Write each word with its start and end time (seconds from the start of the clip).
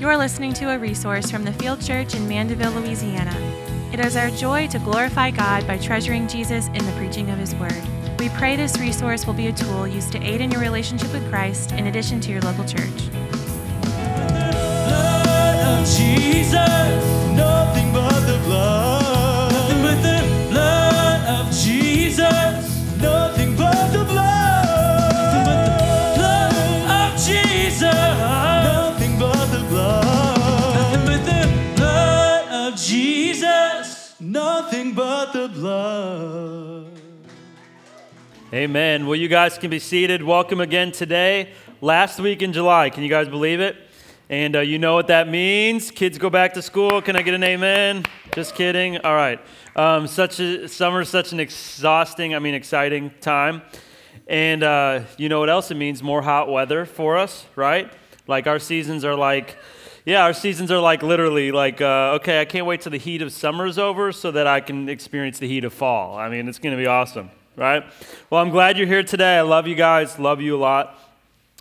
You're 0.00 0.16
listening 0.16 0.52
to 0.54 0.70
a 0.70 0.78
resource 0.78 1.28
from 1.28 1.42
the 1.42 1.52
Field 1.54 1.80
Church 1.80 2.14
in 2.14 2.28
Mandeville, 2.28 2.70
Louisiana. 2.70 3.34
It 3.92 3.98
is 3.98 4.14
our 4.14 4.30
joy 4.30 4.68
to 4.68 4.78
glorify 4.78 5.32
God 5.32 5.66
by 5.66 5.76
treasuring 5.76 6.28
Jesus 6.28 6.68
in 6.68 6.86
the 6.86 6.92
preaching 6.96 7.30
of 7.30 7.38
His 7.38 7.52
Word. 7.56 7.82
We 8.20 8.28
pray 8.28 8.54
this 8.54 8.78
resource 8.78 9.26
will 9.26 9.34
be 9.34 9.48
a 9.48 9.52
tool 9.52 9.88
used 9.88 10.12
to 10.12 10.22
aid 10.22 10.40
in 10.40 10.52
your 10.52 10.60
relationship 10.60 11.12
with 11.12 11.28
Christ 11.28 11.72
in 11.72 11.88
addition 11.88 12.20
to 12.20 12.30
your 12.30 12.40
local 12.42 12.64
church. 12.64 13.08
Jesus, 15.96 17.04
nothing 17.34 17.92
but 17.92 18.20
the 18.20 18.40
blood. 18.44 19.52
Nothing 19.52 19.82
but 19.82 20.00
the 20.02 20.48
blood 20.48 21.40
of 21.40 21.52
Jesus, 21.52 21.87
Amen. 38.52 39.06
Well, 39.06 39.16
you 39.16 39.26
guys 39.26 39.58
can 39.58 39.70
be 39.70 39.80
seated. 39.80 40.22
Welcome 40.22 40.60
again 40.60 40.92
today. 40.92 41.52
Last 41.80 42.20
week 42.20 42.42
in 42.42 42.52
July. 42.52 42.90
Can 42.90 43.02
you 43.02 43.08
guys 43.08 43.28
believe 43.28 43.58
it? 43.58 43.76
And 44.30 44.54
uh, 44.54 44.60
you 44.60 44.78
know 44.78 44.94
what 44.94 45.08
that 45.08 45.28
means. 45.28 45.90
Kids 45.90 46.16
go 46.16 46.30
back 46.30 46.54
to 46.54 46.62
school. 46.62 47.02
Can 47.02 47.16
I 47.16 47.22
get 47.22 47.34
an 47.34 47.42
amen? 47.42 48.04
Just 48.34 48.54
kidding. 48.54 48.98
All 48.98 49.16
right. 49.16 49.40
Um, 49.74 50.06
such 50.06 50.38
a 50.38 50.68
summer, 50.68 51.04
such 51.04 51.32
an 51.32 51.40
exhausting, 51.40 52.36
I 52.36 52.38
mean, 52.38 52.54
exciting 52.54 53.10
time. 53.20 53.62
And 54.28 54.62
uh, 54.62 55.00
you 55.16 55.28
know 55.28 55.40
what 55.40 55.50
else 55.50 55.72
it 55.72 55.76
means? 55.76 56.04
More 56.04 56.22
hot 56.22 56.48
weather 56.48 56.86
for 56.86 57.16
us, 57.16 57.46
right? 57.56 57.92
Like 58.28 58.46
our 58.46 58.60
seasons 58.60 59.04
are 59.04 59.16
like, 59.16 59.56
yeah, 60.08 60.22
our 60.22 60.32
seasons 60.32 60.72
are 60.72 60.80
like 60.80 61.02
literally 61.02 61.52
like, 61.52 61.82
uh, 61.82 62.16
okay, 62.16 62.40
I 62.40 62.46
can't 62.46 62.64
wait 62.64 62.80
till 62.80 62.90
the 62.92 62.98
heat 62.98 63.20
of 63.20 63.30
summer's 63.30 63.76
over 63.76 64.10
so 64.10 64.30
that 64.30 64.46
I 64.46 64.60
can 64.60 64.88
experience 64.88 65.38
the 65.38 65.46
heat 65.46 65.64
of 65.64 65.74
fall. 65.74 66.16
I 66.16 66.30
mean, 66.30 66.48
it's 66.48 66.58
going 66.58 66.74
to 66.74 66.82
be 66.82 66.86
awesome, 66.86 67.30
right? 67.56 67.84
Well, 68.30 68.40
I'm 68.40 68.48
glad 68.48 68.78
you're 68.78 68.86
here 68.86 69.02
today. 69.02 69.36
I 69.36 69.42
love 69.42 69.66
you 69.66 69.74
guys, 69.74 70.18
love 70.18 70.40
you 70.40 70.56
a 70.56 70.58
lot. 70.58 70.98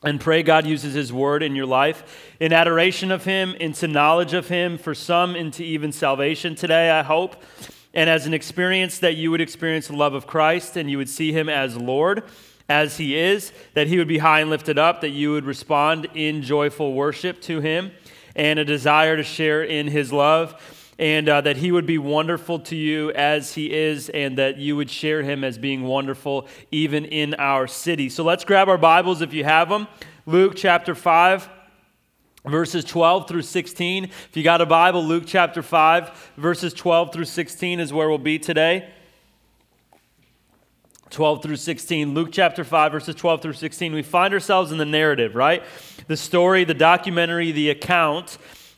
And 0.01 0.17
pray 0.21 0.43
God 0.43 0.65
uses 0.65 0.93
His 0.93 1.11
word 1.11 1.43
in 1.43 1.57
your 1.57 1.65
life 1.65 2.35
in 2.39 2.53
adoration 2.53 3.11
of 3.11 3.25
Him, 3.25 3.53
into 3.55 3.85
knowledge 3.85 4.33
of 4.33 4.47
Him, 4.47 4.77
for 4.77 4.95
some 4.95 5.35
into 5.35 5.63
even 5.63 5.91
salvation 5.91 6.55
today, 6.55 6.89
I 6.89 7.03
hope. 7.03 7.35
And 7.93 8.09
as 8.09 8.27
an 8.27 8.33
experience 8.33 8.99
that 8.99 9.17
you 9.17 9.29
would 9.29 9.41
experience 9.41 9.87
the 9.87 9.97
love 9.97 10.13
of 10.13 10.25
Christ 10.25 10.77
and 10.77 10.89
you 10.89 10.97
would 10.97 11.09
see 11.09 11.33
Him 11.33 11.49
as 11.49 11.75
Lord, 11.75 12.23
as 12.69 12.95
He 12.95 13.17
is, 13.17 13.51
that 13.73 13.87
He 13.87 13.97
would 13.97 14.07
be 14.07 14.19
high 14.19 14.39
and 14.39 14.49
lifted 14.49 14.79
up, 14.79 15.01
that 15.01 15.09
you 15.09 15.31
would 15.31 15.43
respond 15.43 16.07
in 16.13 16.41
joyful 16.41 16.93
worship 16.93 17.41
to 17.41 17.59
Him 17.59 17.91
and 18.37 18.59
a 18.59 18.65
desire 18.65 19.17
to 19.17 19.23
share 19.23 19.63
in 19.63 19.87
His 19.87 20.13
love 20.13 20.55
and 20.99 21.29
uh, 21.29 21.41
that 21.41 21.57
he 21.57 21.71
would 21.71 21.85
be 21.85 21.97
wonderful 21.97 22.59
to 22.59 22.75
you 22.75 23.11
as 23.11 23.53
he 23.53 23.71
is, 23.71 24.09
and 24.09 24.37
that 24.37 24.57
you 24.57 24.75
would 24.75 24.89
share 24.89 25.21
him 25.21 25.43
as 25.43 25.57
being 25.57 25.83
wonderful 25.83 26.47
even 26.71 27.05
in 27.05 27.35
our 27.35 27.67
city. 27.67 28.09
So 28.09 28.23
let's 28.23 28.43
grab 28.43 28.67
our 28.67 28.77
Bibles 28.77 29.21
if 29.21 29.33
you 29.33 29.43
have 29.43 29.69
them. 29.69 29.87
Luke 30.25 30.53
chapter 30.55 30.95
5. 30.95 31.49
Verses 32.45 32.85
12 32.85 33.27
through 33.27 33.41
16. 33.41 34.05
If 34.05 34.29
you 34.33 34.41
got 34.41 34.61
a 34.61 34.65
Bible, 34.65 35.03
Luke 35.03 35.25
chapter 35.27 35.61
5, 35.61 36.31
verses 36.37 36.73
12 36.73 37.11
through 37.11 37.25
16 37.25 37.81
is 37.81 37.91
where 37.91 38.07
we'll 38.07 38.17
be 38.17 38.39
today. 38.39 38.89
12 41.09 41.43
through 41.43 41.55
16. 41.55 42.13
Luke 42.13 42.29
chapter 42.31 42.63
5, 42.63 42.91
verses 42.91 43.15
12 43.15 43.41
through 43.41 43.53
16. 43.53 43.93
We 43.93 44.03
find 44.03 44.33
ourselves 44.33 44.71
in 44.71 44.77
the 44.77 44.85
narrative, 44.85 45.35
right? 45.35 45.63
The 46.07 46.17
story, 46.17 46.63
the 46.63 46.73
documentary, 46.73 47.51
the 47.51 47.69
account 47.69 48.37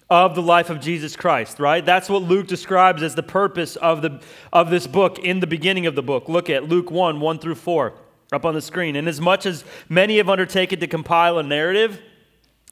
of 0.09 0.33
the 0.35 0.41
life 0.41 0.69
of 0.69 0.79
Jesus 0.79 1.15
Christ, 1.15 1.59
right? 1.59 1.85
That's 1.85 2.09
what 2.09 2.23
Luke 2.23 2.47
describes 2.47 3.03
as 3.03 3.15
the 3.15 3.23
purpose 3.23 3.75
of, 3.75 4.01
the, 4.01 4.21
of 4.51 4.69
this 4.69 4.87
book 4.87 5.19
in 5.19 5.39
the 5.39 5.47
beginning 5.47 5.85
of 5.85 5.95
the 5.95 6.01
book. 6.01 6.27
Look 6.27 6.49
at 6.49 6.67
Luke 6.67 6.89
1 6.89 7.19
1 7.19 7.39
through 7.39 7.55
4 7.55 7.93
up 8.31 8.45
on 8.45 8.53
the 8.53 8.61
screen. 8.61 8.95
And 8.95 9.07
as 9.07 9.21
much 9.21 9.45
as 9.45 9.63
many 9.87 10.17
have 10.17 10.29
undertaken 10.29 10.79
to 10.79 10.87
compile 10.87 11.37
a 11.37 11.43
narrative, 11.43 12.01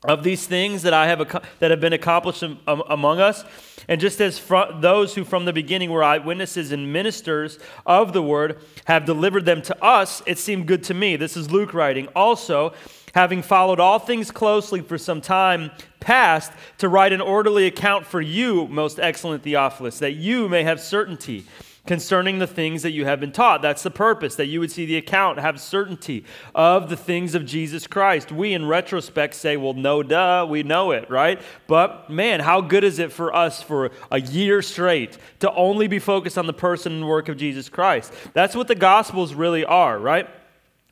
of 0.04 0.24
these 0.24 0.46
things 0.46 0.84
that 0.84 0.94
I 0.94 1.08
have 1.08 1.42
that 1.60 1.72
have 1.72 1.80
been 1.80 1.94
accomplished 1.94 2.44
am- 2.44 2.60
am- 2.68 2.84
among 2.88 3.20
us, 3.20 3.44
and 3.88 4.00
just 4.00 4.22
as 4.22 4.38
fro- 4.38 4.80
those 4.80 5.16
who 5.16 5.24
from 5.24 5.46
the 5.46 5.54
beginning 5.54 5.90
were 5.90 6.04
eyewitnesses 6.04 6.72
and 6.72 6.94
ministers 6.94 7.58
of 7.86 8.14
the 8.14 8.22
word 8.22 8.60
have 8.86 9.06
delivered 9.06 9.46
them 9.46 9.62
to 9.64 9.84
us, 9.84 10.22
it 10.26 10.38
seemed 10.38 10.68
good 10.68 10.84
to 10.84 10.94
me. 10.94 11.16
This 11.16 11.36
is 11.36 11.50
Luke 11.52 11.74
writing. 11.74 12.08
Also, 12.16 12.74
having 13.16 13.42
followed 13.42 13.80
all 13.80 13.98
things 13.98 14.30
closely 14.30 14.82
for 14.82 14.98
some 14.98 15.22
time 15.22 15.72
past, 16.00 16.52
to 16.78 16.88
write 16.88 17.12
an 17.12 17.22
orderly 17.22 17.66
account 17.66 18.06
for 18.06 18.22
you, 18.22 18.68
most 18.68 19.00
excellent 19.00 19.44
Theophilus, 19.44 20.00
that 20.00 20.14
you 20.14 20.48
may 20.48 20.64
have 20.64 20.80
certainty 20.80 21.46
concerning 21.88 22.40
the 22.40 22.48
things 22.48 22.84
that 22.84 22.92
you 22.92 23.06
have 23.06 23.20
been 23.20 23.32
taught. 23.32 23.62
That's 23.62 23.84
the 23.84 23.92
purpose, 23.92 24.36
that 24.36 24.46
you 24.46 24.60
would 24.60 24.72
see 24.72 24.86
the 24.86 24.98
account, 24.98 25.40
have 25.40 25.60
certainty 25.60 26.26
of 26.54 26.90
the 26.90 26.98
things 26.98 27.34
of 27.34 27.46
Jesus 27.46 27.88
Christ. 27.88 28.32
We, 28.32 28.54
in 28.54 28.68
retrospect, 28.68 29.34
say, 29.34 29.58
well, 29.58 29.74
no, 29.74 30.04
duh, 30.04 30.46
we 30.50 30.64
know 30.64 30.92
it, 30.92 31.10
right? 31.10 31.42
But 31.66 32.10
man, 32.10 32.42
how 32.42 32.62
good 32.62 32.84
is 32.84 33.00
it 33.00 33.12
for 33.12 33.34
us 33.34 33.64
for 33.64 33.92
a 34.12 34.20
year 34.20 34.62
straight 34.62 35.18
to 35.40 35.52
only 35.54 35.88
be 35.88 36.00
focused 36.00 36.38
on 36.38 36.46
the 36.46 36.54
person 36.54 36.92
and 36.92 37.08
work 37.08 37.30
of 37.30 37.38
Jesus 37.38 37.70
Christ? 37.70 38.14
That's 38.34 38.56
what 38.56 38.68
the 38.68 38.76
Gospels 38.76 39.34
really 39.34 39.66
are, 39.66 39.98
right? 39.98 40.30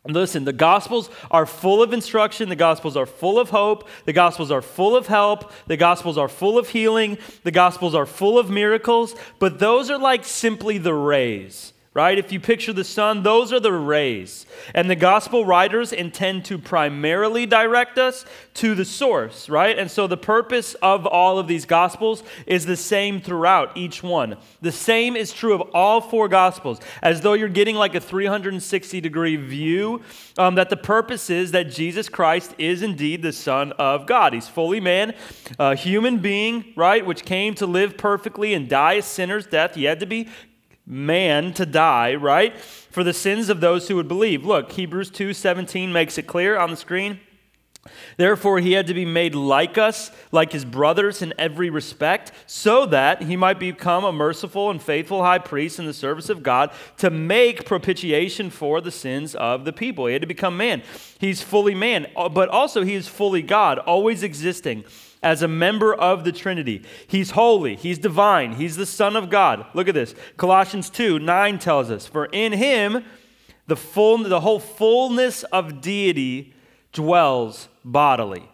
Listen, 0.07 0.45
the 0.45 0.53
Gospels 0.53 1.09
are 1.31 1.45
full 1.45 1.81
of 1.81 1.91
instruction. 1.91 2.49
The 2.49 2.55
Gospels 2.55 2.95
are 2.95 3.05
full 3.05 3.39
of 3.39 3.49
hope. 3.49 3.87
The 4.05 4.13
Gospels 4.13 4.51
are 4.51 4.61
full 4.61 4.95
of 4.95 5.07
help. 5.07 5.51
The 5.67 5.77
Gospels 5.77 6.17
are 6.17 6.27
full 6.29 6.57
of 6.59 6.69
healing. 6.69 7.17
The 7.43 7.51
Gospels 7.51 7.95
are 7.95 8.05
full 8.05 8.37
of 8.37 8.49
miracles. 8.49 9.15
But 9.39 9.59
those 9.59 9.89
are 9.89 9.97
like 9.97 10.23
simply 10.23 10.77
the 10.77 10.93
rays, 10.93 11.73
right? 11.95 12.17
If 12.19 12.33
you 12.33 12.41
picture 12.41 12.73
the 12.73 12.83
sun, 12.83 13.23
those 13.23 13.53
are 13.53 13.59
the 13.61 13.71
rays. 13.71 14.45
And 14.73 14.89
the 14.89 14.97
Gospel 14.97 15.45
writers 15.45 15.93
intend 15.93 16.43
to 16.45 16.57
primarily 16.57 17.45
direct 17.45 17.97
us 17.97 18.25
to 18.55 18.75
the 18.75 18.83
source, 18.83 19.47
right? 19.47 19.79
And 19.79 19.89
so 19.89 20.05
the 20.05 20.17
purpose 20.17 20.73
of 20.81 21.07
all 21.07 21.39
of 21.39 21.47
these 21.47 21.65
Gospels 21.65 22.21
is 22.45 22.65
the 22.65 22.75
same 22.75 23.21
throughout 23.21 23.77
each 23.77 24.03
one. 24.03 24.35
The 24.61 24.73
same 24.73 25.15
is 25.15 25.31
true 25.31 25.53
of 25.53 25.61
all 25.73 26.01
four 26.01 26.27
Gospels, 26.27 26.81
as 27.01 27.21
though 27.21 27.31
you're 27.31 27.47
getting 27.47 27.77
like 27.77 27.95
a 27.95 28.01
360 28.01 28.99
degree 28.99 29.37
view 29.37 30.01
um, 30.37 30.55
that 30.55 30.69
the 30.69 30.77
purpose 30.77 31.29
is 31.29 31.51
that 31.51 31.71
Jesus 31.71 32.09
Christ 32.09 32.55
is 32.57 32.81
indeed 32.81 33.21
the 33.21 33.31
Son 33.31 33.71
of 33.73 34.05
God. 34.05 34.33
He's 34.33 34.49
fully 34.49 34.81
man, 34.81 35.13
a 35.57 35.75
human 35.75 36.19
being, 36.19 36.73
right, 36.75 37.05
which 37.05 37.23
came 37.23 37.55
to 37.55 37.65
live 37.65 37.97
perfectly 37.97 38.53
and 38.53 38.67
die 38.67 38.93
a 38.95 39.01
sinner's 39.01 39.47
death. 39.47 39.75
He 39.75 39.85
had 39.85 40.01
to 40.01 40.05
be 40.05 40.27
man 40.85 41.53
to 41.53 41.65
die, 41.65 42.15
right? 42.15 42.57
For 42.57 43.03
the 43.03 43.13
sins 43.13 43.49
of 43.49 43.61
those 43.61 43.87
who 43.87 43.95
would 43.95 44.07
believe. 44.07 44.45
Look, 44.45 44.71
Hebrews 44.71 45.09
2 45.11 45.33
17 45.33 45.91
makes 45.91 46.17
it 46.17 46.27
clear 46.27 46.57
on 46.57 46.69
the 46.69 46.77
screen. 46.77 47.19
Therefore, 48.17 48.59
he 48.59 48.71
had 48.71 48.87
to 48.87 48.95
be 48.95 49.05
made 49.05 49.35
like 49.35 49.77
us, 49.77 50.09
like 50.31 50.53
his 50.53 50.65
brothers 50.65 51.21
in 51.21 51.33
every 51.37 51.69
respect, 51.69 52.31
so 52.47 52.87
that 52.87 53.23
he 53.23 53.35
might 53.35 53.59
become 53.59 54.03
a 54.03 54.11
merciful 54.11 54.71
and 54.71 54.81
faithful 54.81 55.21
high 55.21 55.37
priest 55.37 55.77
in 55.77 55.85
the 55.85 55.93
service 55.93 56.29
of 56.29 56.41
God 56.41 56.71
to 56.97 57.11
make 57.11 57.65
propitiation 57.65 58.49
for 58.49 58.81
the 58.81 58.89
sins 58.89 59.35
of 59.35 59.65
the 59.65 59.73
people. 59.73 60.07
He 60.07 60.13
had 60.13 60.23
to 60.23 60.27
become 60.27 60.57
man. 60.57 60.81
He's 61.19 61.43
fully 61.43 61.75
man, 61.75 62.07
uh, 62.15 62.27
but 62.27 62.49
also 62.49 62.83
he 62.83 62.95
is 62.95 63.07
fully 63.07 63.43
God, 63.43 63.77
always 63.77 64.23
existing 64.23 64.83
as 65.25 65.41
a 65.41 65.47
member 65.47 65.91
of 65.91 66.23
the 66.23 66.31
Trinity. 66.31 66.83
He's 67.07 67.31
holy, 67.31 67.75
he's 67.75 67.97
divine, 67.97 68.53
he's 68.53 68.77
the 68.77 68.85
Son 68.85 69.15
of 69.15 69.31
God. 69.31 69.65
Look 69.73 69.87
at 69.89 69.95
this. 69.95 70.13
Colossians 70.37 70.89
2 70.91 71.17
9 71.17 71.59
tells 71.59 71.89
us, 71.89 72.05
For 72.05 72.27
in 72.27 72.53
him 72.53 73.03
the, 73.65 73.75
full, 73.75 74.19
the 74.19 74.39
whole 74.39 74.59
fullness 74.59 75.43
of 75.45 75.81
deity 75.81 76.53
dwells 76.93 77.67
bodily. 77.83 78.47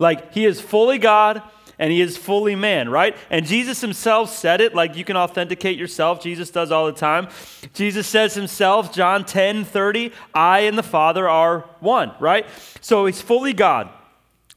Like 0.00 0.34
he 0.34 0.44
is 0.44 0.60
fully 0.60 0.98
God 0.98 1.40
and 1.78 1.92
he 1.92 2.00
is 2.00 2.16
fully 2.16 2.56
man, 2.56 2.88
right? 2.88 3.16
And 3.30 3.46
Jesus 3.46 3.80
himself 3.80 4.30
said 4.30 4.60
it, 4.60 4.74
like 4.74 4.96
you 4.96 5.04
can 5.04 5.16
authenticate 5.16 5.78
yourself. 5.78 6.20
Jesus 6.20 6.50
does 6.50 6.72
all 6.72 6.86
the 6.86 6.92
time. 6.92 7.28
Jesus 7.72 8.08
says 8.08 8.34
himself, 8.34 8.92
John 8.92 9.24
10 9.24 9.64
30, 9.64 10.12
I 10.34 10.60
and 10.60 10.76
the 10.76 10.82
Father 10.82 11.28
are 11.28 11.60
one, 11.78 12.12
right? 12.18 12.44
So 12.80 13.06
he's 13.06 13.22
fully 13.22 13.52
God 13.52 13.90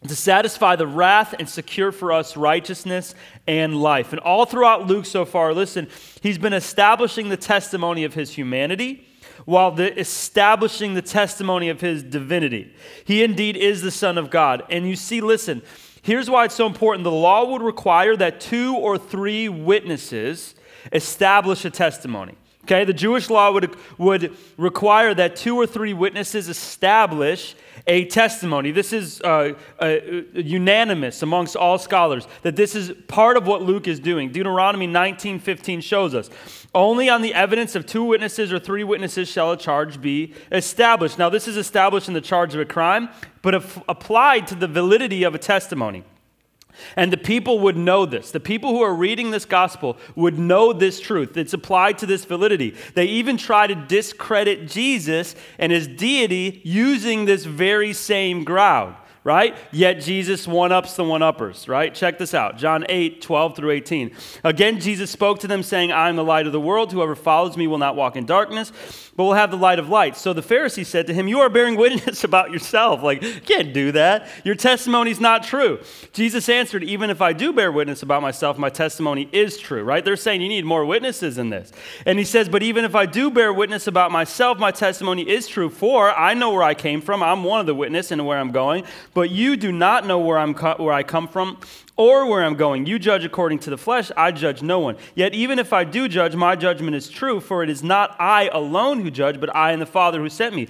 to 0.08 0.16
satisfy 0.16 0.76
the 0.76 0.88
wrath 0.88 1.36
and 1.38 1.48
secure 1.48 1.92
for 1.92 2.12
us 2.12 2.36
righteousness 2.36 3.14
and 3.48 3.80
life. 3.82 4.12
And 4.12 4.20
all 4.22 4.46
throughout 4.46 4.88
Luke 4.88 5.06
so 5.06 5.26
far, 5.26 5.54
listen, 5.54 5.88
he's 6.22 6.40
been 6.40 6.54
establishing 6.54 7.30
the 7.30 7.38
testimony 7.38 8.04
of 8.04 8.16
his 8.16 8.32
humanity 8.32 9.08
while 9.46 9.72
the 9.72 9.98
establishing 10.00 10.94
the 10.96 11.02
testimony 11.02 11.70
of 11.70 11.82
his 11.82 12.04
divinity. 12.04 12.74
He 13.06 13.24
indeed 13.24 13.56
is 13.56 13.82
the 13.82 13.92
Son 13.92 14.18
of 14.18 14.30
God. 14.30 14.64
And 14.70 14.88
you 14.88 14.96
see, 14.96 15.22
listen, 15.22 15.62
here's 16.02 16.30
why 16.30 16.46
it's 16.46 16.56
so 16.56 16.66
important. 16.66 17.04
The 17.04 17.12
law 17.12 17.46
would 17.52 17.62
require 17.62 18.16
that 18.18 18.40
two 18.40 18.76
or 18.76 18.98
three 18.98 19.50
witnesses 19.50 20.56
establish 20.92 21.64
a 21.64 21.70
testimony. 21.70 22.38
Okay, 22.66 22.86
the 22.86 22.94
Jewish 22.94 23.30
law 23.30 23.52
would, 23.52 23.76
would 23.98 24.38
require 24.58 25.16
that 25.16 25.36
two 25.36 25.56
or 25.56 25.66
three 25.66 25.94
witnesses 25.94 26.48
establish 26.48 27.56
a 27.88 28.06
testimony. 28.06 28.72
This 28.72 28.94
is 28.94 29.20
uh, 29.22 29.54
uh, 29.80 29.98
unanimous 30.36 31.24
amongst 31.24 31.56
all 31.56 31.80
scholars 31.80 32.28
that 32.44 32.56
this 32.56 32.76
is 32.76 32.92
part 33.08 33.38
of 33.38 33.48
what 33.48 33.64
Luke 33.64 33.88
is 33.88 34.00
doing. 34.00 34.32
Deuteronomy 34.32 34.86
19:15 34.86 35.82
shows 35.82 36.14
us, 36.14 36.30
"Only 36.76 37.10
on 37.10 37.24
the 37.24 37.34
evidence 37.34 37.76
of 37.76 37.88
two 37.88 38.04
witnesses 38.04 38.54
or 38.54 38.60
three 38.60 38.84
witnesses 38.84 39.28
shall 39.28 39.52
a 39.52 39.58
charge 39.58 40.00
be 40.00 40.34
established." 40.52 41.18
Now, 41.18 41.30
this 41.30 41.48
is 41.48 41.58
established 41.58 42.08
in 42.08 42.14
the 42.14 42.22
charge 42.22 42.54
of 42.54 42.60
a 42.60 42.66
crime, 42.66 43.10
but 43.42 43.56
applied 43.90 44.46
to 44.48 44.56
the 44.56 44.68
validity 44.68 45.24
of 45.24 45.34
a 45.34 45.40
testimony. 45.40 46.04
And 46.96 47.12
the 47.12 47.18
people 47.18 47.60
would 47.60 47.78
know 47.78 48.06
this. 48.06 48.32
The 48.32 48.40
people 48.40 48.72
who 48.72 48.82
are 48.82 48.94
reading 48.94 49.32
this 49.32 49.46
gospel 49.46 49.98
would 50.16 50.38
know 50.38 50.74
this 50.74 51.00
truth. 51.00 51.38
It's 51.38 51.54
applied 51.54 51.98
to 52.00 52.06
this 52.06 52.26
validity. 52.26 52.76
They 52.94 53.06
even 53.06 53.38
try 53.38 53.68
to 53.68 53.76
discredit 53.76 54.68
Jesus 54.68 55.36
and 55.58 55.72
his 55.72 55.88
deity 55.88 56.62
using 56.64 57.26
this 57.26 57.46
very 57.46 57.94
same 57.94 58.44
ground 58.44 58.96
right? 59.24 59.56
Yet 59.72 60.02
Jesus 60.02 60.48
one 60.48 60.72
ups 60.72 60.96
the 60.96 61.04
one 61.04 61.22
uppers, 61.22 61.68
right? 61.68 61.94
Check 61.94 62.18
this 62.18 62.34
out 62.34 62.58
John 62.58 62.86
8, 62.90 63.22
12 63.22 63.56
through 63.56 63.72
18. 63.72 64.12
Again, 64.44 64.80
Jesus 64.80 65.12
spoke 65.12 65.40
to 65.40 65.48
them, 65.48 65.64
saying, 65.64 65.92
I 65.92 66.10
am 66.10 66.16
the 66.16 66.24
light 66.24 66.48
of 66.48 66.54
the 66.54 66.60
world. 66.60 66.92
Whoever 66.92 67.16
follows 67.16 67.56
me 67.56 67.68
will 67.68 67.78
not 67.78 67.96
walk 67.96 68.16
in 68.16 68.26
darkness, 68.26 68.72
but 69.16 69.26
will 69.26 69.34
have 69.34 69.52
the 69.52 69.58
light 69.58 69.78
of 69.78 69.90
light. 69.90 70.18
So 70.18 70.34
the 70.34 70.42
Pharisee 70.42 70.86
said 70.86 71.08
to 71.08 71.14
him, 71.14 71.28
You 71.28 71.40
are 71.42 71.50
bearing 71.50 71.76
witness 71.76 72.24
about 72.32 72.52
yourself. 72.52 73.04
Like, 73.04 73.22
you 73.22 73.42
can't 73.42 73.74
do 73.74 73.92
that. 73.92 74.28
Your 74.44 74.56
testimony 74.56 75.12
is 75.12 75.20
not 75.20 75.44
true. 75.44 75.80
Jesus 76.14 76.50
answered, 76.50 76.84
Even 76.84 77.10
if 77.10 77.22
I 77.22 77.34
do 77.34 77.54
bear 77.54 77.72
witness 77.72 78.02
about 78.02 78.24
myself, 78.24 78.58
my 78.58 78.70
testimony 78.70 79.30
is 79.32 79.58
true, 79.60 79.84
right? 79.84 80.04
They're 80.04 80.16
saying 80.16 80.42
you 80.42 80.50
need 80.50 80.66
more 80.66 80.86
witnesses 80.86 81.38
in 81.38 81.52
this. 81.52 81.72
And 82.06 82.18
he 82.18 82.26
says, 82.26 82.50
But 82.50 82.64
even 82.64 82.86
if 82.86 82.96
I 82.96 83.06
do 83.06 83.30
bear 83.30 83.54
witness 83.54 83.86
about 83.86 84.12
myself, 84.12 84.58
my 84.58 84.72
testimony 84.72 85.30
is 85.30 85.48
true, 85.48 85.70
for 85.70 86.10
I 86.12 86.34
know 86.34 86.52
where 86.52 86.64
I 86.64 86.74
came 86.74 87.02
from. 87.02 87.22
I'm 87.22 87.44
one 87.44 87.60
of 87.60 87.68
the 87.68 87.76
witnesses 87.76 88.12
and 88.12 88.26
where 88.26 88.40
I'm 88.40 88.52
going 88.52 88.84
but 89.14 89.30
you 89.30 89.58
do 89.58 89.72
not 89.72 90.06
know 90.06 90.20
where, 90.20 90.38
I'm 90.38 90.54
co- 90.54 90.76
where 90.78 90.94
I 90.94 91.04
come 91.04 91.28
from 91.28 91.60
or 91.96 92.26
where 92.26 92.44
I'm 92.44 92.56
going. 92.56 92.86
You 92.86 93.00
judge 93.00 93.26
according 93.26 93.60
to 93.60 93.70
the 93.70 93.78
flesh, 93.78 94.12
I 94.16 94.32
judge 94.32 94.62
no 94.62 94.80
one. 94.80 94.98
Yet 95.16 95.34
even 95.34 95.60
if 95.60 95.74
I 95.74 95.84
do 95.84 96.08
judge, 96.08 96.36
my 96.36 96.56
judgment 96.56 96.96
is 96.96 97.10
true, 97.10 97.40
for 97.40 97.64
it 97.64 97.70
is 97.70 97.84
not 97.84 98.16
I 98.20 98.50
alone 98.50 99.02
who 99.02 99.12
judge, 99.12 99.40
but 99.40 99.56
I 99.56 99.72
and 99.72 99.82
the 99.82 99.86
Father 99.86 100.20
who 100.20 100.30
sent 100.30 100.56
me. 100.56 100.68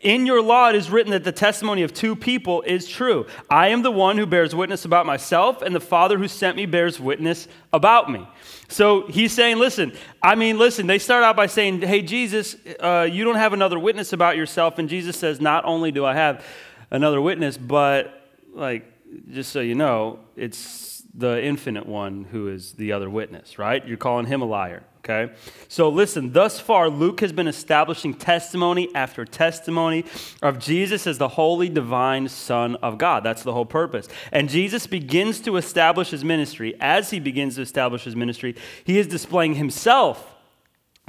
In 0.00 0.26
your 0.26 0.42
law, 0.42 0.68
it 0.68 0.74
is 0.74 0.90
written 0.90 1.12
that 1.12 1.22
the 1.22 1.30
testimony 1.30 1.82
of 1.82 1.94
two 1.94 2.16
people 2.16 2.62
is 2.62 2.88
true. 2.88 3.24
I 3.48 3.68
am 3.68 3.82
the 3.82 3.90
one 3.92 4.18
who 4.18 4.26
bears 4.26 4.52
witness 4.52 4.84
about 4.84 5.06
myself, 5.06 5.62
and 5.62 5.72
the 5.72 5.80
Father 5.80 6.18
who 6.18 6.26
sent 6.26 6.56
me 6.56 6.66
bears 6.66 6.98
witness 6.98 7.46
about 7.72 8.10
me. 8.10 8.26
So 8.66 9.06
he's 9.06 9.32
saying, 9.32 9.58
listen, 9.58 9.92
I 10.20 10.34
mean, 10.34 10.58
listen, 10.58 10.88
they 10.88 10.98
start 10.98 11.22
out 11.22 11.36
by 11.36 11.46
saying, 11.46 11.82
hey, 11.82 12.02
Jesus, 12.02 12.56
uh, 12.80 13.08
you 13.08 13.22
don't 13.22 13.36
have 13.36 13.52
another 13.52 13.78
witness 13.78 14.12
about 14.12 14.36
yourself. 14.36 14.80
And 14.80 14.88
Jesus 14.88 15.16
says, 15.16 15.40
not 15.40 15.64
only 15.64 15.92
do 15.92 16.04
I 16.04 16.14
have 16.14 16.44
another 16.92 17.20
witness, 17.20 17.58
but 17.58 18.28
like, 18.54 18.84
just 19.30 19.50
so 19.50 19.60
you 19.60 19.74
know, 19.74 20.20
it's 20.36 21.02
the 21.14 21.42
infinite 21.42 21.86
one 21.86 22.24
who 22.24 22.48
is 22.48 22.74
the 22.74 22.92
other 22.92 23.10
witness, 23.10 23.58
right? 23.58 23.86
You're 23.86 23.96
calling 23.96 24.26
him 24.26 24.40
a 24.40 24.44
liar, 24.44 24.84
okay? 24.98 25.34
So 25.68 25.88
listen, 25.88 26.32
thus 26.32 26.60
far, 26.60 26.88
Luke 26.88 27.20
has 27.20 27.32
been 27.32 27.48
establishing 27.48 28.14
testimony 28.14 28.88
after 28.94 29.24
testimony 29.24 30.04
of 30.40 30.58
Jesus 30.58 31.06
as 31.06 31.18
the 31.18 31.28
holy, 31.28 31.68
divine 31.68 32.28
Son 32.28 32.76
of 32.76 32.98
God. 32.98 33.24
That's 33.24 33.42
the 33.42 33.52
whole 33.52 33.66
purpose. 33.66 34.08
And 34.30 34.48
Jesus 34.48 34.86
begins 34.86 35.40
to 35.40 35.56
establish 35.56 36.10
his 36.10 36.24
ministry. 36.24 36.74
As 36.80 37.10
he 37.10 37.20
begins 37.20 37.56
to 37.56 37.62
establish 37.62 38.04
his 38.04 38.16
ministry, 38.16 38.54
he 38.84 38.98
is 38.98 39.06
displaying 39.06 39.56
himself 39.56 40.31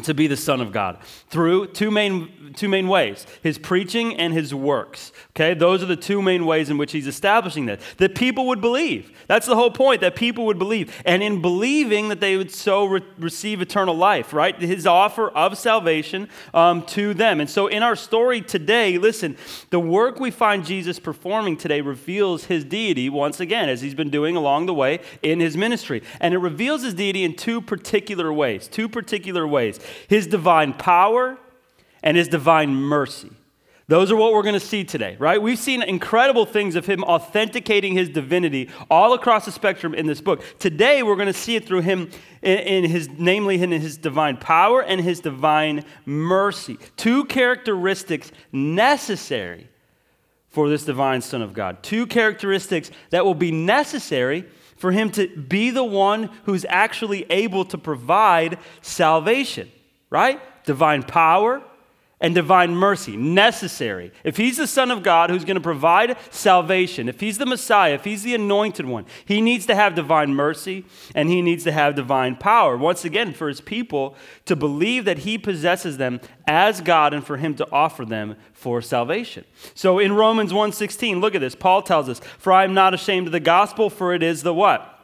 to 0.02 0.14
be 0.14 0.28
the 0.28 0.36
Son 0.36 0.60
of 0.60 0.72
God 0.72 0.98
through 1.30 1.68
two 1.68 1.92
main, 1.92 2.54
two 2.56 2.68
main 2.68 2.88
ways 2.88 3.26
his 3.42 3.58
preaching 3.58 4.16
and 4.18 4.34
his 4.34 4.54
works. 4.54 5.12
Okay, 5.30 5.54
those 5.54 5.84
are 5.84 5.86
the 5.86 5.96
two 5.96 6.22
main 6.22 6.46
ways 6.46 6.70
in 6.70 6.78
which 6.78 6.92
he's 6.92 7.08
establishing 7.08 7.68
that. 7.68 7.80
That 7.98 8.16
people 8.16 8.48
would 8.48 8.60
believe. 8.60 9.12
That's 9.28 9.46
the 9.46 9.56
whole 9.56 9.72
point, 9.72 10.02
that 10.02 10.16
people 10.16 10.46
would 10.48 10.60
believe. 10.60 11.02
And 11.06 11.22
in 11.22 11.42
believing, 11.42 12.10
that 12.10 12.20
they 12.20 12.38
would 12.38 12.52
so 12.52 12.86
re- 12.86 13.02
receive 13.18 13.62
eternal 13.62 13.96
life, 13.96 14.34
right? 14.34 14.60
His 14.60 14.88
offer 14.88 15.30
of 15.30 15.58
salvation 15.58 16.28
um, 16.54 16.86
to 16.88 17.14
them. 17.14 17.40
And 17.40 17.50
so 17.50 17.68
in 17.68 17.84
our 17.84 17.96
story 17.96 18.42
today, 18.42 18.98
listen, 18.98 19.38
the 19.70 19.80
work 19.80 20.20
we 20.20 20.32
find 20.32 20.66
Jesus 20.66 21.00
performing 21.00 21.56
today 21.56 21.82
reveals 21.82 22.46
his 22.46 22.66
deity 22.66 23.10
once 23.10 23.40
again, 23.40 23.70
as 23.70 23.82
he's 23.82 23.96
been 23.96 24.10
doing 24.10 24.36
along 24.36 24.66
the 24.66 24.74
way 24.74 25.00
in 25.22 25.40
his 25.40 25.56
ministry. 25.56 26.02
And 26.20 26.34
it 26.34 26.40
reveals 26.40 26.84
his 26.84 26.94
deity 26.94 27.24
in 27.24 27.36
two 27.36 27.62
particular 27.62 28.34
ways. 28.34 28.68
Two 28.68 28.90
particular 28.90 29.48
ways 29.48 29.80
his 30.08 30.28
divine 30.28 30.74
power 30.74 31.38
and 32.02 32.18
his 32.18 32.28
divine 32.28 32.74
mercy. 32.76 33.32
Those 33.88 34.12
are 34.12 34.16
what 34.16 34.32
we're 34.32 34.44
going 34.44 34.54
to 34.54 34.62
see 34.62 34.86
today, 34.86 35.18
right? 35.20 35.42
We've 35.42 35.60
seen 35.60 35.84
incredible 35.84 36.46
things 36.46 36.76
of 36.76 36.86
him 36.86 37.04
authenticating 37.04 37.94
his 37.94 38.08
divinity 38.08 38.70
all 38.90 39.14
across 39.14 39.46
the 39.46 39.52
spectrum 39.52 39.94
in 39.94 40.08
this 40.08 40.22
book. 40.22 40.42
Today, 40.58 41.04
we're 41.04 41.18
going 41.18 41.28
to 41.28 41.34
see 41.34 41.58
it 41.58 41.68
through 41.68 41.82
him 41.82 42.10
in, 42.42 42.60
in 42.60 42.90
his, 42.90 43.10
namely 43.18 43.62
in 43.62 43.72
his 43.72 43.98
divine 43.98 44.38
power 44.38 44.82
and 44.82 45.02
his 45.02 45.20
divine 45.20 45.84
mercy. 46.06 46.78
Two 46.96 47.26
characteristics 47.26 48.32
necessary 48.54 49.68
for 50.48 50.70
this 50.70 50.86
divine 50.86 51.20
Son 51.22 51.42
of 51.42 51.54
God. 51.54 51.84
Two 51.84 52.08
characteristics 52.08 52.90
that 53.10 53.26
will 53.26 53.36
be 53.36 53.52
necessary 53.52 54.46
for 54.84 54.92
him 54.92 55.10
to 55.10 55.30
be 55.30 55.70
the 55.70 55.82
one 55.82 56.30
who's 56.44 56.66
actually 56.68 57.26
able 57.30 57.64
to 57.64 57.78
provide 57.78 58.58
salvation 58.82 59.72
right? 60.14 60.40
Divine 60.64 61.02
power 61.02 61.64
and 62.24 62.34
divine 62.34 62.74
mercy, 62.74 63.18
necessary. 63.18 64.14
If 64.24 64.38
he's 64.38 64.56
the 64.56 64.66
Son 64.66 64.90
of 64.92 65.04
God 65.04 65.30
who's 65.30 65.44
going 65.44 65.56
to 65.56 65.62
provide 65.62 66.16
salvation, 66.32 67.10
if 67.10 67.20
he's 67.20 67.38
the 67.38 67.46
Messiah, 67.46 67.96
if 67.96 68.06
he's 68.06 68.24
the 68.24 68.34
anointed 68.34 68.86
one, 68.86 69.06
he 69.26 69.42
needs 69.42 69.66
to 69.66 69.76
have 69.76 69.94
divine 69.94 70.34
mercy 70.34 70.86
and 71.14 71.30
he 71.30 71.42
needs 71.42 71.66
to 71.66 71.74
have 71.74 71.96
divine 71.96 72.38
power. 72.38 72.78
Once 72.78 73.04
again, 73.04 73.34
for 73.34 73.50
his 73.50 73.60
people 73.60 74.16
to 74.46 74.56
believe 74.56 75.04
that 75.04 75.20
he 75.20 75.38
possesses 75.38 75.98
them 75.98 76.22
as 76.48 76.80
God 76.80 77.14
and 77.14 77.26
for 77.26 77.36
him 77.36 77.56
to 77.56 77.70
offer 77.74 78.06
them 78.06 78.38
for 78.54 78.82
salvation. 78.82 79.44
So 79.76 80.00
in 80.00 80.14
Romans 80.14 80.54
1:16, 80.54 81.20
look 81.20 81.36
at 81.36 81.42
this. 81.42 81.56
Paul 81.56 81.82
tells 81.82 82.08
us, 82.08 82.22
"For 82.40 82.54
I 82.54 82.64
am 82.64 82.74
not 82.74 82.94
ashamed 82.94 83.28
of 83.28 83.34
the 83.34 83.42
gospel, 83.42 83.90
for 83.90 84.14
it 84.14 84.24
is 84.24 84.44
the 84.44 84.54
what? 84.54 84.98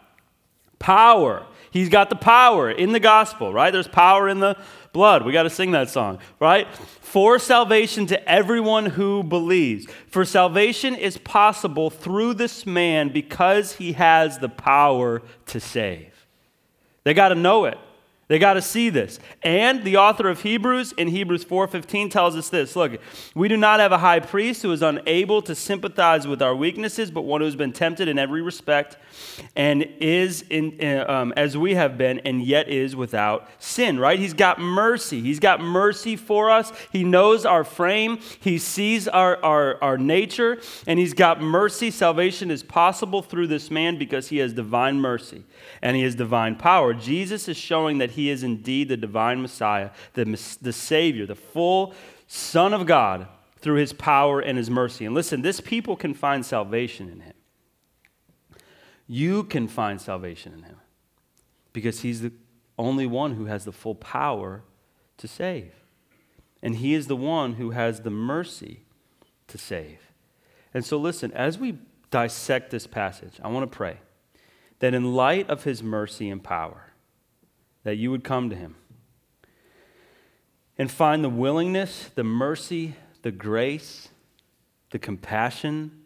Power. 0.79 1.45
He's 1.71 1.89
got 1.89 2.09
the 2.09 2.15
power 2.15 2.71
in 2.71 2.93
the 2.93 2.99
gospel, 2.99 3.53
right? 3.53 3.71
There's 3.71 3.87
power 3.87 4.27
in 4.27 4.39
the 4.39 4.55
blood. 4.93 5.25
We 5.25 5.31
got 5.31 5.43
to 5.43 5.49
sing 5.49 5.71
that 5.71 5.89
song, 5.89 6.19
right? 6.39 6.67
For 6.75 7.39
salvation 7.39 8.05
to 8.07 8.29
everyone 8.29 8.87
who 8.87 9.23
believes. 9.23 9.87
For 10.07 10.25
salvation 10.25 10.95
is 10.95 11.17
possible 11.17 11.89
through 11.89 12.35
this 12.35 12.65
man 12.65 13.09
because 13.09 13.73
he 13.73 13.93
has 13.93 14.39
the 14.39 14.49
power 14.49 15.21
to 15.47 15.59
save. 15.59 16.27
They 17.03 17.13
got 17.13 17.29
to 17.29 17.35
know 17.35 17.65
it. 17.65 17.77
They 18.29 18.37
got 18.37 18.53
to 18.53 18.61
see 18.61 18.91
this. 18.91 19.19
And 19.41 19.83
the 19.83 19.97
author 19.97 20.29
of 20.29 20.43
Hebrews 20.43 20.91
in 20.93 21.07
Hebrews 21.07 21.43
4:15 21.43 22.11
tells 22.11 22.35
us 22.35 22.49
this. 22.49 22.75
Look, 22.75 23.01
we 23.33 23.47
do 23.47 23.57
not 23.57 23.79
have 23.79 23.91
a 23.91 23.97
high 23.97 24.19
priest 24.19 24.61
who 24.61 24.71
is 24.71 24.83
unable 24.83 25.41
to 25.41 25.55
sympathize 25.55 26.27
with 26.27 26.39
our 26.39 26.55
weaknesses, 26.55 27.09
but 27.09 27.23
one 27.23 27.41
who 27.41 27.45
has 27.45 27.55
been 27.55 27.73
tempted 27.73 28.07
in 28.07 28.19
every 28.19 28.43
respect 28.43 28.97
and 29.55 29.83
is 29.99 30.43
in, 30.49 30.77
uh, 30.81 31.05
um, 31.07 31.33
as 31.35 31.57
we 31.57 31.75
have 31.75 31.97
been 31.97 32.19
and 32.19 32.43
yet 32.43 32.69
is 32.69 32.95
without 32.95 33.47
sin, 33.59 33.99
right? 33.99 34.19
He's 34.19 34.33
got 34.33 34.59
mercy. 34.59 35.21
He's 35.21 35.39
got 35.39 35.61
mercy 35.61 36.15
for 36.15 36.49
us. 36.49 36.71
He 36.91 37.03
knows 37.03 37.45
our 37.45 37.63
frame. 37.63 38.19
He 38.39 38.57
sees 38.57 39.07
our, 39.07 39.43
our, 39.43 39.81
our 39.83 39.97
nature 39.97 40.61
and 40.87 40.99
he's 40.99 41.13
got 41.13 41.41
mercy. 41.41 41.91
Salvation 41.91 42.51
is 42.51 42.63
possible 42.63 43.21
through 43.21 43.47
this 43.47 43.69
man 43.69 43.97
because 43.97 44.29
he 44.29 44.37
has 44.37 44.53
divine 44.53 44.99
mercy 44.99 45.43
and 45.81 45.95
he 45.95 46.03
has 46.03 46.15
divine 46.15 46.55
power. 46.55 46.93
Jesus 46.93 47.47
is 47.47 47.57
showing 47.57 47.97
that 47.99 48.11
he 48.11 48.29
is 48.29 48.43
indeed 48.43 48.89
the 48.89 48.97
divine 48.97 49.41
Messiah, 49.41 49.91
the, 50.13 50.25
the 50.61 50.73
Savior, 50.73 51.25
the 51.25 51.35
full 51.35 51.93
Son 52.27 52.73
of 52.73 52.85
God 52.85 53.27
through 53.57 53.75
his 53.75 53.93
power 53.93 54.39
and 54.39 54.57
his 54.57 54.69
mercy. 54.69 55.05
And 55.05 55.13
listen, 55.13 55.41
this 55.41 55.59
people 55.59 55.95
can 55.95 56.13
find 56.13 56.45
salvation 56.45 57.09
in 57.09 57.21
him. 57.21 57.33
You 59.11 59.43
can 59.43 59.67
find 59.67 59.99
salvation 59.99 60.53
in 60.53 60.61
him 60.61 60.77
because 61.73 62.01
he's 62.01 62.21
the 62.21 62.31
only 62.77 63.07
one 63.07 63.33
who 63.33 63.45
has 63.45 63.65
the 63.65 63.71
full 63.71 63.95
power 63.95 64.61
to 65.17 65.27
save. 65.27 65.73
And 66.61 66.75
he 66.75 66.93
is 66.93 67.07
the 67.07 67.15
one 67.15 67.53
who 67.53 67.71
has 67.71 68.01
the 68.01 68.11
mercy 68.11 68.81
to 69.47 69.57
save. 69.57 69.97
And 70.75 70.85
so, 70.85 70.97
listen, 70.97 71.33
as 71.33 71.57
we 71.57 71.79
dissect 72.11 72.69
this 72.69 72.85
passage, 72.85 73.39
I 73.43 73.47
want 73.47 73.69
to 73.69 73.75
pray 73.75 73.97
that 74.77 74.93
in 74.93 75.15
light 75.15 75.49
of 75.49 75.63
his 75.63 75.81
mercy 75.81 76.29
and 76.29 76.43
power, 76.43 76.93
that 77.83 77.95
you 77.95 78.11
would 78.11 78.23
come 78.23 78.51
to 78.51 78.55
him 78.55 78.75
and 80.77 80.91
find 80.91 81.23
the 81.23 81.29
willingness, 81.29 82.11
the 82.13 82.23
mercy, 82.23 82.95
the 83.23 83.31
grace, 83.31 84.09
the 84.91 84.99
compassion 84.99 86.03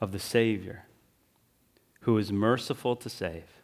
of 0.00 0.10
the 0.10 0.18
Savior 0.18 0.86
who 2.02 2.18
is 2.18 2.32
merciful 2.32 2.96
to 2.96 3.08
save, 3.08 3.62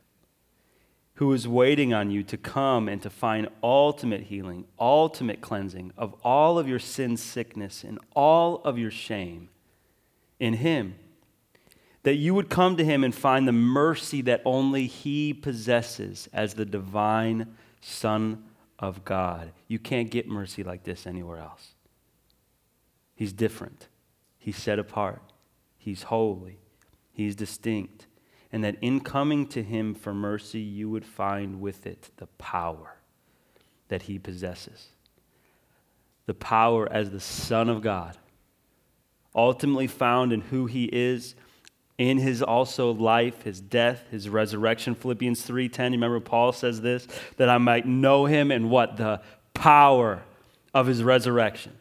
who 1.15 1.33
is 1.33 1.49
waiting 1.49 1.93
on 1.93 2.11
you 2.11 2.23
to 2.23 2.37
come 2.37 2.89
and 2.89 3.03
to 3.03 3.11
find 3.11 3.49
ultimate 3.63 4.23
healing, 4.23 4.65
ultimate 4.79 5.41
cleansing 5.41 5.93
of 5.97 6.15
all 6.23 6.59
of 6.59 6.69
your 6.69 6.79
sin 6.79 7.17
sickness 7.17 7.83
and 7.83 7.99
all 8.15 8.57
of 8.63 8.79
your 8.79 8.93
shame 8.93 9.49
in 10.39 10.55
Him. 10.55 10.95
That 12.05 12.15
you 12.15 12.33
would 12.33 12.49
come 12.49 12.77
to 12.77 12.85
Him 12.85 13.03
and 13.03 13.13
find 13.13 13.47
the 13.47 13.53
mercy 13.53 14.23
that 14.23 14.41
only 14.45 14.87
He 14.87 15.35
possesses 15.35 16.29
as 16.33 16.55
the 16.55 16.65
divine 16.65 17.57
Son 17.81 18.45
of 18.79 19.05
God. 19.05 19.51
You 19.67 19.81
can't 19.81 20.11
get 20.11 20.29
mercy 20.29 20.63
like 20.63 20.85
this 20.85 21.09
anywhere 21.09 21.39
else. 21.39 21.75
He's 23.17 23.33
different, 23.33 23.89
He's 24.39 24.57
set 24.57 24.79
apart, 24.79 25.23
He's 25.77 26.05
holy, 26.05 26.61
He's 27.11 27.35
distinct 27.35 28.07
and 28.53 28.65
that 28.65 28.77
in 28.81 29.01
coming 29.01 29.47
to 29.49 29.63
him 29.63 29.95
for 29.95 30.15
mercy, 30.15 30.61
you 30.61 30.89
would 30.91 31.05
find 31.05 31.61
with 31.61 31.87
it 31.87 32.11
the 32.17 32.27
power 32.27 32.97
that 33.89 34.03
he 34.03 34.19
possesses. 34.19 34.89
The 36.27 36.35
power 36.35 36.91
as 36.91 37.11
the 37.11 37.21
Son 37.21 37.69
of 37.69 37.83
God, 37.83 38.17
ultimately 39.35 39.87
found 39.87 40.33
in 40.33 40.41
who 40.43 40.67
he 40.67 40.85
is, 40.85 41.35
in 41.97 42.19
his 42.19 42.43
also 42.43 42.93
life, 42.93 43.43
his 43.43 43.61
death, 43.61 44.05
his 44.11 44.29
resurrection. 44.29 44.95
Philippians 44.95 45.47
3:10, 45.47 45.87
you 45.87 45.91
remember 45.93 46.21
Paul 46.21 46.53
says 46.53 46.81
this, 46.81 47.09
that 47.37 47.49
I 47.49 47.59
might 47.59 47.87
know 47.87 48.27
him 48.27 48.51
and 48.51 48.71
what? 48.71 48.97
The 48.97 49.21
power 49.53 50.23
of 50.73 50.87
his 50.87 51.03
resurrection 51.03 51.78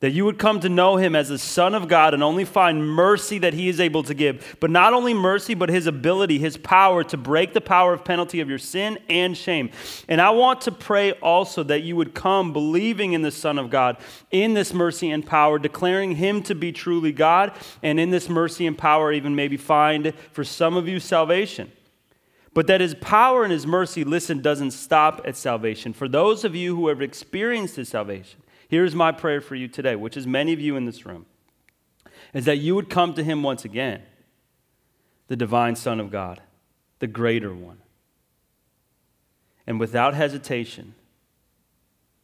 that 0.00 0.10
you 0.10 0.26
would 0.26 0.38
come 0.38 0.60
to 0.60 0.68
know 0.68 0.98
him 0.98 1.16
as 1.16 1.30
the 1.30 1.38
Son 1.38 1.74
of 1.74 1.88
God 1.88 2.12
and 2.12 2.22
only 2.22 2.44
find 2.44 2.86
mercy 2.86 3.38
that 3.38 3.54
he 3.54 3.70
is 3.70 3.80
able 3.80 4.02
to 4.02 4.12
give. 4.12 4.56
But 4.60 4.70
not 4.70 4.92
only 4.92 5.14
mercy, 5.14 5.54
but 5.54 5.70
his 5.70 5.86
ability, 5.86 6.38
his 6.38 6.58
power 6.58 7.02
to 7.04 7.16
break 7.16 7.54
the 7.54 7.62
power 7.62 7.94
of 7.94 8.04
penalty 8.04 8.40
of 8.40 8.48
your 8.48 8.58
sin 8.58 8.98
and 9.08 9.34
shame. 9.34 9.70
And 10.06 10.20
I 10.20 10.30
want 10.30 10.60
to 10.62 10.72
pray 10.72 11.12
also 11.12 11.62
that 11.62 11.82
you 11.82 11.96
would 11.96 12.14
come 12.14 12.52
believing 12.52 13.14
in 13.14 13.22
the 13.22 13.30
Son 13.30 13.58
of 13.58 13.70
God, 13.70 13.96
in 14.30 14.52
this 14.52 14.74
mercy 14.74 15.10
and 15.10 15.24
power, 15.24 15.58
declaring 15.58 16.16
him 16.16 16.42
to 16.42 16.54
be 16.54 16.72
truly 16.72 17.12
God, 17.12 17.52
and 17.82 17.98
in 17.98 18.10
this 18.10 18.28
mercy 18.28 18.66
and 18.66 18.76
power, 18.76 19.12
even 19.12 19.34
maybe 19.34 19.56
find 19.56 20.12
for 20.30 20.44
some 20.44 20.76
of 20.76 20.86
you 20.86 21.00
salvation. 21.00 21.72
But 22.52 22.66
that 22.66 22.80
his 22.82 22.94
power 22.94 23.44
and 23.44 23.52
his 23.52 23.66
mercy, 23.66 24.04
listen, 24.04 24.40
doesn't 24.40 24.70
stop 24.70 25.22
at 25.24 25.36
salvation. 25.36 25.92
For 25.92 26.08
those 26.08 26.44
of 26.44 26.54
you 26.54 26.76
who 26.76 26.88
have 26.88 27.02
experienced 27.02 27.76
his 27.76 27.88
salvation, 27.88 28.40
Here's 28.68 28.94
my 28.94 29.12
prayer 29.12 29.40
for 29.40 29.54
you 29.54 29.68
today, 29.68 29.96
which 29.96 30.16
is 30.16 30.26
many 30.26 30.52
of 30.52 30.60
you 30.60 30.76
in 30.76 30.84
this 30.84 31.06
room, 31.06 31.26
is 32.34 32.44
that 32.46 32.58
you 32.58 32.74
would 32.74 32.90
come 32.90 33.14
to 33.14 33.22
him 33.22 33.42
once 33.42 33.64
again, 33.64 34.02
the 35.28 35.36
divine 35.36 35.76
Son 35.76 36.00
of 36.00 36.10
God, 36.10 36.42
the 36.98 37.06
greater 37.06 37.54
one. 37.54 37.78
And 39.66 39.80
without 39.80 40.14
hesitation, 40.14 40.94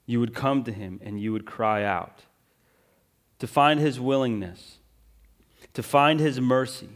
you 0.06 0.20
would 0.20 0.34
come 0.34 0.64
to 0.64 0.72
him 0.72 1.00
and 1.02 1.20
you 1.20 1.32
would 1.32 1.46
cry 1.46 1.84
out 1.84 2.22
to 3.38 3.46
find 3.46 3.80
his 3.80 3.98
willingness, 3.98 4.78
to 5.74 5.82
find 5.82 6.20
his 6.20 6.40
mercy, 6.40 6.88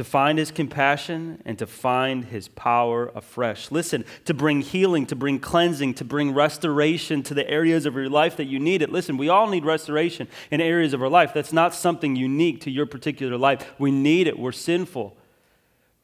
to 0.00 0.04
find 0.04 0.38
his 0.38 0.50
compassion 0.50 1.42
and 1.44 1.58
to 1.58 1.66
find 1.66 2.24
his 2.24 2.48
power 2.48 3.12
afresh. 3.14 3.70
Listen, 3.70 4.02
to 4.24 4.32
bring 4.32 4.62
healing, 4.62 5.04
to 5.04 5.14
bring 5.14 5.38
cleansing, 5.38 5.92
to 5.92 6.06
bring 6.06 6.32
restoration 6.32 7.22
to 7.22 7.34
the 7.34 7.46
areas 7.46 7.84
of 7.84 7.92
your 7.92 8.08
life 8.08 8.38
that 8.38 8.46
you 8.46 8.58
need 8.58 8.80
it. 8.80 8.90
Listen, 8.90 9.18
we 9.18 9.28
all 9.28 9.46
need 9.46 9.62
restoration 9.62 10.26
in 10.50 10.58
areas 10.62 10.94
of 10.94 11.02
our 11.02 11.10
life. 11.10 11.34
That's 11.34 11.52
not 11.52 11.74
something 11.74 12.16
unique 12.16 12.62
to 12.62 12.70
your 12.70 12.86
particular 12.86 13.36
life. 13.36 13.74
We 13.78 13.90
need 13.90 14.26
it. 14.26 14.38
We're 14.38 14.52
sinful. 14.52 15.18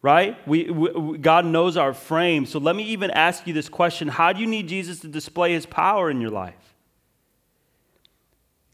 Right? 0.02 0.36
We, 0.46 0.64
we, 0.70 1.16
God 1.16 1.46
knows 1.46 1.78
our 1.78 1.94
frame. 1.94 2.44
So 2.44 2.58
let 2.58 2.76
me 2.76 2.82
even 2.82 3.10
ask 3.10 3.46
you 3.46 3.54
this 3.54 3.70
question 3.70 4.08
How 4.08 4.30
do 4.34 4.42
you 4.42 4.46
need 4.46 4.68
Jesus 4.68 5.00
to 5.00 5.08
display 5.08 5.54
his 5.54 5.64
power 5.64 6.10
in 6.10 6.20
your 6.20 6.32
life? 6.32 6.75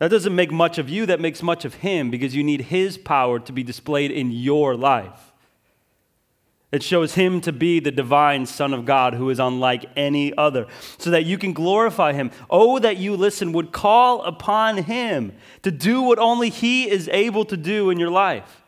That 0.02 0.10
doesn't 0.10 0.34
make 0.34 0.50
much 0.50 0.78
of 0.78 0.90
you, 0.90 1.06
that 1.06 1.20
makes 1.20 1.44
much 1.44 1.64
of 1.64 1.74
Him 1.74 2.10
because 2.10 2.34
you 2.34 2.42
need 2.42 2.62
His 2.62 2.98
power 2.98 3.38
to 3.38 3.52
be 3.52 3.62
displayed 3.62 4.10
in 4.10 4.32
your 4.32 4.74
life. 4.74 5.32
It 6.72 6.82
shows 6.82 7.14
Him 7.14 7.40
to 7.42 7.52
be 7.52 7.78
the 7.78 7.92
divine 7.92 8.46
Son 8.46 8.74
of 8.74 8.84
God 8.84 9.14
who 9.14 9.30
is 9.30 9.38
unlike 9.38 9.84
any 9.94 10.36
other, 10.36 10.66
so 10.98 11.10
that 11.10 11.24
you 11.24 11.38
can 11.38 11.52
glorify 11.52 12.14
Him. 12.14 12.32
Oh, 12.50 12.80
that 12.80 12.96
you, 12.96 13.14
listen, 13.14 13.52
would 13.52 13.70
call 13.70 14.22
upon 14.22 14.78
Him 14.78 15.34
to 15.62 15.70
do 15.70 16.02
what 16.02 16.18
only 16.18 16.48
He 16.48 16.90
is 16.90 17.08
able 17.10 17.44
to 17.44 17.56
do 17.56 17.88
in 17.88 18.00
your 18.00 18.10
life. 18.10 18.61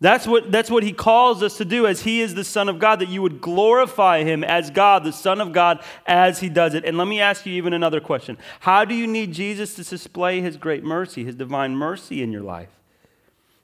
That's 0.00 0.26
what, 0.26 0.50
that's 0.50 0.70
what 0.70 0.82
he 0.82 0.92
calls 0.92 1.42
us 1.42 1.56
to 1.58 1.64
do 1.64 1.86
as 1.86 2.02
he 2.02 2.20
is 2.20 2.34
the 2.34 2.44
Son 2.44 2.68
of 2.68 2.78
God, 2.78 2.98
that 2.98 3.08
you 3.08 3.22
would 3.22 3.40
glorify 3.40 4.24
him 4.24 4.42
as 4.42 4.70
God, 4.70 5.04
the 5.04 5.12
Son 5.12 5.40
of 5.40 5.52
God, 5.52 5.82
as 6.04 6.40
he 6.40 6.48
does 6.48 6.74
it. 6.74 6.84
And 6.84 6.98
let 6.98 7.06
me 7.06 7.20
ask 7.20 7.46
you 7.46 7.54
even 7.54 7.72
another 7.72 8.00
question 8.00 8.36
How 8.60 8.84
do 8.84 8.94
you 8.94 9.06
need 9.06 9.32
Jesus 9.32 9.74
to 9.76 9.84
display 9.84 10.40
his 10.40 10.56
great 10.56 10.84
mercy, 10.84 11.24
his 11.24 11.36
divine 11.36 11.76
mercy 11.76 12.22
in 12.22 12.32
your 12.32 12.42
life? 12.42 12.70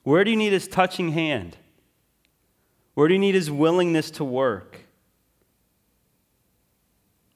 Where 0.02 0.24
do 0.24 0.30
you 0.30 0.36
need 0.36 0.52
his 0.52 0.68
touching 0.68 1.12
hand? 1.12 1.56
Where 2.94 3.08
do 3.08 3.14
you 3.14 3.20
need 3.20 3.34
his 3.34 3.50
willingness 3.50 4.10
to 4.12 4.24
work? 4.24 4.80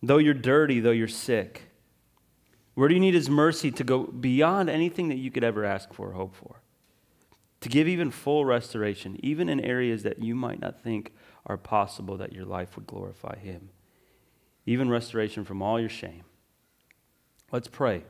Though 0.03 0.19
you're 0.19 0.35
dirty, 0.35 0.81
though 0.81 0.91
you're 0.91 1.09
sick, 1.09 1.63
where 2.75 2.89
do 2.89 2.95
you 2.95 3.01
need 3.01 3.15
his 3.15 3.31
mercy 3.31 3.71
to 3.73 3.85
go 3.85 4.05
beyond 4.05 4.69
anything 4.69 5.09
that 5.09 5.17
you 5.17 5.31
could 5.31 5.45
ever 5.45 5.65
ask 5.65 5.93
for 5.93 6.09
or 6.09 6.13
hope 6.13 6.35
for? 6.35 6.61
To 7.65 7.71
give 7.71 7.89
even 7.89 8.11
full 8.11 8.45
restoration, 8.45 9.19
even 9.23 9.49
in 9.49 9.59
areas 9.59 10.03
that 10.03 10.23
you 10.23 10.35
might 10.35 10.61
not 10.61 10.83
think 10.83 11.15
are 11.47 11.57
possible 11.57 12.19
that 12.19 12.35
your 12.35 12.45
life 12.45 12.77
would 12.77 12.87
glorify 12.87 13.39
Him. 13.39 13.71
Even 14.67 14.91
restoration 14.91 15.47
from 15.47 15.63
all 15.63 15.81
your 15.81 15.89
shame. 15.89 16.25
Let's 17.51 17.69
pray. 17.69 18.03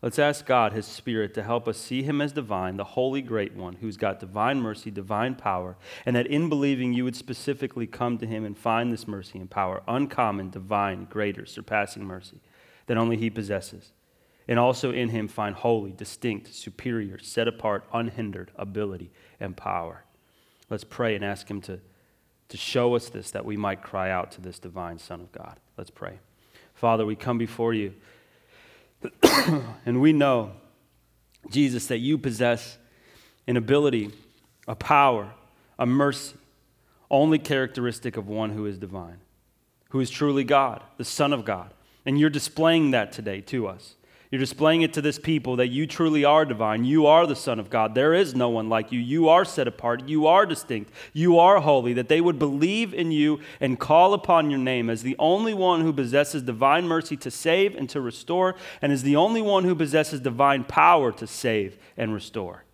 Let's 0.00 0.20
ask 0.20 0.46
God, 0.46 0.72
His 0.72 0.86
Spirit, 0.86 1.34
to 1.34 1.42
help 1.42 1.66
us 1.66 1.76
see 1.76 2.04
Him 2.04 2.20
as 2.20 2.32
divine, 2.32 2.76
the 2.76 2.84
holy, 2.84 3.20
great 3.20 3.56
one 3.56 3.78
who's 3.80 3.96
got 3.96 4.20
divine 4.20 4.60
mercy, 4.60 4.92
divine 4.92 5.34
power, 5.34 5.76
and 6.06 6.14
that 6.14 6.28
in 6.28 6.48
believing 6.48 6.92
you 6.92 7.02
would 7.02 7.16
specifically 7.16 7.88
come 7.88 8.16
to 8.18 8.28
Him 8.28 8.44
and 8.44 8.56
find 8.56 8.92
this 8.92 9.08
mercy 9.08 9.40
and 9.40 9.50
power, 9.50 9.82
uncommon, 9.88 10.50
divine, 10.50 11.08
greater, 11.10 11.46
surpassing 11.46 12.04
mercy 12.04 12.38
that 12.86 12.96
only 12.96 13.16
He 13.16 13.28
possesses 13.28 13.90
and 14.50 14.58
also 14.58 14.90
in 14.90 15.08
him 15.10 15.28
find 15.28 15.54
holy, 15.54 15.92
distinct, 15.92 16.52
superior, 16.52 17.18
set 17.20 17.46
apart, 17.46 17.84
unhindered 17.94 18.50
ability 18.56 19.12
and 19.38 19.56
power. 19.56 20.02
Let's 20.68 20.82
pray 20.82 21.14
and 21.14 21.24
ask 21.24 21.48
him 21.48 21.60
to, 21.62 21.78
to 22.48 22.56
show 22.56 22.96
us 22.96 23.08
this 23.08 23.30
that 23.30 23.44
we 23.44 23.56
might 23.56 23.80
cry 23.80 24.10
out 24.10 24.32
to 24.32 24.40
this 24.40 24.58
divine 24.58 24.98
Son 24.98 25.20
of 25.20 25.30
God. 25.30 25.60
Let's 25.78 25.90
pray. 25.90 26.18
Father, 26.74 27.06
we 27.06 27.14
come 27.14 27.38
before 27.38 27.72
you, 27.72 27.94
and 29.86 30.00
we 30.00 30.12
know, 30.12 30.50
Jesus, 31.48 31.86
that 31.86 31.98
you 31.98 32.18
possess 32.18 32.76
an 33.46 33.56
ability, 33.56 34.10
a 34.66 34.74
power, 34.74 35.32
a 35.78 35.86
mercy, 35.86 36.34
only 37.08 37.38
characteristic 37.38 38.16
of 38.16 38.26
one 38.26 38.50
who 38.50 38.66
is 38.66 38.78
divine, 38.78 39.20
who 39.90 40.00
is 40.00 40.10
truly 40.10 40.42
God, 40.42 40.82
the 40.96 41.04
Son 41.04 41.32
of 41.32 41.44
God. 41.44 41.72
And 42.04 42.18
you're 42.18 42.30
displaying 42.30 42.90
that 42.90 43.12
today 43.12 43.40
to 43.42 43.68
us. 43.68 43.94
You're 44.30 44.38
displaying 44.38 44.82
it 44.82 44.92
to 44.92 45.02
this 45.02 45.18
people 45.18 45.56
that 45.56 45.68
you 45.68 45.88
truly 45.88 46.24
are 46.24 46.44
divine. 46.44 46.84
You 46.84 47.06
are 47.06 47.26
the 47.26 47.34
Son 47.34 47.58
of 47.58 47.68
God. 47.68 47.96
There 47.96 48.14
is 48.14 48.32
no 48.32 48.48
one 48.48 48.68
like 48.68 48.92
you. 48.92 49.00
You 49.00 49.28
are 49.28 49.44
set 49.44 49.66
apart. 49.66 50.08
You 50.08 50.28
are 50.28 50.46
distinct. 50.46 50.92
You 51.12 51.40
are 51.40 51.60
holy. 51.60 51.92
That 51.94 52.08
they 52.08 52.20
would 52.20 52.38
believe 52.38 52.94
in 52.94 53.10
you 53.10 53.40
and 53.60 53.80
call 53.80 54.14
upon 54.14 54.48
your 54.48 54.60
name 54.60 54.88
as 54.88 55.02
the 55.02 55.16
only 55.18 55.52
one 55.52 55.80
who 55.80 55.92
possesses 55.92 56.42
divine 56.42 56.86
mercy 56.86 57.16
to 57.16 57.30
save 57.30 57.74
and 57.74 57.90
to 57.90 58.00
restore, 58.00 58.54
and 58.80 58.92
is 58.92 59.02
the 59.02 59.16
only 59.16 59.42
one 59.42 59.64
who 59.64 59.74
possesses 59.74 60.20
divine 60.20 60.62
power 60.62 61.10
to 61.10 61.26
save 61.26 61.76
and 61.96 62.14
restore. 62.14 62.64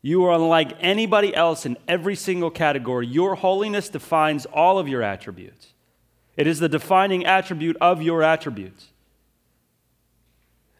You 0.00 0.24
are 0.24 0.32
unlike 0.32 0.72
anybody 0.80 1.34
else 1.36 1.66
in 1.66 1.76
every 1.86 2.16
single 2.16 2.50
category. 2.50 3.06
Your 3.06 3.34
holiness 3.34 3.90
defines 3.90 4.46
all 4.46 4.78
of 4.78 4.88
your 4.88 5.02
attributes, 5.02 5.74
it 6.38 6.46
is 6.46 6.58
the 6.58 6.70
defining 6.70 7.26
attribute 7.26 7.76
of 7.82 8.00
your 8.00 8.22
attributes. 8.22 8.91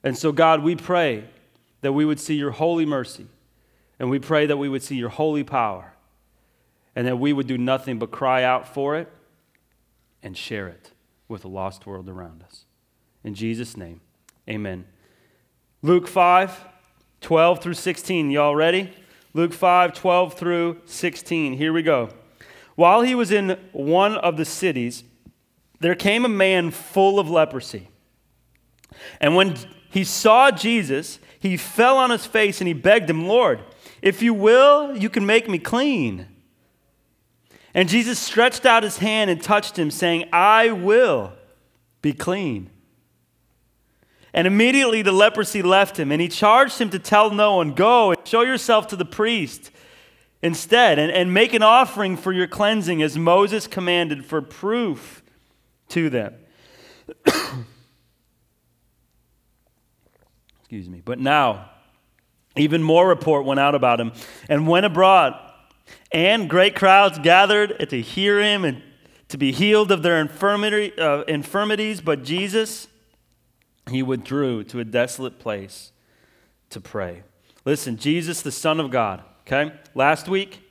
And 0.05 0.17
so, 0.17 0.33
God, 0.33 0.63
we 0.63 0.77
pray 0.77 1.25
that 1.81 1.93
we 1.93 2.05
would 2.05 2.21
see 2.21 2.35
your 2.35 2.51
holy 2.51 2.87
mercy, 2.87 3.27
and 3.99 4.11
we 4.11 4.19
pray 4.19 4.47
that 4.47 4.57
we 4.57 4.69
would 4.69 4.83
see 4.83 4.97
your 4.97 5.09
holy 5.09 5.45
power, 5.45 5.95
and 6.95 7.07
that 7.07 7.19
we 7.19 7.33
would 7.33 7.47
do 7.47 7.59
nothing 7.59 7.99
but 7.99 8.11
cry 8.11 8.43
out 8.43 8.67
for 8.67 8.97
it 8.97 9.09
and 10.23 10.37
share 10.37 10.69
it 10.69 10.93
with 11.29 11.43
the 11.43 11.49
lost 11.49 11.87
world 11.87 12.09
around 12.09 12.43
us. 12.43 12.65
In 13.25 13.35
Jesus' 13.35 13.77
name, 13.77 14.01
amen. 14.49 14.85
Luke 15.83 16.07
5, 16.07 16.65
12 17.21 17.63
through 17.63 17.75
16. 17.75 18.31
Y'all 18.31 18.55
ready? 18.55 18.93
Luke 19.35 19.53
5, 19.53 19.95
12 19.95 20.35
through 20.35 20.81
16. 20.85 21.55
Here 21.55 21.73
we 21.73 21.83
go. 21.83 22.11
While 22.75 23.03
he 23.03 23.15
was 23.15 23.31
in 23.31 23.59
one 23.73 24.17
of 24.17 24.37
the 24.37 24.45
cities, 24.45 25.05
there 25.81 25.95
came 25.95 26.25
a 26.25 26.29
man 26.29 26.71
full 26.71 27.19
of 27.19 27.29
leprosy. 27.31 27.89
And 29.21 29.35
when 29.35 29.57
he 29.93 30.05
saw 30.05 30.51
Jesus, 30.51 31.19
he 31.39 31.59
fell 31.59 31.99
on 31.99 32.09
his 32.09 32.25
face 32.25 32.63
and 32.63 32.67
he 32.67 32.73
begged 32.73 33.11
him, 33.11 33.29
Lord, 33.29 33.61
if 34.01 34.23
you 34.23 34.33
will, 34.33 34.97
you 34.97 35.11
can 35.11 35.27
make 35.27 35.51
me 35.51 35.59
clean. 35.59 36.27
And 37.75 37.91
Jesus 37.91 38.19
stretched 38.19 38.65
out 38.65 38.85
his 38.85 38.99
hand 38.99 39.31
and 39.31 39.43
touched 39.43 39.79
him, 39.79 39.91
saying, 39.91 40.31
I 40.33 40.71
will 40.71 41.35
be 42.01 42.15
clean. 42.15 42.71
And 44.33 44.47
immediately 44.47 45.03
the 45.03 45.13
leprosy 45.13 45.61
left 45.61 45.99
him, 45.99 46.11
and 46.11 46.23
he 46.23 46.29
charged 46.29 46.81
him 46.81 46.89
to 46.89 46.99
tell 46.99 47.31
no 47.31 47.57
one, 47.57 47.75
Go 47.75 48.13
and 48.13 48.27
show 48.27 48.41
yourself 48.43 48.87
to 48.89 48.97
the 48.97 49.05
priest 49.05 49.71
instead, 50.41 50.99
and, 50.99 51.13
and 51.13 51.35
make 51.35 51.53
an 51.53 51.63
offering 51.63 52.17
for 52.17 52.33
your 52.33 52.47
cleansing, 52.47 53.03
as 53.03 53.19
Moses 53.19 53.67
commanded, 53.67 54.25
for 54.25 54.41
proof 54.41 55.23
to 55.91 56.09
them. 56.09 56.35
Excuse 60.73 60.89
me. 60.89 61.03
But 61.05 61.19
now, 61.19 61.69
even 62.57 62.83
more 62.83 63.07
report 63.07 63.45
went 63.45 63.61
out 63.61 63.75
about 63.75 64.01
him 64.01 64.13
and 64.49 64.67
went 64.67 64.87
abroad, 64.87 65.39
and 66.11 66.49
great 66.49 66.75
crowds 66.75 67.19
gathered 67.19 67.91
to 67.91 68.01
hear 68.01 68.41
him 68.41 68.65
and 68.65 68.83
to 69.29 69.37
be 69.37 69.53
healed 69.53 69.93
of 69.93 70.03
their 70.03 70.19
infirmity, 70.19 70.99
uh, 70.99 71.25
infirmities. 71.25 72.01
But 72.01 72.25
Jesus, 72.25 72.89
he 73.91 74.03
withdrew 74.03 74.65
to 74.65 74.81
a 74.81 74.85
desolate 74.85 75.39
place 75.39 75.93
to 76.71 76.81
pray. 76.81 77.25
Listen, 77.67 77.99
Jesus, 77.99 78.41
the 78.41 78.51
Son 78.51 78.81
of 78.81 78.91
God, 78.91 79.23
okay? 79.47 79.75
Last 79.95 80.27
week, 80.27 80.62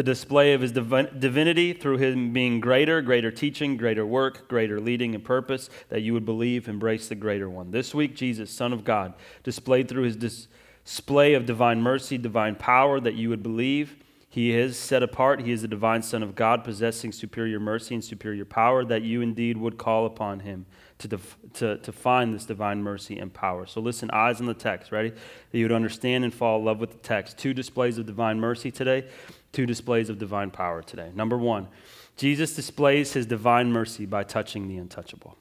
the 0.00 0.04
display 0.04 0.54
of 0.54 0.62
his 0.62 0.72
divinity 0.72 1.74
through 1.74 1.98
him 1.98 2.32
being 2.32 2.58
greater, 2.58 3.02
greater 3.02 3.30
teaching, 3.30 3.76
greater 3.76 4.06
work, 4.06 4.48
greater 4.48 4.80
leading 4.80 5.14
and 5.14 5.22
purpose, 5.22 5.68
that 5.90 6.00
you 6.00 6.14
would 6.14 6.24
believe, 6.24 6.70
embrace 6.70 7.08
the 7.08 7.14
greater 7.14 7.50
one. 7.50 7.70
This 7.70 7.94
week, 7.94 8.16
Jesus, 8.16 8.50
Son 8.50 8.72
of 8.72 8.82
God, 8.82 9.12
displayed 9.42 9.90
through 9.90 10.04
his 10.04 10.16
display 10.16 11.34
of 11.34 11.44
divine 11.44 11.82
mercy, 11.82 12.16
divine 12.16 12.56
power, 12.56 12.98
that 12.98 13.12
you 13.12 13.28
would 13.28 13.42
believe. 13.42 13.94
He 14.30 14.52
is 14.52 14.78
set 14.78 15.02
apart. 15.02 15.42
He 15.42 15.52
is 15.52 15.60
the 15.60 15.68
divine 15.68 16.02
Son 16.02 16.22
of 16.22 16.34
God, 16.34 16.64
possessing 16.64 17.12
superior 17.12 17.60
mercy 17.60 17.94
and 17.94 18.02
superior 18.02 18.46
power, 18.46 18.86
that 18.86 19.02
you 19.02 19.20
indeed 19.20 19.58
would 19.58 19.76
call 19.76 20.06
upon 20.06 20.40
him 20.40 20.64
to, 20.96 21.08
def- 21.08 21.36
to, 21.54 21.76
to 21.76 21.92
find 21.92 22.32
this 22.32 22.46
divine 22.46 22.82
mercy 22.82 23.18
and 23.18 23.34
power. 23.34 23.66
So 23.66 23.82
listen, 23.82 24.10
eyes 24.12 24.40
on 24.40 24.46
the 24.46 24.54
text, 24.54 24.92
ready? 24.92 25.10
That 25.10 25.58
you 25.58 25.64
would 25.64 25.72
understand 25.72 26.24
and 26.24 26.32
fall 26.32 26.58
in 26.58 26.64
love 26.64 26.80
with 26.80 26.92
the 26.92 26.98
text. 26.98 27.36
Two 27.36 27.52
displays 27.52 27.98
of 27.98 28.06
divine 28.06 28.40
mercy 28.40 28.70
today 28.70 29.04
two 29.52 29.66
displays 29.66 30.08
of 30.08 30.18
divine 30.18 30.50
power 30.50 30.82
today. 30.82 31.10
Number 31.14 31.36
one, 31.36 31.68
Jesus 32.16 32.54
displays 32.54 33.12
his 33.12 33.26
divine 33.26 33.72
mercy 33.72 34.06
by 34.06 34.24
touching 34.24 34.68
the 34.68 34.76
untouchable. 34.76 35.36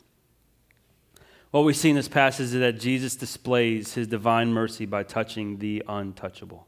What 1.51 1.65
we 1.65 1.73
see 1.73 1.89
in 1.89 1.95
this 1.95 2.07
passage 2.07 2.47
is 2.47 2.53
that 2.53 2.79
Jesus 2.79 3.15
displays 3.15 3.93
his 3.93 4.07
divine 4.07 4.53
mercy 4.53 4.85
by 4.85 5.03
touching 5.03 5.57
the 5.57 5.83
untouchable. 5.87 6.67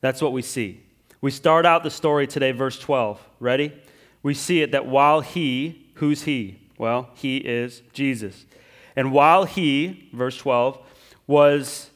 That's 0.00 0.22
what 0.22 0.32
we 0.32 0.42
see. 0.42 0.82
We 1.20 1.30
start 1.30 1.66
out 1.66 1.82
the 1.82 1.90
story 1.90 2.26
today, 2.26 2.52
verse 2.52 2.78
12. 2.78 3.20
Ready? 3.38 3.72
We 4.22 4.34
see 4.34 4.62
it 4.62 4.72
that 4.72 4.86
while 4.86 5.20
he, 5.20 5.86
who's 5.94 6.22
he? 6.22 6.60
Well, 6.78 7.10
he 7.14 7.38
is 7.38 7.82
Jesus. 7.92 8.46
And 8.94 9.12
while 9.12 9.44
he, 9.44 10.10
verse 10.12 10.36
12, 10.36 10.78
was 11.26 11.90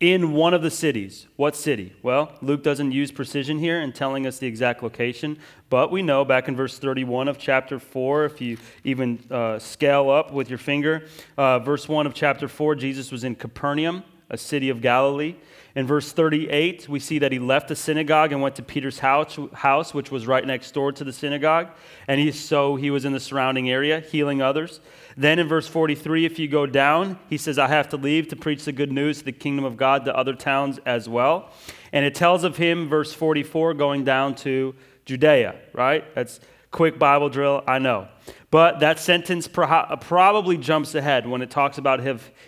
in 0.00 0.32
one 0.32 0.52
of 0.52 0.60
the 0.62 0.70
cities. 0.70 1.26
What 1.36 1.56
city? 1.56 1.94
Well, 2.02 2.32
Luke 2.42 2.62
doesn't 2.62 2.92
use 2.92 3.10
precision 3.10 3.58
here 3.58 3.80
in 3.80 3.92
telling 3.92 4.26
us 4.26 4.38
the 4.38 4.46
exact 4.46 4.82
location, 4.82 5.38
but 5.70 5.90
we 5.90 6.02
know 6.02 6.24
back 6.24 6.48
in 6.48 6.56
verse 6.56 6.78
31 6.78 7.28
of 7.28 7.38
chapter 7.38 7.78
4, 7.78 8.26
if 8.26 8.40
you 8.40 8.58
even 8.84 9.18
uh, 9.30 9.58
scale 9.58 10.10
up 10.10 10.32
with 10.32 10.50
your 10.50 10.58
finger, 10.58 11.08
uh, 11.38 11.60
verse 11.60 11.88
1 11.88 12.06
of 12.06 12.12
chapter 12.12 12.46
4, 12.46 12.74
Jesus 12.74 13.10
was 13.10 13.24
in 13.24 13.34
Capernaum, 13.34 14.04
a 14.28 14.36
city 14.36 14.68
of 14.68 14.82
Galilee. 14.82 15.36
In 15.74 15.86
verse 15.86 16.10
38, 16.12 16.88
we 16.88 17.00
see 17.00 17.18
that 17.18 17.32
he 17.32 17.38
left 17.38 17.68
the 17.68 17.76
synagogue 17.76 18.32
and 18.32 18.40
went 18.40 18.56
to 18.56 18.62
Peter's 18.62 18.98
house, 18.98 19.38
house 19.52 19.92
which 19.92 20.10
was 20.10 20.26
right 20.26 20.44
next 20.46 20.72
door 20.72 20.90
to 20.92 21.04
the 21.04 21.12
synagogue. 21.12 21.68
And 22.08 22.18
he, 22.18 22.32
so 22.32 22.76
he 22.76 22.90
was 22.90 23.04
in 23.04 23.12
the 23.12 23.20
surrounding 23.20 23.70
area, 23.70 24.00
healing 24.00 24.40
others. 24.40 24.80
Then 25.16 25.38
in 25.38 25.48
verse 25.48 25.66
43, 25.66 26.26
if 26.26 26.38
you 26.38 26.46
go 26.46 26.66
down, 26.66 27.18
he 27.30 27.38
says, 27.38 27.58
I 27.58 27.68
have 27.68 27.88
to 27.90 27.96
leave 27.96 28.28
to 28.28 28.36
preach 28.36 28.64
the 28.64 28.72
good 28.72 28.92
news 28.92 29.22
the 29.22 29.32
kingdom 29.32 29.64
of 29.64 29.76
God 29.76 30.04
to 30.04 30.14
other 30.14 30.34
towns 30.34 30.78
as 30.84 31.08
well. 31.08 31.50
And 31.92 32.04
it 32.04 32.14
tells 32.14 32.44
of 32.44 32.58
him, 32.58 32.88
verse 32.88 33.14
44, 33.14 33.74
going 33.74 34.04
down 34.04 34.34
to 34.36 34.74
Judea, 35.06 35.54
right? 35.72 36.04
That's 36.14 36.40
quick 36.70 36.98
Bible 36.98 37.30
drill, 37.30 37.64
I 37.66 37.78
know. 37.78 38.08
But 38.50 38.80
that 38.80 38.98
sentence 38.98 39.48
probably 39.48 40.56
jumps 40.56 40.94
ahead 40.94 41.26
when 41.26 41.42
it 41.42 41.50
talks 41.50 41.78
about 41.78 42.00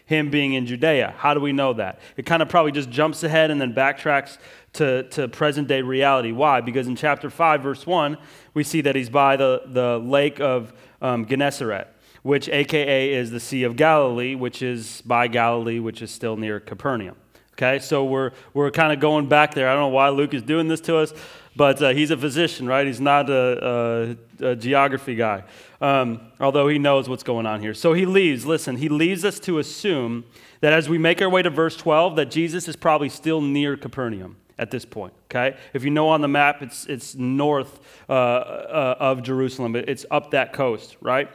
him 0.07 0.31
being 0.31 0.53
in 0.53 0.67
Judea. 0.67 1.15
How 1.19 1.35
do 1.35 1.41
we 1.41 1.53
know 1.53 1.73
that? 1.75 2.01
It 2.17 2.27
kind 2.27 2.43
of 2.43 2.49
probably 2.49 2.73
just 2.73 2.91
jumps 2.91 3.23
ahead 3.25 3.51
and 3.51 3.61
then 3.61 3.75
backtracks 3.75 4.39
to, 4.75 5.05
to 5.11 5.29
present 5.29 5.67
day 5.67 5.83
reality. 5.83 6.33
Why? 6.33 6.61
Because 6.61 6.87
in 6.87 6.97
chapter 6.97 7.31
5, 7.31 7.63
verse 7.63 7.87
1, 7.87 8.17
we 8.55 8.65
see 8.65 8.81
that 8.83 8.95
he's 8.95 9.11
by 9.11 9.37
the, 9.37 9.63
the 9.67 9.99
lake 9.99 10.41
of 10.41 10.73
um, 11.03 11.27
Gennesaret, 11.27 11.89
which 12.29 12.47
AKA 12.51 13.15
is 13.15 13.31
the 13.31 13.41
Sea 13.41 13.63
of 13.63 13.75
Galilee, 13.75 14.35
which 14.35 14.61
is 14.61 15.01
by 15.07 15.29
Galilee, 15.29 15.79
which 15.79 16.03
is 16.03 16.11
still 16.11 16.37
near 16.37 16.61
Capernaum. 16.61 17.17
Okay, 17.55 17.79
so 17.79 18.05
we're, 18.05 18.33
we're 18.53 18.71
kind 18.71 18.93
of 18.93 19.01
going 19.01 19.31
back 19.31 19.55
there. 19.55 19.67
I 19.67 19.73
don't 19.73 19.85
know 19.85 19.89
why 19.89 20.11
Luke 20.11 20.35
is 20.35 20.43
doing 20.43 20.69
this 20.69 20.83
to 20.83 20.99
us, 20.99 21.15
but 21.57 21.83
uh, 21.83 21.89
he's 21.95 22.11
a 22.11 22.19
physician, 22.19 22.67
right? 22.67 22.87
He's 22.87 23.01
not 23.01 23.31
a, 23.31 24.17
a, 24.43 24.51
a 24.51 24.57
geography 24.57 25.15
guy, 25.15 25.45
um, 25.81 26.21
although 26.39 26.69
he 26.69 26.79
knows 26.79 27.09
what's 27.09 27.23
going 27.23 27.47
on 27.47 27.63
here. 27.63 27.73
So 27.73 27.95
he 27.95 28.05
leaves. 28.05 28.45
Listen, 28.45 28.77
he 28.77 28.91
leaves 28.91 29.25
us 29.25 29.41
to 29.41 29.59
assume 29.59 30.27
that 30.61 30.75
as 30.75 30.87
we 30.87 30.99
make 30.99 31.23
our 31.23 31.31
way 31.31 31.41
to 31.41 31.49
verse 31.49 31.79
12, 31.79 32.17
that 32.17 32.31
Jesus 32.31 32.69
is 32.69 32.77
probably 32.77 33.09
still 33.09 33.41
near 33.41 33.75
Capernaum 33.75 34.37
at 34.59 34.71
this 34.71 34.85
point. 34.85 35.15
Okay, 35.31 35.57
if 35.73 35.83
you 35.83 35.89
know 35.89 36.11
on 36.11 36.21
the 36.21 36.29
map, 36.29 36.61
it's 36.61 36.85
it's 36.89 37.15
north 37.15 37.81
uh, 38.07 38.13
uh, 38.13 38.97
of 39.01 39.23
Jerusalem. 39.23 39.75
It's 39.77 40.05
up 40.11 40.33
that 40.33 40.53
coast, 40.53 40.99
right? 41.01 41.31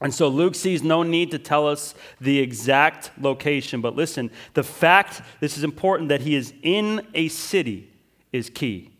And 0.00 0.12
so 0.14 0.28
Luke 0.28 0.54
sees 0.54 0.82
no 0.82 1.02
need 1.02 1.30
to 1.30 1.38
tell 1.38 1.66
us 1.66 1.94
the 2.20 2.38
exact 2.38 3.10
location, 3.18 3.80
but 3.80 3.96
listen, 3.96 4.30
the 4.54 4.62
fact, 4.62 5.22
this 5.40 5.56
is 5.56 5.64
important, 5.64 6.10
that 6.10 6.20
he 6.20 6.34
is 6.34 6.52
in 6.62 7.06
a 7.14 7.28
city 7.28 7.90
is 8.32 8.50
key. 8.50 8.90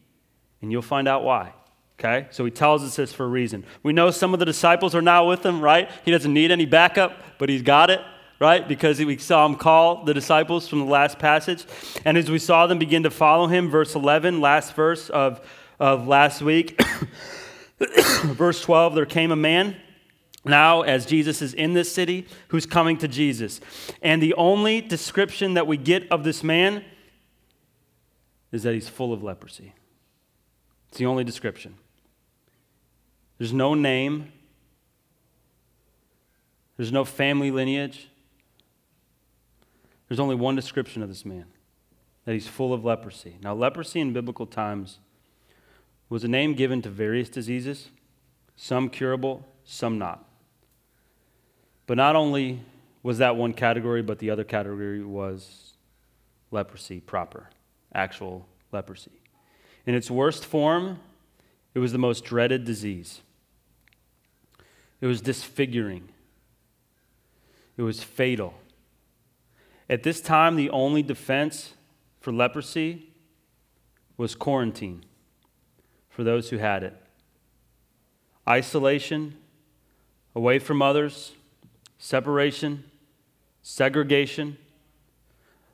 And 0.62 0.72
you'll 0.72 0.82
find 0.82 1.06
out 1.06 1.22
why. 1.22 1.52
Okay? 1.98 2.28
So 2.30 2.44
he 2.44 2.50
tells 2.50 2.82
us 2.82 2.96
this 2.96 3.12
for 3.12 3.24
a 3.24 3.28
reason. 3.28 3.64
We 3.82 3.92
know 3.92 4.10
some 4.10 4.32
of 4.32 4.40
the 4.40 4.46
disciples 4.46 4.94
are 4.94 5.02
now 5.02 5.28
with 5.28 5.44
him, 5.44 5.60
right? 5.60 5.90
He 6.04 6.10
doesn't 6.10 6.32
need 6.32 6.50
any 6.50 6.64
backup, 6.64 7.18
but 7.38 7.50
he's 7.50 7.62
got 7.62 7.90
it, 7.90 8.00
right? 8.40 8.66
Because 8.66 8.98
we 8.98 9.18
saw 9.18 9.44
him 9.44 9.56
call 9.56 10.04
the 10.04 10.14
disciples 10.14 10.66
from 10.66 10.78
the 10.80 10.86
last 10.86 11.18
passage. 11.18 11.66
And 12.06 12.16
as 12.16 12.30
we 12.30 12.38
saw 12.38 12.66
them 12.66 12.78
begin 12.78 13.02
to 13.02 13.10
follow 13.10 13.48
him, 13.48 13.68
verse 13.68 13.94
11, 13.94 14.40
last 14.40 14.74
verse 14.74 15.10
of, 15.10 15.46
of 15.78 16.08
last 16.08 16.40
week, 16.40 16.80
verse 18.24 18.62
12, 18.62 18.94
there 18.94 19.06
came 19.06 19.30
a 19.30 19.36
man 19.36 19.76
now 20.46 20.82
as 20.82 21.06
Jesus 21.06 21.42
is 21.42 21.54
in 21.54 21.74
this 21.74 21.92
city 21.92 22.26
who's 22.48 22.66
coming 22.66 22.96
to 22.98 23.08
Jesus. 23.08 23.60
And 24.02 24.22
the 24.22 24.34
only 24.34 24.80
description 24.80 25.54
that 25.54 25.66
we 25.66 25.76
get 25.76 26.10
of 26.10 26.24
this 26.24 26.42
man 26.42 26.84
is 28.52 28.62
that 28.62 28.74
he's 28.74 28.88
full 28.88 29.12
of 29.12 29.22
leprosy. 29.22 29.72
It's 30.88 30.98
the 30.98 31.06
only 31.06 31.24
description. 31.24 31.74
There's 33.38 33.52
no 33.52 33.74
name, 33.74 34.32
there's 36.76 36.92
no 36.92 37.04
family 37.04 37.50
lineage. 37.50 38.08
There's 40.08 40.20
only 40.20 40.36
one 40.36 40.54
description 40.54 41.02
of 41.02 41.08
this 41.08 41.24
man 41.24 41.46
that 42.24 42.32
he's 42.32 42.46
full 42.46 42.72
of 42.72 42.84
leprosy. 42.84 43.38
Now, 43.42 43.54
leprosy 43.54 44.00
in 44.00 44.12
biblical 44.12 44.46
times 44.46 44.98
was 46.08 46.22
a 46.22 46.28
name 46.28 46.54
given 46.54 46.82
to 46.82 46.90
various 46.90 47.28
diseases, 47.28 47.88
some 48.56 48.88
curable, 48.88 49.46
some 49.64 49.98
not. 49.98 50.25
But 51.86 51.96
not 51.96 52.16
only 52.16 52.60
was 53.02 53.18
that 53.18 53.36
one 53.36 53.52
category, 53.52 54.02
but 54.02 54.18
the 54.18 54.30
other 54.30 54.44
category 54.44 55.04
was 55.04 55.74
leprosy 56.50 57.00
proper, 57.00 57.50
actual 57.94 58.48
leprosy. 58.72 59.20
In 59.86 59.94
its 59.94 60.10
worst 60.10 60.44
form, 60.44 60.98
it 61.74 61.78
was 61.78 61.92
the 61.92 61.98
most 61.98 62.24
dreaded 62.24 62.64
disease. 62.64 63.20
It 65.00 65.06
was 65.06 65.20
disfiguring. 65.20 66.08
It 67.76 67.82
was 67.82 68.02
fatal. 68.02 68.54
At 69.88 70.02
this 70.02 70.20
time, 70.20 70.56
the 70.56 70.70
only 70.70 71.02
defense 71.02 71.74
for 72.18 72.32
leprosy 72.32 73.10
was 74.16 74.34
quarantine 74.34 75.04
for 76.08 76.24
those 76.24 76.50
who 76.50 76.56
had 76.56 76.82
it. 76.82 77.00
Isolation, 78.48 79.36
away 80.34 80.58
from 80.58 80.82
others, 80.82 81.35
separation, 81.98 82.84
segregation. 83.62 84.58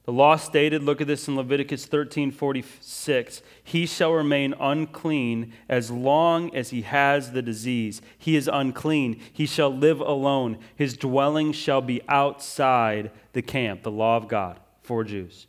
The 0.04 0.12
law 0.12 0.34
stated, 0.36 0.82
look 0.82 1.00
at 1.00 1.06
this 1.06 1.28
in 1.28 1.36
Leviticus 1.36 1.86
13 1.86 2.32
46, 2.32 3.42
he 3.62 3.86
shall 3.86 4.12
remain 4.12 4.52
unclean 4.58 5.52
as 5.68 5.90
long 5.92 6.54
as 6.56 6.70
he 6.70 6.82
has 6.82 7.30
the 7.30 7.42
disease. 7.42 8.02
He 8.18 8.34
is 8.34 8.50
unclean. 8.52 9.20
He 9.32 9.46
shall 9.46 9.72
live 9.72 10.00
alone. 10.00 10.58
His 10.74 10.96
dwelling 10.96 11.52
shall 11.52 11.80
be 11.80 12.02
outside 12.08 13.12
the 13.32 13.42
camp, 13.42 13.84
the 13.84 13.92
law 13.92 14.16
of 14.16 14.26
God 14.26 14.58
for 14.82 15.04
Jews. 15.04 15.46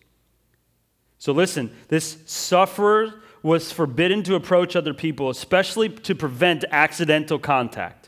So 1.18 1.32
listen, 1.32 1.72
this 1.88 2.18
sufferer 2.26 3.22
was 3.42 3.72
forbidden 3.72 4.24
to 4.24 4.36
approach 4.36 4.76
other 4.76 4.94
people, 4.94 5.30
especially 5.30 5.90
to 5.90 6.14
prevent 6.14 6.64
accidental 6.70 7.40
contact. 7.40 8.03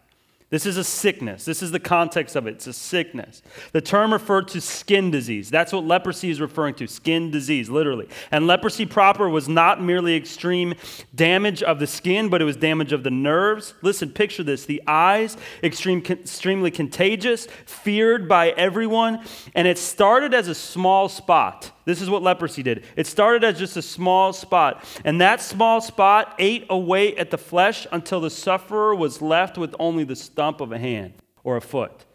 This 0.56 0.65
is 0.65 0.78
a 0.78 0.86
sickness. 0.86 1.44
This 1.44 1.62
is 1.62 1.72
the 1.72 1.82
context 1.82 2.34
of 2.38 2.48
it. 2.48 2.52
It's 2.52 2.68
a 2.68 2.72
sickness. 2.72 3.41
The 3.74 3.82
term 3.82 4.13
referred 4.13 4.48
to 4.48 4.62
skin 4.62 5.12
disease. 5.12 5.50
That's 5.50 5.74
what 5.74 5.84
leprosy 5.84 6.30
is 6.30 6.39
referring 6.39 6.76
to 6.76 6.88
skin 6.88 7.30
disease, 7.30 7.70
literally. 7.70 8.08
And 8.32 8.48
leprosy 8.48 8.86
proper 8.86 9.28
was 9.28 9.50
not 9.50 9.82
merely 9.82 10.15
extreme 10.15 10.74
damage 11.13 11.62
of 11.62 11.80
the 11.80 11.88
skin, 11.88 12.30
but 12.30 12.41
it 12.41 12.46
was 12.46 12.56
damage 12.56 12.94
of 12.94 13.04
the 13.04 13.12
nerves. 13.12 13.74
Listen, 13.82 14.10
picture 14.10 14.44
this 14.44 14.63
the 14.63 14.82
eyes, 14.88 15.36
extreme, 15.62 16.02
extremely 16.10 16.72
contagious, 16.72 17.50
feared 17.65 18.30
by 18.30 18.52
everyone. 18.52 19.26
And 19.56 19.68
it 19.68 19.78
started 19.78 20.34
as 20.34 20.48
a 20.48 20.56
small 20.56 21.10
spot. 21.10 21.74
This 21.86 22.02
is 22.02 22.10
what 22.10 22.24
leprosy 22.24 22.63
did. 22.63 22.84
It 22.95 23.06
started 23.06 23.43
as 23.43 23.60
just 23.60 23.78
a 23.78 23.82
small 23.82 24.34
spot, 24.34 24.84
and 25.06 25.21
that 25.21 25.39
small 25.39 25.82
spot 25.82 26.34
ate 26.39 26.65
away 26.67 27.15
at 27.15 27.30
the 27.30 27.38
flesh 27.38 27.86
until 27.91 28.19
the 28.19 28.32
sufferer 28.32 28.95
was 28.95 29.21
left 29.21 29.56
with 29.58 29.76
only 29.80 30.04
the 30.04 30.15
stump 30.15 30.62
of 30.62 30.71
a 30.71 30.80
hand, 30.80 31.13
or 31.43 31.58
a 31.58 31.62
foot, 31.62 32.06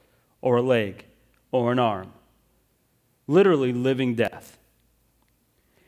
or 0.40 0.56
a 0.56 0.62
leg, 0.62 1.04
or 1.52 1.70
an 1.70 1.78
arm. 1.78 2.12
Literally 3.28 3.72
living 3.72 4.16
death. 4.16 4.58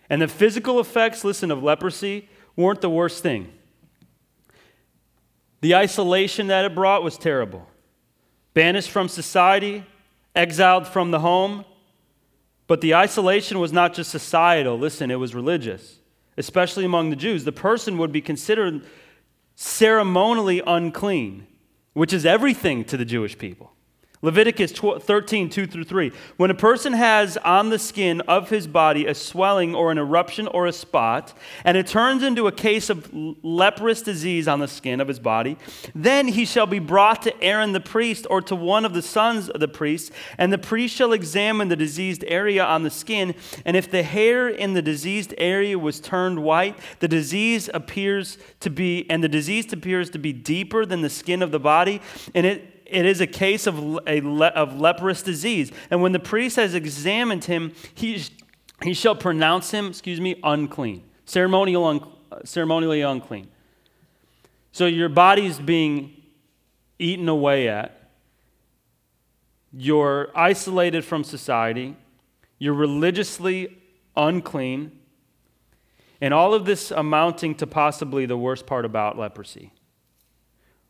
And 0.09 0.23
the 0.23 0.29
physical 0.29 0.79
effects, 0.79 1.25
listen, 1.25 1.51
of 1.51 1.63
leprosy 1.63 2.29
weren't 2.55 2.83
the 2.83 2.91
worst 2.91 3.23
thing. 3.23 3.53
The 5.61 5.75
isolation 5.75 6.49
that 6.49 6.65
it 6.65 6.75
brought 6.75 7.03
was 7.03 7.19
terrible. 7.19 7.67
Banished 8.55 8.91
from 8.91 9.09
society, 9.09 9.85
exiled 10.37 10.87
from 10.87 11.11
the 11.11 11.21
home, 11.21 11.65
but 12.73 12.81
the 12.81 12.95
isolation 12.95 13.59
was 13.59 13.71
not 13.71 13.93
just 13.93 14.11
societal, 14.11 14.79
listen, 14.79 15.11
it 15.11 15.17
was 15.17 15.35
religious, 15.35 15.99
especially 16.39 16.87
among 16.87 17.11
the 17.11 17.17
Jews. 17.17 17.45
The 17.45 17.53
person 17.53 17.99
would 17.99 18.13
be 18.13 18.23
considered 18.23 18.81
ceremonially 19.57 20.63
unclean, 20.67 21.47
which 21.93 22.15
is 22.15 22.25
everything 22.25 22.83
to 22.87 22.97
the 22.97 23.05
Jewish 23.05 23.37
people. 23.37 23.75
Leviticus 24.25 24.71
13, 24.71 25.51
2 25.51 25.67
through 25.67 25.83
3. 25.83 26.13
When 26.37 26.51
a 26.53 26.55
person 26.55 26.93
has 26.93 27.37
on 27.39 27.71
the 27.71 27.79
skin 27.79 28.21
of 28.23 28.51
his 28.51 28.69
body 28.69 29.05
a 29.07 29.17
swelling 29.17 29.75
or 29.75 29.91
an 29.91 29.99
eruption 29.99 30.47
or 30.47 30.67
a 30.69 30.73
spot, 30.73 31.37
and 31.65 31.77
it 31.77 31.89
turns 31.89 32.23
into 32.23 32.47
a 32.47 32.53
case 32.53 32.89
of 32.89 33.11
leprous 33.43 34.01
disease 34.01 34.47
on 34.47 34.61
the 34.61 34.69
skin 34.69 35.01
of 35.01 35.09
his 35.09 35.19
body, 35.19 35.59
then 35.93 36.29
he 36.29 36.45
shall 36.45 36.67
be 36.67 36.79
brought 36.79 37.23
to 37.23 37.43
Aaron 37.43 37.73
the 37.73 37.81
priest 37.81 38.25
or 38.31 38.41
to 38.43 38.55
one 38.55 38.85
of 38.85 38.95
the 38.95 39.03
sons 39.03 39.49
of 39.49 39.59
the 39.59 39.67
priest, 39.67 40.13
and 40.39 40.53
the 40.53 40.59
priest 40.59 40.95
shall 40.95 41.13
examine 41.13 41.67
the 41.67 41.75
diseased 41.75 42.25
area 42.29 42.65
on 42.65 42.85
the 42.85 42.91
skin. 42.91 43.35
And 43.65 43.77
if 43.77 43.91
the 43.91 44.05
hair 44.05 44.49
in 44.49 44.75
the 44.75 44.83
diseased 44.83 45.35
area 45.37 45.77
was 45.77 45.99
turned 45.99 46.45
white, 46.45 46.79
the 47.01 47.09
disease 47.09 47.69
appears 47.75 48.39
to 48.61 48.71
be, 48.71 49.05
and 49.11 49.25
the 49.25 49.29
disease 49.29 49.73
appears 49.73 50.11
to 50.11 50.19
be 50.21 50.33
deeper 50.33 50.87
than 50.87 51.01
the 51.01 51.11
skin 51.11 51.43
of 51.43 51.51
the 51.51 51.59
body, 51.59 52.01
and 52.37 52.47
it 52.47 52.72
it 52.93 53.07
is 53.07 53.21
a 53.21 53.27
case 53.27 53.67
of, 53.67 53.79
a 54.07 54.21
le- 54.21 54.47
of 54.49 54.79
leprous 54.79 55.23
disease. 55.23 55.73
And 55.91 56.03
when 56.03 56.13
the 56.13 56.19
priest 56.19 56.57
has 56.57 56.75
examined 56.75 57.45
him, 57.45 57.73
he, 57.95 58.23
he 58.83 58.95
shall 58.95 59.15
pronounce 59.15 59.71
him, 59.71 59.87
excuse 59.89 60.21
me, 60.21 60.39
unclean, 60.43 61.03
ceremonial 61.25 61.85
un- 61.85 62.13
ceremonially 62.45 63.03
unclean. 63.03 63.49
So 64.73 64.87
your 64.87 65.09
body's 65.09 65.59
being 65.59 66.23
eaten 66.99 67.29
away 67.29 67.69
at. 67.69 68.11
You're 69.73 70.31
isolated 70.35 71.05
from 71.05 71.25
society. 71.25 71.97
You're 72.59 72.75
religiously 72.75 73.79
unclean. 74.17 74.99
And 76.21 76.33
all 76.33 76.55
of 76.55 76.65
this 76.65 76.91
amounting 76.91 77.55
to 77.57 77.67
possibly 77.67 78.27
the 78.27 78.37
worst 78.37 78.67
part 78.67 78.85
about 78.85 79.19
leprosy, 79.19 79.73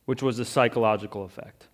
which 0.05 0.23
was 0.23 0.37
the 0.37 0.45
psychological 0.45 1.25
effect. 1.25 1.69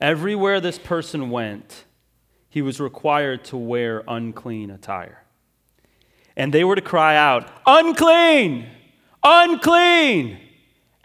Everywhere 0.00 0.60
this 0.60 0.78
person 0.78 1.30
went, 1.30 1.84
he 2.48 2.62
was 2.62 2.80
required 2.80 3.44
to 3.46 3.56
wear 3.56 4.02
unclean 4.06 4.70
attire. 4.70 5.24
And 6.36 6.52
they 6.52 6.64
were 6.64 6.74
to 6.74 6.82
cry 6.82 7.16
out, 7.16 7.48
Unclean! 7.66 8.66
Unclean! 9.22 10.38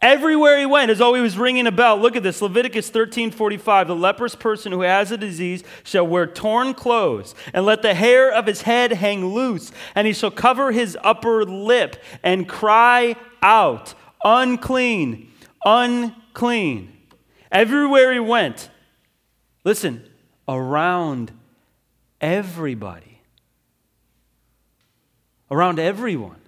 Everywhere 0.01 0.57
he 0.57 0.65
went, 0.65 0.91
as 0.91 0.99
though 0.99 1.13
he 1.13 1.21
was 1.21 1.37
ringing 1.37 1.67
a 1.67 1.71
bell. 1.71 1.97
Look 1.97 2.15
at 2.15 2.23
this 2.23 2.41
Leviticus 2.41 2.89
13 2.89 3.31
45. 3.31 3.87
The 3.87 3.95
leprous 3.95 4.33
person 4.33 4.71
who 4.71 4.81
has 4.81 5.11
a 5.11 5.17
disease 5.17 5.63
shall 5.83 6.07
wear 6.07 6.25
torn 6.25 6.73
clothes, 6.73 7.35
and 7.53 7.65
let 7.65 7.81
the 7.81 7.93
hair 7.93 8.31
of 8.31 8.45
his 8.45 8.61
head 8.61 8.93
hang 8.93 9.25
loose, 9.25 9.71
and 9.95 10.07
he 10.07 10.13
shall 10.13 10.31
cover 10.31 10.71
his 10.71 10.97
upper 11.03 11.43
lip 11.43 11.97
and 12.23 12.47
cry 12.47 13.15
out, 13.41 13.93
Unclean! 14.23 15.31
Unclean! 15.65 16.93
Everywhere 17.51 18.13
he 18.13 18.19
went, 18.19 18.69
Listen, 19.63 20.07
around 20.47 21.31
everybody, 22.21 23.21
around 25.51 25.79
everyone, 25.79 26.39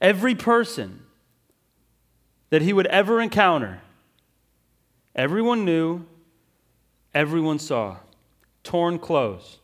every 0.00 0.34
person 0.34 1.00
that 2.50 2.62
he 2.62 2.72
would 2.72 2.86
ever 2.86 3.20
encounter, 3.20 3.80
everyone 5.14 5.64
knew, 5.64 6.04
everyone 7.14 7.58
saw. 7.58 7.96
Torn 8.62 8.98
clothes, 8.98 9.58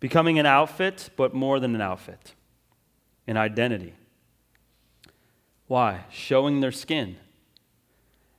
becoming 0.00 0.38
an 0.38 0.46
outfit, 0.46 1.10
but 1.16 1.32
more 1.32 1.60
than 1.60 1.76
an 1.76 1.80
outfit, 1.80 2.34
an 3.26 3.36
identity. 3.36 3.94
Why? 5.68 6.04
Showing 6.10 6.60
their 6.60 6.72
skin 6.72 7.18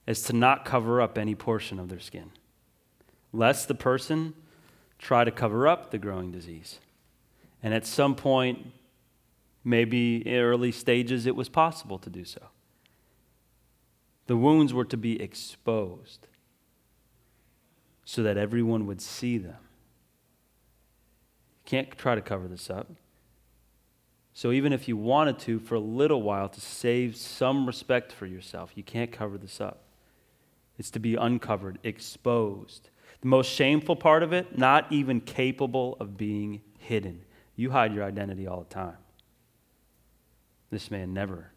is 0.05 0.21
to 0.23 0.33
not 0.33 0.65
cover 0.65 1.01
up 1.01 1.17
any 1.17 1.35
portion 1.35 1.79
of 1.79 1.89
their 1.89 1.99
skin, 1.99 2.31
lest 3.31 3.67
the 3.67 3.75
person 3.75 4.33
try 4.99 5.23
to 5.23 5.31
cover 5.31 5.67
up 5.67 5.91
the 5.91 5.97
growing 5.97 6.31
disease. 6.31 6.79
And 7.61 7.73
at 7.73 7.85
some 7.85 8.15
point, 8.15 8.67
maybe 9.63 10.17
in 10.17 10.35
early 10.35 10.71
stages, 10.71 11.25
it 11.25 11.35
was 11.35 11.49
possible 11.49 11.97
to 11.99 12.09
do 12.09 12.25
so. 12.25 12.41
The 14.27 14.37
wounds 14.37 14.73
were 14.73 14.85
to 14.85 14.97
be 14.97 15.21
exposed 15.21 16.27
so 18.05 18.23
that 18.23 18.37
everyone 18.37 18.85
would 18.85 19.01
see 19.01 19.37
them. 19.37 19.57
You 21.65 21.69
can't 21.69 21.97
try 21.97 22.15
to 22.15 22.21
cover 22.21 22.47
this 22.47 22.69
up. 22.69 22.89
So, 24.35 24.51
even 24.51 24.73
if 24.73 24.87
you 24.87 24.97
wanted 24.97 25.37
to, 25.39 25.59
for 25.59 25.75
a 25.75 25.79
little 25.79 26.23
while, 26.23 26.49
to 26.49 26.59
save 26.59 27.15
some 27.15 27.67
respect 27.67 28.11
for 28.11 28.25
yourself, 28.25 28.71
you 28.75 28.83
can't 28.83 29.11
cover 29.11 29.37
this 29.37 29.61
up. 29.61 29.82
It's 30.77 30.91
to 30.91 30.99
be 30.99 31.15
uncovered, 31.15 31.79
exposed. 31.83 32.89
The 33.21 33.27
most 33.27 33.49
shameful 33.51 33.95
part 33.95 34.23
of 34.23 34.33
it, 34.33 34.57
not 34.57 34.91
even 34.91 35.21
capable 35.21 35.95
of 35.99 36.17
being 36.17 36.61
hidden. 36.79 37.21
You 37.55 37.71
hide 37.71 37.93
your 37.93 38.03
identity 38.03 38.47
all 38.47 38.61
the 38.61 38.73
time. 38.73 38.97
This 40.71 40.89
man 40.89 41.13
never 41.13 41.51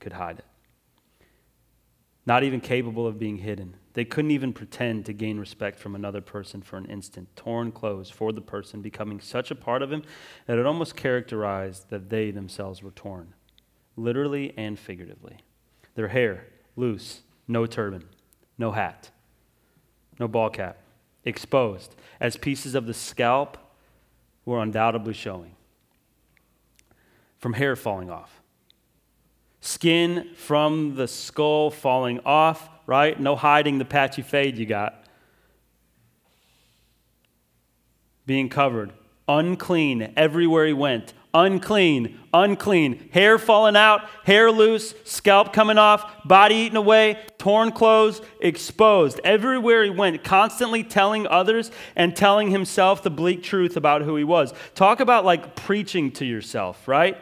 could 0.00 0.12
hide 0.12 0.40
it. 0.40 0.44
Not 2.26 2.42
even 2.42 2.60
capable 2.60 3.06
of 3.06 3.18
being 3.18 3.38
hidden. 3.38 3.76
They 3.94 4.04
couldn't 4.04 4.32
even 4.32 4.52
pretend 4.52 5.06
to 5.06 5.12
gain 5.12 5.38
respect 5.38 5.78
from 5.78 5.94
another 5.94 6.20
person 6.20 6.60
for 6.60 6.76
an 6.76 6.84
instant. 6.86 7.34
Torn 7.36 7.72
clothes 7.72 8.10
for 8.10 8.32
the 8.32 8.42
person, 8.42 8.82
becoming 8.82 9.20
such 9.20 9.50
a 9.50 9.54
part 9.54 9.80
of 9.80 9.90
him 9.90 10.02
that 10.46 10.58
it 10.58 10.66
almost 10.66 10.94
characterized 10.94 11.88
that 11.90 12.10
they 12.10 12.30
themselves 12.30 12.82
were 12.82 12.90
torn, 12.90 13.32
literally 13.96 14.52
and 14.58 14.78
figuratively. 14.78 15.38
Their 15.94 16.08
hair, 16.08 16.48
loose, 16.76 17.22
no 17.46 17.64
turban 17.64 18.04
no 18.58 18.72
hat, 18.72 19.10
no 20.18 20.28
ball 20.28 20.50
cap, 20.50 20.78
exposed, 21.24 21.94
as 22.20 22.36
pieces 22.36 22.74
of 22.74 22.86
the 22.86 22.94
scalp 22.94 23.56
were 24.44 24.60
undoubtedly 24.60 25.14
showing. 25.14 25.54
From 27.38 27.52
hair 27.52 27.76
falling 27.76 28.10
off, 28.10 28.42
skin 29.60 30.28
from 30.34 30.96
the 30.96 31.06
skull 31.06 31.70
falling 31.70 32.18
off, 32.24 32.68
right? 32.86 33.18
No 33.18 33.36
hiding 33.36 33.78
the 33.78 33.84
patchy 33.84 34.22
fade 34.22 34.58
you 34.58 34.66
got. 34.66 35.04
Being 38.26 38.48
covered, 38.48 38.92
unclean 39.28 40.12
everywhere 40.16 40.66
he 40.66 40.72
went, 40.72 41.14
unclean, 41.44 42.18
unclean. 42.34 43.08
Hair 43.12 43.38
falling 43.38 43.76
out, 43.76 44.08
hair 44.24 44.50
loose, 44.50 44.94
scalp 45.04 45.52
coming 45.52 45.78
off, 45.78 46.24
body 46.24 46.54
eaten 46.56 46.76
away, 46.76 47.18
torn 47.38 47.72
clothes, 47.72 48.20
exposed. 48.40 49.20
Everywhere 49.24 49.84
he 49.84 49.90
went, 49.90 50.24
constantly 50.24 50.82
telling 50.82 51.26
others 51.26 51.70
and 51.94 52.14
telling 52.14 52.50
himself 52.50 53.02
the 53.02 53.10
bleak 53.10 53.42
truth 53.42 53.76
about 53.76 54.02
who 54.02 54.16
he 54.16 54.24
was. 54.24 54.52
Talk 54.74 55.00
about 55.00 55.24
like 55.24 55.54
preaching 55.54 56.10
to 56.12 56.24
yourself, 56.24 56.88
right? 56.88 57.16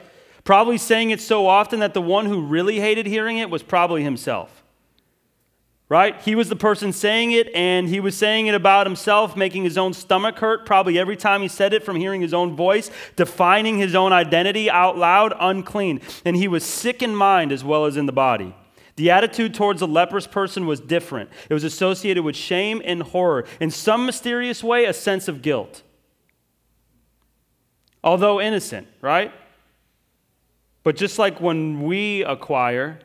Probably 0.45 0.79
saying 0.79 1.11
it 1.11 1.21
so 1.21 1.47
often 1.47 1.81
that 1.81 1.93
the 1.93 2.03
one 2.03 2.27
who 2.27 2.41
really 2.41 2.81
hated 2.81 3.07
hearing 3.07 3.39
it 3.39 3.51
was 3.51 3.63
probably 3.63 4.03
himself. 4.03 4.63
Right? 5.89 6.21
He 6.23 6.35
was 6.35 6.49
the 6.49 6.57
person 6.57 6.93
saying 6.93 7.33
it, 7.33 7.49
and 7.55 7.89
he 7.89 8.01
was 8.01 8.17
saying 8.17 8.49
it 8.49 8.55
about 8.55 8.87
himself, 8.87 9.37
making 9.37 9.63
his 9.63 9.79
own 9.79 9.93
stomach 9.93 10.39
hurt 10.39 10.67
probably 10.67 10.99
every 10.99 11.17
time 11.17 11.43
he 11.43 11.49
said 11.49 11.73
it 11.73 11.85
from 11.85 11.97
hearing 11.97 12.21
his 12.21 12.35
own 12.35 12.57
voice, 12.57 12.91
defining 13.15 13.79
his 13.79 13.95
own 13.95 14.13
identity 14.13 14.69
out 14.69 14.99
loud, 14.99 15.33
unclean. 15.39 16.01
And 16.25 16.37
he 16.37 16.49
was 16.49 16.65
sick 16.65 17.03
in 17.03 17.15
mind 17.15 17.53
as 17.53 17.63
well 17.63 17.85
as 17.85 17.97
in 17.97 18.07
the 18.07 18.13
body. 18.13 18.55
The 18.97 19.11
attitude 19.11 19.55
towards 19.55 19.83
a 19.83 19.87
leprous 19.87 20.27
person 20.27 20.67
was 20.67 20.81
different. 20.81 21.31
It 21.49 21.55
was 21.55 21.65
associated 21.65 22.25
with 22.25 22.35
shame 22.35 22.83
and 22.85 23.03
horror. 23.03 23.45
In 23.61 23.71
some 23.71 24.07
mysterious 24.07 24.65
way, 24.65 24.87
a 24.87 24.93
sense 24.93 25.29
of 25.29 25.43
guilt. 25.43 25.83
Although 28.03 28.41
innocent, 28.41 28.89
right? 29.03 29.33
But 30.83 30.97
just 30.97 31.19
like 31.19 31.41
when 31.41 31.83
we 31.83 32.25
acquire 32.25 33.01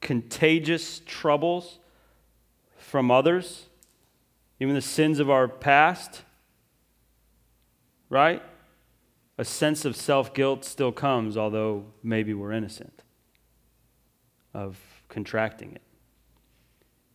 contagious 0.00 1.00
troubles 1.04 1.78
from 2.88 3.10
others, 3.10 3.66
even 4.58 4.74
the 4.74 4.80
sins 4.80 5.20
of 5.20 5.28
our 5.28 5.46
past, 5.46 6.22
right? 8.08 8.42
A 9.36 9.44
sense 9.44 9.84
of 9.84 9.94
self 9.94 10.32
guilt 10.32 10.64
still 10.64 10.90
comes, 10.90 11.36
although 11.36 11.84
maybe 12.02 12.32
we're 12.32 12.52
innocent 12.52 13.02
of 14.54 14.78
contracting 15.08 15.72
it. 15.72 15.82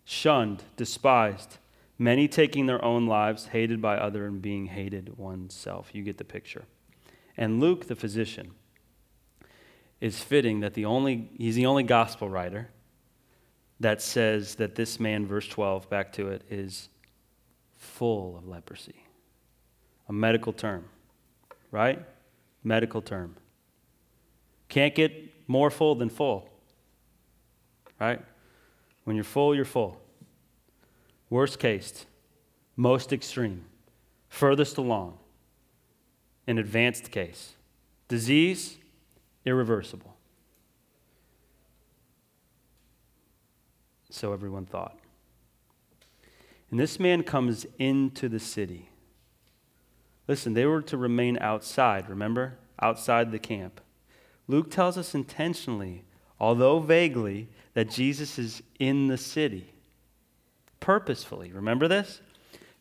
Shunned, 0.06 0.64
despised, 0.78 1.58
many 1.98 2.28
taking 2.28 2.68
their 2.68 2.84
own 2.86 3.08
lives, 3.08 3.48
hated 3.48 3.82
by 3.82 3.98
other 3.98 4.28
and 4.28 4.42
being 4.42 4.68
hated 4.68 5.18
oneself. 5.18 5.90
You 5.92 6.04
get 6.04 6.18
the 6.18 6.24
picture. 6.24 6.66
And 7.36 7.60
Luke, 7.60 7.88
the 7.88 7.96
physician, 7.96 8.52
is 10.00 10.20
fitting 10.20 10.60
that 10.60 10.76
the 10.76 10.86
only, 10.86 11.30
he's 11.38 11.56
the 11.56 11.66
only 11.66 11.84
gospel 11.84 12.30
writer 12.30 12.70
that 13.84 14.02
says 14.02 14.56
that 14.56 14.76
this 14.76 14.98
man, 14.98 15.28
verse 15.28 15.48
12, 15.48 15.90
back 15.90 16.14
to 16.14 16.30
it, 16.30 16.42
is 16.50 16.88
full 17.78 18.38
of 18.38 18.48
leprosy. 18.48 18.96
A 20.08 20.14
medical 20.14 20.54
term, 20.54 20.86
right? 21.70 22.02
Medical 22.64 23.02
term. 23.02 23.36
Can't 24.70 24.96
get 24.96 25.34
more 25.50 25.70
full 25.70 25.96
than 25.96 26.10
full, 26.10 26.50
right? 28.00 28.22
When 29.04 29.18
you're 29.18 29.26
full, 29.26 29.54
you're 29.54 29.66
full. 29.66 30.00
Worst 31.30 31.60
case, 31.60 32.06
most 32.78 33.12
extreme, 33.12 33.66
furthest 34.30 34.78
along, 34.78 35.18
an 36.48 36.58
advanced 36.58 37.12
case. 37.12 37.54
Disease, 38.08 38.78
irreversible. 39.44 40.13
So 44.14 44.32
everyone 44.32 44.68
thought. 44.68 44.96
And 46.70 46.80
this 46.80 47.00
man 47.00 47.24
comes 47.24 47.66
into 47.80 48.30
the 48.30 48.40
city. 48.40 48.90
Listen, 50.28 50.54
they 50.54 50.68
were 50.68 50.84
to 50.84 50.98
remain 50.98 51.40
outside, 51.42 52.08
remember? 52.08 52.60
Outside 52.80 53.32
the 53.32 53.40
camp. 53.40 53.82
Luke 54.48 54.70
tells 54.70 55.00
us 55.00 55.16
intentionally, 55.16 56.04
although 56.40 56.78
vaguely, 56.80 57.50
that 57.74 57.90
Jesus 57.90 58.38
is 58.38 58.62
in 58.78 59.08
the 59.08 59.18
city. 59.18 59.74
Purposefully. 60.80 61.52
Remember 61.52 61.88
this? 61.88 62.22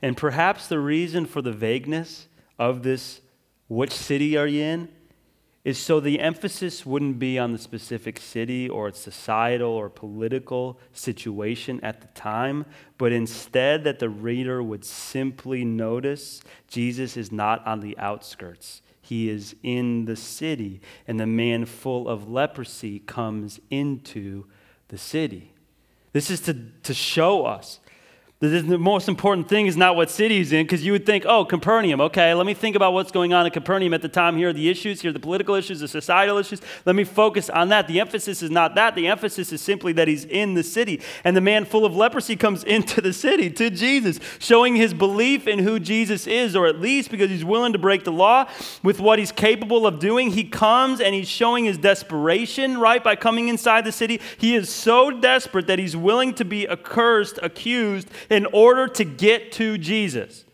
And 0.02 0.18
perhaps 0.18 0.68
the 0.68 0.80
reason 0.80 1.24
for 1.24 1.40
the 1.40 1.52
vagueness 1.52 2.28
of 2.58 2.82
this, 2.82 3.22
which 3.68 3.92
city 3.92 4.36
are 4.36 4.46
you 4.46 4.62
in, 4.62 4.88
is 5.64 5.78
so 5.78 6.00
the 6.00 6.18
emphasis 6.18 6.84
wouldn't 6.84 7.20
be 7.20 7.38
on 7.38 7.52
the 7.52 7.58
specific 7.58 8.18
city 8.18 8.68
or 8.68 8.88
its 8.88 8.98
societal 8.98 9.70
or 9.70 9.88
political 9.88 10.78
situation 10.92 11.78
at 11.84 12.00
the 12.00 12.08
time, 12.08 12.66
but 12.98 13.12
instead 13.12 13.84
that 13.84 14.00
the 14.00 14.08
reader 14.08 14.60
would 14.60 14.84
simply 14.84 15.64
notice 15.64 16.42
Jesus 16.66 17.16
is 17.16 17.30
not 17.30 17.64
on 17.64 17.80
the 17.80 17.96
outskirts. 17.96 18.82
He 19.00 19.28
is 19.28 19.54
in 19.62 20.06
the 20.06 20.16
city, 20.16 20.80
and 21.06 21.20
the 21.20 21.26
man 21.26 21.64
full 21.64 22.08
of 22.08 22.28
leprosy 22.28 22.98
comes 22.98 23.60
into 23.70 24.46
the 24.88 24.98
city. 24.98 25.52
This 26.12 26.30
is 26.30 26.40
to, 26.42 26.54
to 26.82 26.94
show 26.94 27.46
us 27.46 27.78
the 28.50 28.76
most 28.76 29.08
important 29.08 29.48
thing 29.48 29.66
is 29.66 29.76
not 29.76 29.94
what 29.94 30.10
city 30.10 30.38
he's 30.38 30.50
in, 30.50 30.64
because 30.64 30.84
you 30.84 30.90
would 30.90 31.06
think, 31.06 31.24
oh, 31.24 31.44
Capernaum, 31.44 32.00
okay, 32.00 32.34
let 32.34 32.44
me 32.44 32.54
think 32.54 32.74
about 32.74 32.92
what's 32.92 33.12
going 33.12 33.32
on 33.32 33.46
in 33.46 33.52
Capernaum 33.52 33.94
at 33.94 34.02
the 34.02 34.08
time. 34.08 34.36
Here 34.36 34.48
are 34.48 34.52
the 34.52 34.68
issues, 34.68 35.00
here 35.00 35.10
are 35.10 35.12
the 35.12 35.20
political 35.20 35.54
issues, 35.54 35.78
the 35.78 35.86
societal 35.86 36.38
issues. 36.38 36.60
Let 36.84 36.96
me 36.96 37.04
focus 37.04 37.48
on 37.48 37.68
that. 37.68 37.86
The 37.86 38.00
emphasis 38.00 38.42
is 38.42 38.50
not 38.50 38.74
that. 38.74 38.96
The 38.96 39.06
emphasis 39.06 39.52
is 39.52 39.60
simply 39.60 39.92
that 39.92 40.08
he's 40.08 40.24
in 40.24 40.54
the 40.54 40.64
city. 40.64 41.00
And 41.22 41.36
the 41.36 41.40
man 41.40 41.64
full 41.64 41.84
of 41.84 41.94
leprosy 41.94 42.34
comes 42.34 42.64
into 42.72 43.00
the 43.00 43.12
city 43.12 43.48
to 43.48 43.70
Jesus, 43.70 44.18
showing 44.40 44.74
his 44.74 44.92
belief 44.92 45.46
in 45.46 45.60
who 45.60 45.78
Jesus 45.78 46.26
is, 46.26 46.56
or 46.56 46.66
at 46.66 46.80
least 46.80 47.12
because 47.12 47.30
he's 47.30 47.44
willing 47.44 47.72
to 47.74 47.78
break 47.78 48.02
the 48.02 48.10
law 48.10 48.48
with 48.82 48.98
what 48.98 49.20
he's 49.20 49.30
capable 49.30 49.86
of 49.86 50.00
doing. 50.00 50.32
He 50.32 50.42
comes 50.42 51.00
and 51.00 51.14
he's 51.14 51.28
showing 51.28 51.64
his 51.64 51.78
desperation, 51.78 52.78
right, 52.78 53.04
by 53.04 53.14
coming 53.14 53.46
inside 53.46 53.84
the 53.84 53.92
city. 53.92 54.20
He 54.38 54.56
is 54.56 54.68
so 54.68 55.12
desperate 55.12 55.68
that 55.68 55.78
he's 55.78 55.96
willing 55.96 56.34
to 56.34 56.44
be 56.44 56.68
accursed, 56.68 57.38
accused, 57.40 58.08
in 58.32 58.46
order 58.46 58.88
to 58.88 59.04
get 59.04 59.52
to 59.52 59.76
Jesus. 59.78 60.44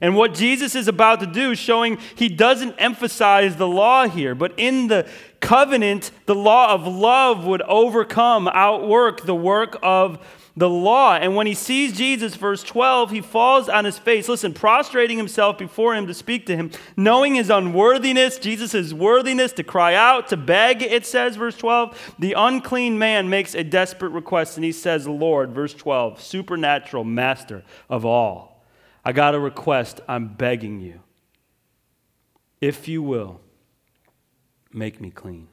And 0.00 0.14
what 0.14 0.34
Jesus 0.34 0.76
is 0.76 0.86
about 0.86 1.18
to 1.20 1.26
do, 1.26 1.56
showing 1.56 1.98
he 2.14 2.28
doesn't 2.28 2.76
emphasize 2.78 3.56
the 3.56 3.66
law 3.66 4.06
here, 4.06 4.36
but 4.36 4.54
in 4.56 4.86
the 4.86 5.08
covenant, 5.40 6.12
the 6.26 6.36
law 6.36 6.72
of 6.72 6.86
love 6.86 7.44
would 7.44 7.62
overcome, 7.62 8.46
outwork 8.46 9.22
the 9.22 9.34
work 9.34 9.76
of 9.82 10.24
the 10.58 10.68
law. 10.68 11.14
And 11.14 11.36
when 11.36 11.46
he 11.46 11.54
sees 11.54 11.96
Jesus, 11.96 12.34
verse 12.34 12.64
12, 12.64 13.12
he 13.12 13.20
falls 13.20 13.68
on 13.68 13.84
his 13.84 13.96
face, 13.96 14.28
listen, 14.28 14.52
prostrating 14.52 15.16
himself 15.16 15.56
before 15.56 15.94
him 15.94 16.08
to 16.08 16.14
speak 16.14 16.46
to 16.46 16.56
him, 16.56 16.72
knowing 16.96 17.36
his 17.36 17.48
unworthiness, 17.48 18.38
Jesus' 18.38 18.92
worthiness 18.92 19.52
to 19.52 19.62
cry 19.62 19.94
out, 19.94 20.28
to 20.28 20.36
beg, 20.36 20.82
it 20.82 21.06
says, 21.06 21.36
verse 21.36 21.56
12. 21.56 22.14
The 22.18 22.32
unclean 22.32 22.98
man 22.98 23.30
makes 23.30 23.54
a 23.54 23.62
desperate 23.62 24.10
request, 24.10 24.56
and 24.56 24.64
he 24.64 24.72
says, 24.72 25.06
Lord, 25.06 25.52
verse 25.52 25.74
12, 25.74 26.20
supernatural 26.20 27.04
master 27.04 27.62
of 27.88 28.04
all. 28.04 28.64
I 29.04 29.12
got 29.12 29.36
a 29.36 29.38
request. 29.38 30.00
I'm 30.08 30.26
begging 30.26 30.80
you. 30.80 31.00
If 32.60 32.88
you 32.88 33.00
will, 33.00 33.40
make 34.72 35.00
me 35.00 35.10
clean. 35.10 35.46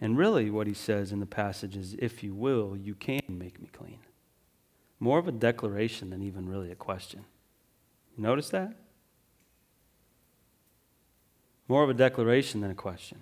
And 0.00 0.16
really, 0.16 0.50
what 0.50 0.66
he 0.66 0.74
says 0.74 1.10
in 1.10 1.20
the 1.20 1.26
passage 1.26 1.76
is, 1.76 1.94
if 1.98 2.22
you 2.22 2.34
will, 2.34 2.76
you 2.76 2.94
can 2.94 3.20
make 3.28 3.60
me 3.60 3.68
clean. 3.72 3.98
More 5.00 5.18
of 5.18 5.26
a 5.26 5.32
declaration 5.32 6.10
than 6.10 6.22
even 6.22 6.48
really 6.48 6.70
a 6.70 6.76
question. 6.76 7.24
Notice 8.16 8.50
that? 8.50 8.74
More 11.66 11.82
of 11.82 11.90
a 11.90 11.94
declaration 11.94 12.60
than 12.60 12.70
a 12.70 12.74
question. 12.74 13.18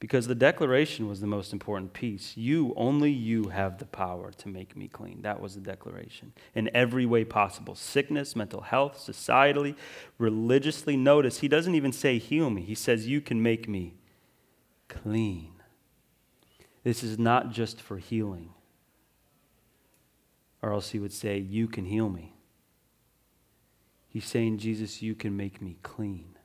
Because 0.00 0.28
the 0.28 0.34
declaration 0.34 1.08
was 1.08 1.20
the 1.20 1.26
most 1.26 1.52
important 1.52 1.92
piece. 1.92 2.36
You, 2.36 2.72
only 2.76 3.10
you, 3.10 3.48
have 3.48 3.78
the 3.78 3.84
power 3.84 4.30
to 4.30 4.48
make 4.48 4.76
me 4.76 4.86
clean. 4.86 5.22
That 5.22 5.40
was 5.40 5.54
the 5.54 5.60
declaration. 5.60 6.32
In 6.54 6.70
every 6.72 7.04
way 7.04 7.24
possible 7.24 7.74
sickness, 7.74 8.36
mental 8.36 8.60
health, 8.60 8.98
societally, 8.98 9.74
religiously. 10.16 10.96
Notice, 10.96 11.40
he 11.40 11.48
doesn't 11.48 11.74
even 11.74 11.92
say 11.92 12.18
heal 12.18 12.48
me, 12.48 12.62
he 12.62 12.76
says, 12.76 13.08
You 13.08 13.20
can 13.20 13.42
make 13.42 13.68
me 13.68 13.94
clean. 14.88 15.57
This 16.88 17.02
is 17.02 17.18
not 17.18 17.50
just 17.50 17.82
for 17.82 17.98
healing. 17.98 18.48
Or 20.62 20.72
else 20.72 20.88
he 20.88 20.98
would 20.98 21.12
say, 21.12 21.36
You 21.36 21.68
can 21.68 21.84
heal 21.84 22.08
me. 22.08 22.32
He's 24.08 24.24
saying, 24.24 24.56
Jesus, 24.56 25.02
you 25.02 25.14
can 25.14 25.36
make 25.36 25.60
me 25.60 25.76
clean. 25.82 26.38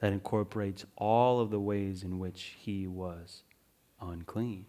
That 0.00 0.12
incorporates 0.12 0.84
all 0.98 1.40
of 1.40 1.48
the 1.48 1.58
ways 1.58 2.02
in 2.02 2.18
which 2.18 2.56
he 2.58 2.86
was 2.86 3.42
unclean. 4.02 4.66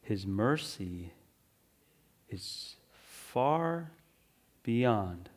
His 0.00 0.26
mercy 0.26 1.12
is 2.30 2.76
far 3.02 3.90
beyond 4.62 5.28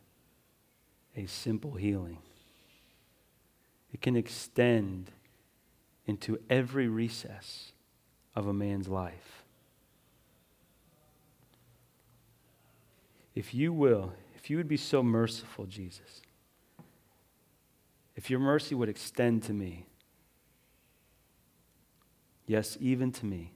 a 1.14 1.26
simple 1.26 1.74
healing, 1.74 2.16
it 3.92 4.00
can 4.00 4.16
extend 4.16 5.10
into 6.06 6.38
every 6.48 6.88
recess 6.88 7.72
of 8.34 8.46
a 8.46 8.52
man's 8.52 8.88
life. 8.88 9.44
If 13.34 13.54
you 13.54 13.72
will, 13.72 14.12
if 14.36 14.50
you 14.50 14.56
would 14.56 14.68
be 14.68 14.76
so 14.76 15.02
merciful, 15.02 15.66
Jesus, 15.66 16.22
if 18.16 18.28
your 18.28 18.40
mercy 18.40 18.74
would 18.74 18.88
extend 18.88 19.42
to 19.44 19.52
me, 19.52 19.86
yes, 22.46 22.76
even 22.80 23.12
to 23.12 23.26
me. 23.26 23.52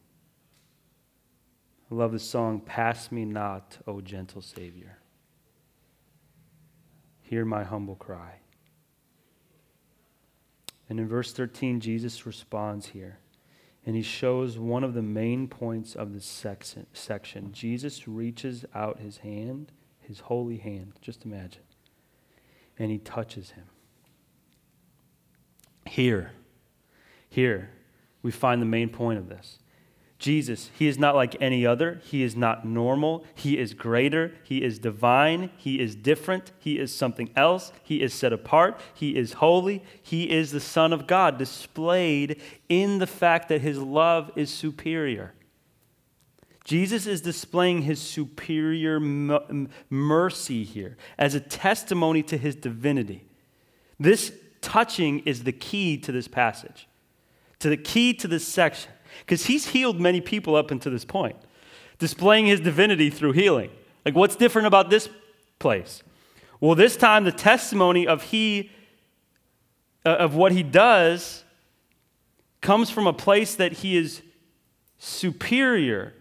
I 1.90 1.94
love 1.94 2.12
the 2.12 2.18
song, 2.18 2.60
Pass 2.60 3.12
Me 3.12 3.24
Not, 3.24 3.78
O 3.86 4.00
Gentle 4.00 4.40
Savior. 4.40 4.98
Hear 7.20 7.44
my 7.44 7.64
humble 7.64 7.96
cry. 7.96 8.40
And 10.88 11.00
in 11.00 11.08
verse 11.08 11.32
13, 11.32 11.80
Jesus 11.80 12.26
responds 12.26 12.86
here. 12.86 13.18
And 13.86 13.96
he 13.96 14.02
shows 14.02 14.58
one 14.58 14.82
of 14.82 14.94
the 14.94 15.02
main 15.02 15.46
points 15.46 15.94
of 15.94 16.14
this 16.14 16.24
section, 16.24 16.86
section. 16.92 17.52
Jesus 17.52 18.08
reaches 18.08 18.64
out 18.74 18.98
his 18.98 19.18
hand, 19.18 19.72
his 20.00 20.20
holy 20.20 20.56
hand, 20.56 20.94
just 21.02 21.24
imagine, 21.24 21.62
and 22.78 22.90
he 22.90 22.98
touches 22.98 23.50
him. 23.50 23.64
Here, 25.86 26.32
here, 27.28 27.70
we 28.22 28.30
find 28.30 28.62
the 28.62 28.66
main 28.66 28.88
point 28.88 29.18
of 29.18 29.28
this. 29.28 29.58
Jesus, 30.24 30.70
he 30.72 30.88
is 30.88 30.98
not 30.98 31.14
like 31.14 31.36
any 31.38 31.66
other. 31.66 32.00
He 32.02 32.22
is 32.22 32.34
not 32.34 32.64
normal. 32.64 33.26
He 33.34 33.58
is 33.58 33.74
greater. 33.74 34.32
He 34.42 34.64
is 34.64 34.78
divine. 34.78 35.50
He 35.58 35.78
is 35.78 35.94
different. 35.94 36.50
He 36.58 36.78
is 36.78 36.96
something 36.96 37.28
else. 37.36 37.72
He 37.82 38.00
is 38.00 38.14
set 38.14 38.32
apart. 38.32 38.80
He 38.94 39.16
is 39.16 39.34
holy. 39.34 39.82
He 40.02 40.30
is 40.30 40.50
the 40.50 40.60
Son 40.60 40.94
of 40.94 41.06
God, 41.06 41.36
displayed 41.36 42.40
in 42.70 43.00
the 43.00 43.06
fact 43.06 43.50
that 43.50 43.60
his 43.60 43.76
love 43.76 44.30
is 44.34 44.48
superior. 44.48 45.34
Jesus 46.64 47.06
is 47.06 47.20
displaying 47.20 47.82
his 47.82 48.00
superior 48.00 48.98
mercy 49.90 50.64
here 50.64 50.96
as 51.18 51.34
a 51.34 51.40
testimony 51.40 52.22
to 52.22 52.38
his 52.38 52.56
divinity. 52.56 53.26
This 54.00 54.32
touching 54.62 55.18
is 55.26 55.44
the 55.44 55.52
key 55.52 55.98
to 55.98 56.12
this 56.12 56.28
passage, 56.28 56.88
to 57.58 57.68
the 57.68 57.76
key 57.76 58.14
to 58.14 58.26
this 58.26 58.48
section. 58.48 58.90
Because 59.20 59.46
he's 59.46 59.68
healed 59.68 60.00
many 60.00 60.20
people 60.20 60.56
up 60.56 60.70
until 60.70 60.92
this 60.92 61.04
point, 61.04 61.36
displaying 61.98 62.46
his 62.46 62.60
divinity 62.60 63.10
through 63.10 63.32
healing. 63.32 63.70
Like, 64.04 64.14
what's 64.14 64.36
different 64.36 64.66
about 64.66 64.90
this 64.90 65.08
place? 65.58 66.02
Well, 66.60 66.74
this 66.74 66.96
time 66.96 67.24
the 67.24 67.32
testimony 67.32 68.06
of 68.06 68.22
he 68.24 68.70
uh, 70.06 70.10
of 70.10 70.34
what 70.34 70.52
he 70.52 70.62
does 70.62 71.44
comes 72.60 72.90
from 72.90 73.06
a 73.06 73.12
place 73.12 73.54
that 73.54 73.72
he 73.72 73.96
is 73.96 74.22
superior 74.98 76.14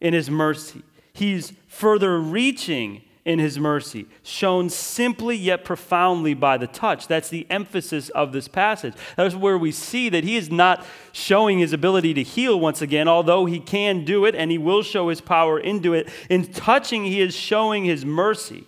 in 0.00 0.14
his 0.14 0.30
mercy. 0.30 0.82
He's 1.12 1.52
further 1.66 2.18
reaching 2.18 3.02
in 3.24 3.38
his 3.38 3.58
mercy, 3.58 4.06
shown 4.22 4.70
simply 4.70 5.36
yet 5.36 5.64
profoundly 5.64 6.32
by 6.34 6.56
the 6.56 6.66
touch. 6.66 7.06
That's 7.06 7.28
the 7.28 7.46
emphasis 7.50 8.08
of 8.10 8.32
this 8.32 8.48
passage. 8.48 8.94
That's 9.16 9.34
where 9.34 9.58
we 9.58 9.72
see 9.72 10.08
that 10.08 10.24
he 10.24 10.36
is 10.36 10.50
not 10.50 10.84
showing 11.12 11.58
his 11.58 11.72
ability 11.72 12.14
to 12.14 12.22
heal 12.22 12.58
once 12.58 12.80
again, 12.80 13.08
although 13.08 13.44
he 13.44 13.60
can 13.60 14.04
do 14.04 14.24
it 14.24 14.34
and 14.34 14.50
he 14.50 14.58
will 14.58 14.82
show 14.82 15.08
his 15.08 15.20
power 15.20 15.58
into 15.60 15.92
it. 15.92 16.08
In 16.30 16.50
touching, 16.50 17.04
he 17.04 17.20
is 17.20 17.36
showing 17.36 17.84
his 17.84 18.04
mercy. 18.04 18.64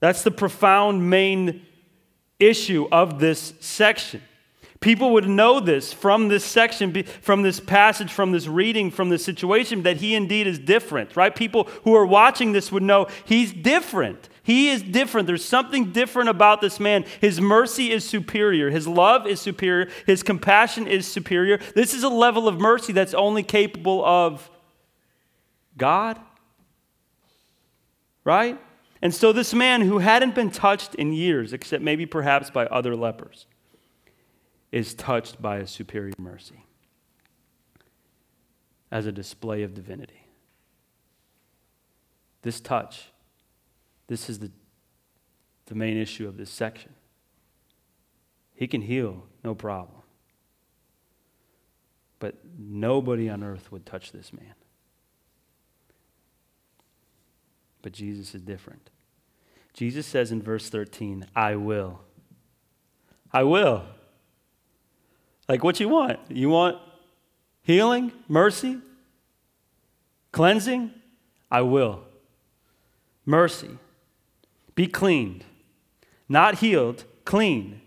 That's 0.00 0.22
the 0.22 0.30
profound 0.30 1.08
main 1.08 1.64
issue 2.38 2.88
of 2.90 3.20
this 3.20 3.54
section. 3.60 4.22
People 4.84 5.14
would 5.14 5.26
know 5.26 5.60
this 5.60 5.94
from 5.94 6.28
this 6.28 6.44
section, 6.44 7.04
from 7.22 7.40
this 7.40 7.58
passage, 7.58 8.12
from 8.12 8.32
this 8.32 8.46
reading, 8.46 8.90
from 8.90 9.08
this 9.08 9.24
situation, 9.24 9.82
that 9.84 9.96
he 9.96 10.14
indeed 10.14 10.46
is 10.46 10.58
different, 10.58 11.16
right? 11.16 11.34
People 11.34 11.64
who 11.84 11.94
are 11.94 12.04
watching 12.04 12.52
this 12.52 12.70
would 12.70 12.82
know 12.82 13.06
he's 13.24 13.50
different. 13.50 14.28
He 14.42 14.68
is 14.68 14.82
different. 14.82 15.26
There's 15.26 15.42
something 15.42 15.92
different 15.92 16.28
about 16.28 16.60
this 16.60 16.78
man. 16.78 17.06
His 17.22 17.40
mercy 17.40 17.92
is 17.92 18.06
superior. 18.06 18.68
His 18.68 18.86
love 18.86 19.26
is 19.26 19.40
superior. 19.40 19.88
His 20.04 20.22
compassion 20.22 20.86
is 20.86 21.06
superior. 21.06 21.60
This 21.74 21.94
is 21.94 22.02
a 22.02 22.10
level 22.10 22.46
of 22.46 22.60
mercy 22.60 22.92
that's 22.92 23.14
only 23.14 23.42
capable 23.42 24.04
of 24.04 24.50
God, 25.78 26.20
right? 28.22 28.60
And 29.00 29.14
so, 29.14 29.32
this 29.32 29.54
man 29.54 29.80
who 29.80 30.00
hadn't 30.00 30.34
been 30.34 30.50
touched 30.50 30.94
in 30.94 31.14
years, 31.14 31.54
except 31.54 31.82
maybe 31.82 32.04
perhaps 32.04 32.50
by 32.50 32.66
other 32.66 32.94
lepers, 32.94 33.46
is 34.74 34.92
touched 34.92 35.40
by 35.40 35.58
a 35.58 35.66
superior 35.68 36.12
mercy 36.18 36.64
as 38.90 39.06
a 39.06 39.12
display 39.12 39.62
of 39.62 39.72
divinity. 39.72 40.26
This 42.42 42.58
touch, 42.58 43.12
this 44.08 44.28
is 44.28 44.40
the, 44.40 44.50
the 45.66 45.76
main 45.76 45.96
issue 45.96 46.26
of 46.26 46.36
this 46.36 46.50
section. 46.50 46.92
He 48.52 48.66
can 48.66 48.80
heal, 48.80 49.22
no 49.44 49.54
problem. 49.54 50.02
But 52.18 52.34
nobody 52.58 53.28
on 53.28 53.44
earth 53.44 53.70
would 53.70 53.86
touch 53.86 54.10
this 54.10 54.32
man. 54.32 54.54
But 57.80 57.92
Jesus 57.92 58.34
is 58.34 58.42
different. 58.42 58.90
Jesus 59.72 60.04
says 60.04 60.32
in 60.32 60.42
verse 60.42 60.68
13, 60.68 61.26
I 61.36 61.54
will. 61.54 62.00
I 63.32 63.44
will. 63.44 63.84
Like 65.48 65.62
what 65.62 65.80
you 65.80 65.88
want? 65.88 66.18
You 66.28 66.48
want 66.48 66.78
healing, 67.62 68.12
mercy, 68.28 68.78
cleansing? 70.32 70.92
I 71.50 71.60
will. 71.60 72.04
Mercy. 73.24 73.78
Be 74.74 74.86
cleaned. 74.86 75.44
Not 76.28 76.56
healed, 76.56 77.04
clean. 77.24 77.80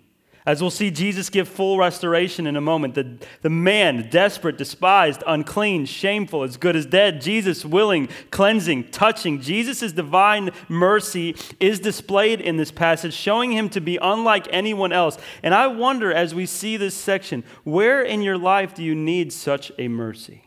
As 0.47 0.61
we'll 0.61 0.71
see 0.71 0.91
Jesus 0.91 1.29
give 1.29 1.49
full 1.49 1.77
restoration 1.77 2.47
in 2.47 2.55
a 2.55 2.61
moment. 2.61 2.95
The, 2.95 3.17
the 3.41 3.49
man, 3.49 4.09
desperate, 4.09 4.57
despised, 4.57 5.21
unclean, 5.27 5.85
shameful, 5.85 6.43
as 6.43 6.55
good 6.55 6.77
as 6.77 6.85
dead. 6.85 7.19
Jesus 7.19 7.65
willing, 7.65 8.07
cleansing, 8.31 8.85
touching. 8.85 9.41
Jesus' 9.41 9.91
divine 9.91 10.51
mercy 10.69 11.35
is 11.59 11.81
displayed 11.81 12.39
in 12.39 12.55
this 12.55 12.71
passage, 12.71 13.13
showing 13.13 13.51
him 13.51 13.67
to 13.67 13.81
be 13.81 13.99
unlike 14.01 14.47
anyone 14.49 14.93
else. 14.93 15.17
And 15.43 15.53
I 15.53 15.67
wonder, 15.67 16.13
as 16.13 16.33
we 16.33 16.45
see 16.45 16.77
this 16.77 16.95
section, 16.95 17.43
where 17.65 18.01
in 18.01 18.21
your 18.21 18.37
life 18.37 18.73
do 18.73 18.85
you 18.85 18.95
need 18.95 19.33
such 19.33 19.73
a 19.77 19.89
mercy? 19.89 20.46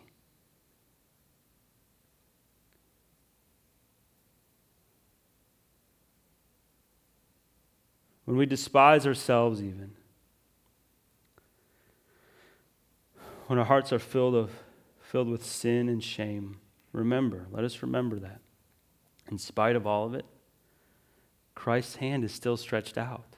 When 8.30 8.38
we 8.38 8.46
despise 8.46 9.08
ourselves, 9.08 9.60
even. 9.60 9.90
When 13.48 13.58
our 13.58 13.64
hearts 13.64 13.92
are 13.92 13.98
filled, 13.98 14.36
of, 14.36 14.52
filled 15.00 15.28
with 15.28 15.44
sin 15.44 15.88
and 15.88 16.00
shame, 16.00 16.60
remember, 16.92 17.48
let 17.50 17.64
us 17.64 17.82
remember 17.82 18.20
that. 18.20 18.40
In 19.32 19.36
spite 19.36 19.74
of 19.74 19.84
all 19.84 20.06
of 20.06 20.14
it, 20.14 20.24
Christ's 21.56 21.96
hand 21.96 22.22
is 22.22 22.30
still 22.30 22.56
stretched 22.56 22.96
out. 22.96 23.34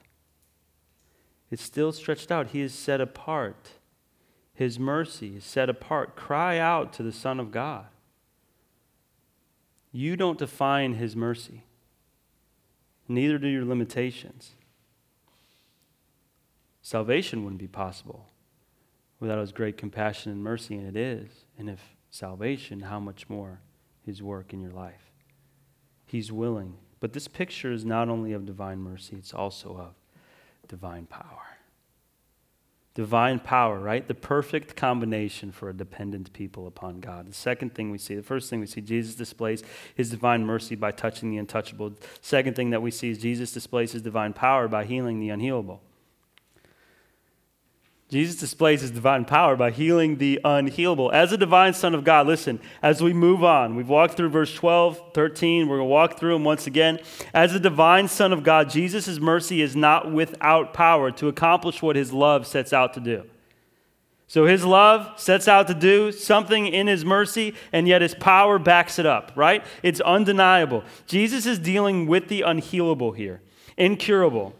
It's 1.49 1.63
still 1.63 1.91
stretched 1.91 2.31
out. 2.31 2.49
He 2.49 2.61
is 2.61 2.71
set 2.71 3.01
apart. 3.01 3.71
His 4.53 4.77
mercy 4.77 5.37
is 5.37 5.43
set 5.43 5.71
apart. 5.71 6.15
Cry 6.15 6.59
out 6.59 6.93
to 6.93 7.01
the 7.01 7.11
Son 7.11 7.39
of 7.39 7.49
God. 7.49 7.87
You 9.91 10.15
don't 10.15 10.37
define 10.37 10.93
His 10.93 11.15
mercy, 11.15 11.63
neither 13.07 13.39
do 13.39 13.47
your 13.47 13.65
limitations. 13.65 14.51
Salvation 16.83 17.43
wouldn't 17.43 17.61
be 17.61 17.67
possible 17.67 18.27
without 19.21 19.39
his 19.39 19.53
great 19.53 19.77
compassion 19.77 20.33
and 20.33 20.43
mercy, 20.43 20.75
and 20.75 20.85
it 20.85 20.99
is. 20.99 21.29
And 21.57 21.69
if 21.69 21.79
salvation, 22.11 22.81
how 22.81 22.99
much 22.99 23.29
more 23.29 23.61
his 24.05 24.21
work 24.21 24.51
in 24.53 24.61
your 24.61 24.73
life? 24.73 25.11
He's 26.05 26.29
willing. 26.29 26.75
But 26.99 27.13
this 27.13 27.29
picture 27.29 27.71
is 27.71 27.85
not 27.85 28.09
only 28.09 28.33
of 28.33 28.45
divine 28.45 28.79
mercy, 28.79 29.15
it's 29.15 29.33
also 29.33 29.77
of 29.77 29.95
divine 30.67 31.05
power. 31.05 31.57
Divine 32.95 33.39
power, 33.39 33.79
right? 33.79 34.05
The 34.05 34.13
perfect 34.13 34.75
combination 34.75 35.53
for 35.53 35.69
a 35.69 35.73
dependent 35.73 36.33
people 36.33 36.67
upon 36.67 36.99
God. 36.99 37.27
The 37.27 37.33
second 37.33 37.73
thing 37.73 37.91
we 37.91 37.97
see, 37.97 38.13
the 38.13 38.21
first 38.21 38.49
thing 38.49 38.59
we 38.59 38.67
see, 38.67 38.81
Jesus 38.81 39.15
displays 39.15 39.63
his 39.95 40.09
divine 40.09 40.45
mercy 40.45 40.75
by 40.75 40.91
touching 40.91 41.31
the 41.31 41.37
untouchable. 41.37 41.93
Second 42.21 42.57
thing 42.57 42.71
that 42.71 42.81
we 42.81 42.91
see 42.91 43.09
is 43.09 43.19
Jesus 43.19 43.53
displays 43.53 43.93
his 43.93 44.01
divine 44.01 44.33
power 44.33 44.67
by 44.67 44.83
healing 44.83 45.19
the 45.19 45.29
unhealable. 45.29 45.79
Jesus 48.13 48.35
displays 48.35 48.81
his 48.81 48.91
divine 48.91 49.25
power 49.25 49.55
by 49.55 49.71
healing 49.71 50.17
the 50.17 50.39
unhealable. 50.45 51.11
As 51.11 51.31
a 51.31 51.37
divine 51.37 51.73
Son 51.73 51.95
of 51.95 52.03
God, 52.03 52.27
listen, 52.27 52.59
as 52.83 53.01
we 53.01 53.11
move 53.11 53.43
on, 53.43 53.75
we've 53.75 53.89
walked 53.89 54.13
through 54.13 54.29
verse 54.29 54.53
12, 54.53 55.13
13, 55.15 55.67
we're 55.67 55.77
going 55.77 55.87
to 55.87 55.91
walk 55.91 56.19
through 56.19 56.33
them 56.33 56.43
once 56.43 56.67
again. 56.67 56.99
As 57.33 57.55
a 57.55 57.59
divine 57.59 58.07
Son 58.07 58.31
of 58.31 58.43
God, 58.43 58.69
Jesus' 58.69 59.17
mercy 59.19 59.63
is 59.63 59.75
not 59.75 60.11
without 60.11 60.75
power 60.75 61.09
to 61.09 61.27
accomplish 61.27 61.81
what 61.81 61.95
his 61.95 62.13
love 62.13 62.45
sets 62.45 62.71
out 62.71 62.93
to 62.93 62.99
do. 62.99 63.23
So 64.27 64.45
his 64.45 64.63
love 64.63 65.19
sets 65.19 65.47
out 65.47 65.65
to 65.65 65.73
do 65.73 66.11
something 66.11 66.67
in 66.67 66.85
his 66.85 67.03
mercy, 67.03 67.55
and 67.71 67.87
yet 67.87 68.03
his 68.03 68.13
power 68.13 68.59
backs 68.59 68.99
it 68.99 69.07
up, 69.07 69.31
right? 69.33 69.65
It's 69.81 70.01
undeniable. 70.01 70.83
Jesus 71.07 71.47
is 71.47 71.57
dealing 71.57 72.05
with 72.05 72.27
the 72.27 72.41
unhealable 72.41 73.15
here, 73.15 73.41
incurable 73.75 74.53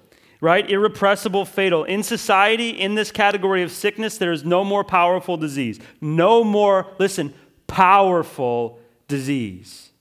right? 0.43 0.69
Irrepressible, 0.69 1.45
fatal. 1.45 1.85
In 1.85 2.03
society, 2.03 2.71
in 2.71 2.95
this 2.95 3.11
category 3.11 3.63
of 3.63 3.71
sickness, 3.71 4.17
there 4.17 4.33
is 4.33 4.43
no 4.43 4.65
more 4.65 4.83
powerful 4.83 5.37
disease. 5.37 5.79
No 6.01 6.43
more, 6.43 6.87
listen, 6.99 7.33
powerful 7.65 8.77
disease. 9.07 9.91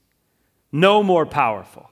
No 0.73 1.01
more 1.01 1.27
powerful. 1.27 1.91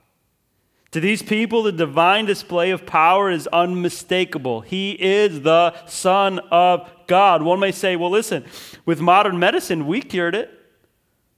To 0.90 0.98
these 0.98 1.22
people, 1.22 1.62
the 1.62 1.70
divine 1.70 2.26
display 2.26 2.72
of 2.72 2.86
power 2.86 3.30
is 3.30 3.46
unmistakable. 3.52 4.62
He 4.62 5.00
is 5.00 5.42
the 5.42 5.72
Son 5.86 6.40
of 6.50 6.90
God. 7.06 7.42
One 7.42 7.60
may 7.60 7.70
say, 7.70 7.94
well, 7.94 8.10
listen, 8.10 8.44
with 8.84 9.00
modern 9.00 9.38
medicine, 9.38 9.86
we 9.86 10.02
cured 10.02 10.34
it. 10.34 10.50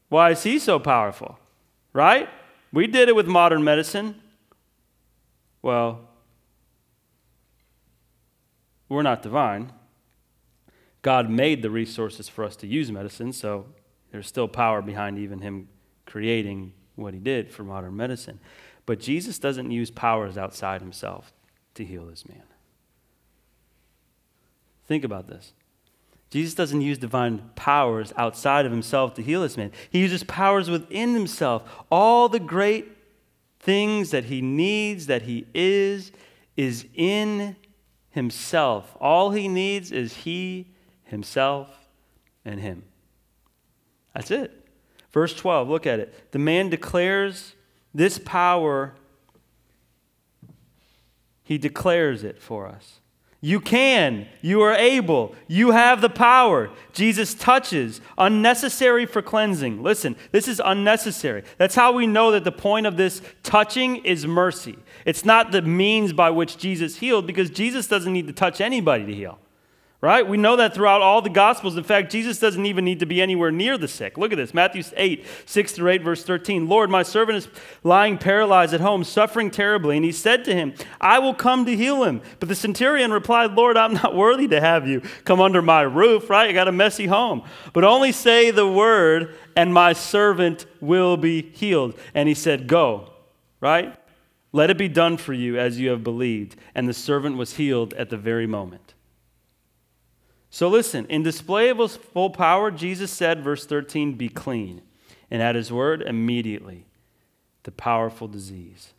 Why 0.09 0.31
is 0.31 0.45
he 0.45 0.59
so 0.59 0.79
powerful? 0.79 1.39
Right? 1.93 2.31
We 2.73 2.87
did 2.87 3.11
it 3.11 3.15
with 3.15 3.27
modern 3.27 3.63
medicine. 3.63 4.15
Well, 5.61 6.09
we're 8.93 9.03
not 9.03 9.23
divine. 9.23 9.73
God 11.01 11.31
made 11.31 11.63
the 11.63 11.71
resources 11.71 12.29
for 12.29 12.45
us 12.45 12.57
to 12.57 12.67
use 12.67 12.93
medicine, 12.93 13.33
so 13.33 13.67
there's 14.11 14.27
still 14.27 14.47
power 14.47 14.83
behind 14.83 15.19
even 15.19 15.41
him 15.41 15.69
creating 16.07 16.75
what 16.95 17.15
he 17.15 17.21
did 17.21 17.51
for 17.51 17.65
modern 17.65 17.97
medicine. 17.97 18.39
But 18.85 19.01
Jesus 19.01 19.39
doesn't 19.39 19.71
use 19.71 19.91
powers 19.91 20.37
outside 20.37 20.81
himself 20.81 21.33
to 21.75 21.85
heal 21.85 22.07
this 22.07 22.29
man. 22.29 22.43
Think 24.87 25.05
about 25.05 25.27
this. 25.27 25.55
Jesus 26.31 26.55
doesn't 26.55 26.81
use 26.81 26.99
divine 26.99 27.51
powers 27.55 28.13
outside 28.17 28.67
of 28.67 28.73
himself 28.73 29.15
to 29.15 29.23
heal 29.23 29.43
this 29.43 29.57
man. 29.57 29.73
He 29.91 30.01
uses 30.01 30.25
powers 30.25 30.69
within 30.69 31.15
himself. 31.15 31.63
All 31.91 32.29
the 32.29 32.41
great 32.41 32.89
things 33.61 34.11
that 34.11 34.25
he 34.25 34.43
needs, 34.43 35.07
that 35.07 35.23
he 35.23 35.47
is, 35.55 36.13
is 36.57 36.87
in 36.95 37.57
himself. 38.13 38.97
All 39.01 39.31
he 39.33 39.49
needs 39.49 39.91
is 39.91 40.19
he, 40.19 40.69
himself, 41.05 41.69
and 42.45 42.61
him. 42.61 42.85
That's 44.15 44.31
it. 44.31 44.67
Verse 45.11 45.35
12, 45.35 45.69
look 45.69 45.87
at 45.87 46.01
it. 46.01 46.33
The 46.33 46.39
man 46.39 46.71
declares 46.71 47.55
this 47.93 48.19
power, 48.19 48.95
he 51.43 51.59
declares 51.59 52.25
it 52.25 52.41
for 52.41 52.67
us. 52.67 53.01
You 53.45 53.59
can. 53.59 54.29
You 54.41 54.61
are 54.63 54.73
able. 54.73 55.35
You 55.49 55.73
have 55.73 56.01
the 56.01 56.09
power. 56.09 56.71
Jesus 56.93 57.35
touches, 57.35 58.01
unnecessary 58.17 59.05
for 59.05 59.21
cleansing. 59.21 59.83
Listen, 59.83 60.15
this 60.31 60.47
is 60.47 60.63
unnecessary. 60.65 61.43
That's 61.59 61.75
how 61.75 61.93
we 61.93 62.07
know 62.07 62.31
that 62.31 62.45
the 62.45 62.53
point 62.53 62.87
of 62.87 62.97
this 62.97 63.21
touching 63.43 63.97
is 64.05 64.29
mercy. 64.29 64.79
It's 65.05 65.25
not 65.25 65.51
the 65.51 65.61
means 65.61 66.13
by 66.13 66.31
which 66.31 66.57
Jesus 66.57 66.99
healed 66.99 67.27
because 67.27 67.51
Jesus 67.51 67.89
doesn't 67.89 68.13
need 68.13 68.29
to 68.29 68.33
touch 68.33 68.61
anybody 68.61 69.07
to 69.07 69.15
heal 69.15 69.41
right? 70.03 70.27
We 70.27 70.37
know 70.37 70.57
that 70.57 70.75
throughout 70.75 71.01
all 71.01 71.23
the 71.23 71.31
Gospels. 71.31 71.77
In 71.77 71.85
fact, 71.85 72.11
Jesus 72.11 72.41
doesn't 72.41 72.67
even 72.67 72.85
need 72.85 72.99
to 72.99 73.07
be 73.07 73.23
anywhere 73.23 73.53
near 73.53 73.79
the 73.79 73.87
sick. 73.87 74.19
Look 74.19 74.33
at 74.33 74.37
this 74.37 74.53
Matthew 74.53 74.83
8, 74.97 75.25
6 75.47 75.73
through 75.73 75.91
8, 75.91 76.03
verse 76.03 76.25
13. 76.25 76.69
Lord, 76.69 76.91
my 76.91 77.05
servant 77.05 77.39
is 77.39 77.49
lying 77.85 78.19
paralyzed 78.19 78.75
at 78.75 78.81
home, 78.81 79.05
suffering 79.05 79.49
terribly. 79.49 79.97
And 79.97 80.05
he 80.05 80.11
said 80.11 80.45
to 80.47 80.55
him, 80.55 80.75
I 81.01 81.21
will 81.21 81.35
come 81.35 81.65
to 81.67 81.77
heal 81.77 82.03
him. 82.03 82.21
But 82.41 82.49
the 82.49 82.57
centurion 82.57 83.13
replied, 83.13 83.53
Lord, 83.53 83.77
I'm 83.77 83.95
not 83.95 84.17
worthy 84.17 84.49
to 84.49 84.61
have 84.61 84.89
you 84.89 85.03
come 85.25 85.41
under 85.41 85.63
my 85.63 85.83
roof, 85.83 86.29
right? 86.29 86.51
I 86.51 86.53
got 86.53 86.67
a 86.67 86.73
messy 86.73 87.07
home. 87.07 87.45
But 87.73 87.85
only 87.85 88.11
say 88.11 88.51
the 88.51 88.67
word, 88.67 89.37
and 89.55 89.73
my 89.73 89.93
servant 89.93 90.67
will 90.81 91.17
be 91.17 91.43
healed. 91.43 91.97
And 92.13 92.29
he 92.29 92.35
said, 92.35 92.67
Go, 92.67 93.13
right? 93.61 93.97
Let 94.51 94.69
it 94.69 94.79
be 94.79 94.89
done 94.89 95.17
for 95.17 95.33
you 95.33 95.59
as 95.59 95.79
you 95.79 95.91
have 95.91 96.03
believed. 96.03 96.57
And 96.75 96.89
the 96.89 96.93
servant 96.93 97.37
was 97.37 97.55
healed 97.55 97.95
at 97.95 98.11
the 98.11 98.17
very 98.17 98.49
moment. 98.49 98.92
So 100.55 100.69
listen, 100.69 101.07
in 101.07 101.23
display 101.23 101.71
of 101.71 101.79
his 101.79 101.97
full 101.97 102.29
power, 102.29 102.71
Jesus 102.71 103.11
said, 103.11 103.43
verse 103.43 103.65
13, 103.65 104.13
be 104.13 104.29
clean. 104.29 104.83
And 105.31 105.41
at 105.41 105.55
his 105.55 105.73
word, 105.73 106.03
immediately, 106.03 106.85
the 107.63 107.73
powerful 107.73 108.29
disease 108.29 108.93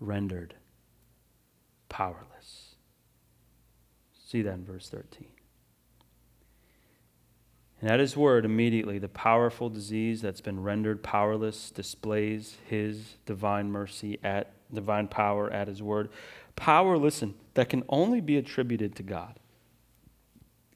rendered 0.00 0.54
powerless. 1.88 2.74
See 4.26 4.42
that 4.42 4.54
in 4.54 4.64
verse 4.64 4.88
13. 4.88 5.28
And 7.80 7.88
at 7.88 8.00
his 8.00 8.16
word, 8.16 8.44
immediately, 8.44 8.98
the 8.98 9.08
powerful 9.08 9.68
disease 9.70 10.20
that's 10.20 10.40
been 10.40 10.60
rendered 10.60 11.04
powerless 11.04 11.70
displays 11.70 12.56
his 12.66 13.14
divine 13.26 13.70
mercy 13.70 14.18
at 14.24 14.54
divine 14.74 15.06
power 15.06 15.48
at 15.52 15.68
his 15.68 15.80
word. 15.80 16.08
Power, 16.56 16.98
listen, 16.98 17.34
that 17.54 17.68
can 17.68 17.84
only 17.88 18.20
be 18.20 18.36
attributed 18.36 18.96
to 18.96 19.04
God. 19.04 19.38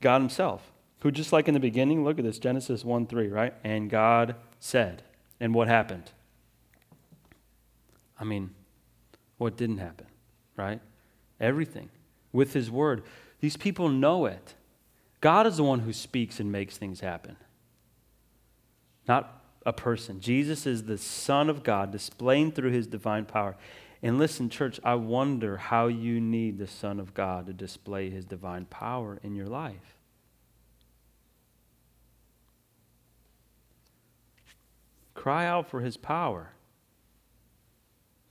God 0.07 0.21
Himself, 0.21 0.71
who, 1.01 1.11
just 1.11 1.33
like 1.33 1.49
in 1.49 1.55
the 1.55 1.59
beginning, 1.59 2.05
look 2.05 2.17
at 2.17 2.25
this 2.25 2.39
Genesis 2.39 2.85
1 2.85 3.09
3, 3.09 3.27
right? 3.27 3.53
And 3.65 3.91
God 3.91 4.37
said. 4.61 5.03
And 5.41 5.53
what 5.53 5.67
happened? 5.67 6.13
I 8.17 8.23
mean, 8.23 8.51
what 9.37 9.57
didn't 9.57 9.79
happen, 9.79 10.07
right? 10.57 10.81
Everything 11.41 11.89
with 12.33 12.53
His 12.53 12.71
Word. 12.71 13.03
These 13.41 13.57
people 13.57 13.89
know 13.89 14.27
it. 14.27 14.55
God 15.21 15.45
is 15.45 15.57
the 15.57 15.65
one 15.65 15.81
who 15.81 15.93
speaks 15.93 16.39
and 16.39 16.53
makes 16.53 16.77
things 16.77 17.01
happen, 17.01 17.37
not 19.09 19.43
a 19.67 19.73
person. 19.73 20.21
Jesus 20.21 20.67
is 20.67 20.85
the 20.85 20.99
Son 20.99 21.51
of 21.51 21.65
God, 21.65 21.91
displaying 21.91 22.53
through 22.53 22.71
His 22.71 22.87
divine 22.87 23.25
power. 23.25 23.57
And 24.05 24.19
listen, 24.19 24.51
church, 24.51 24.79
I 24.85 24.95
wonder 24.95 25.57
how 25.57 25.89
you 25.89 26.21
need 26.21 26.59
the 26.59 26.69
Son 26.69 27.01
of 27.01 27.13
God 27.13 27.47
to 27.49 27.53
display 27.53 28.09
his 28.09 28.25
divine 28.25 28.67
power 28.67 29.19
in 29.25 29.35
your 29.35 29.49
life. 29.49 29.96
Cry 35.27 35.45
out 35.45 35.69
for 35.69 35.81
his 35.81 35.97
power. 35.97 36.51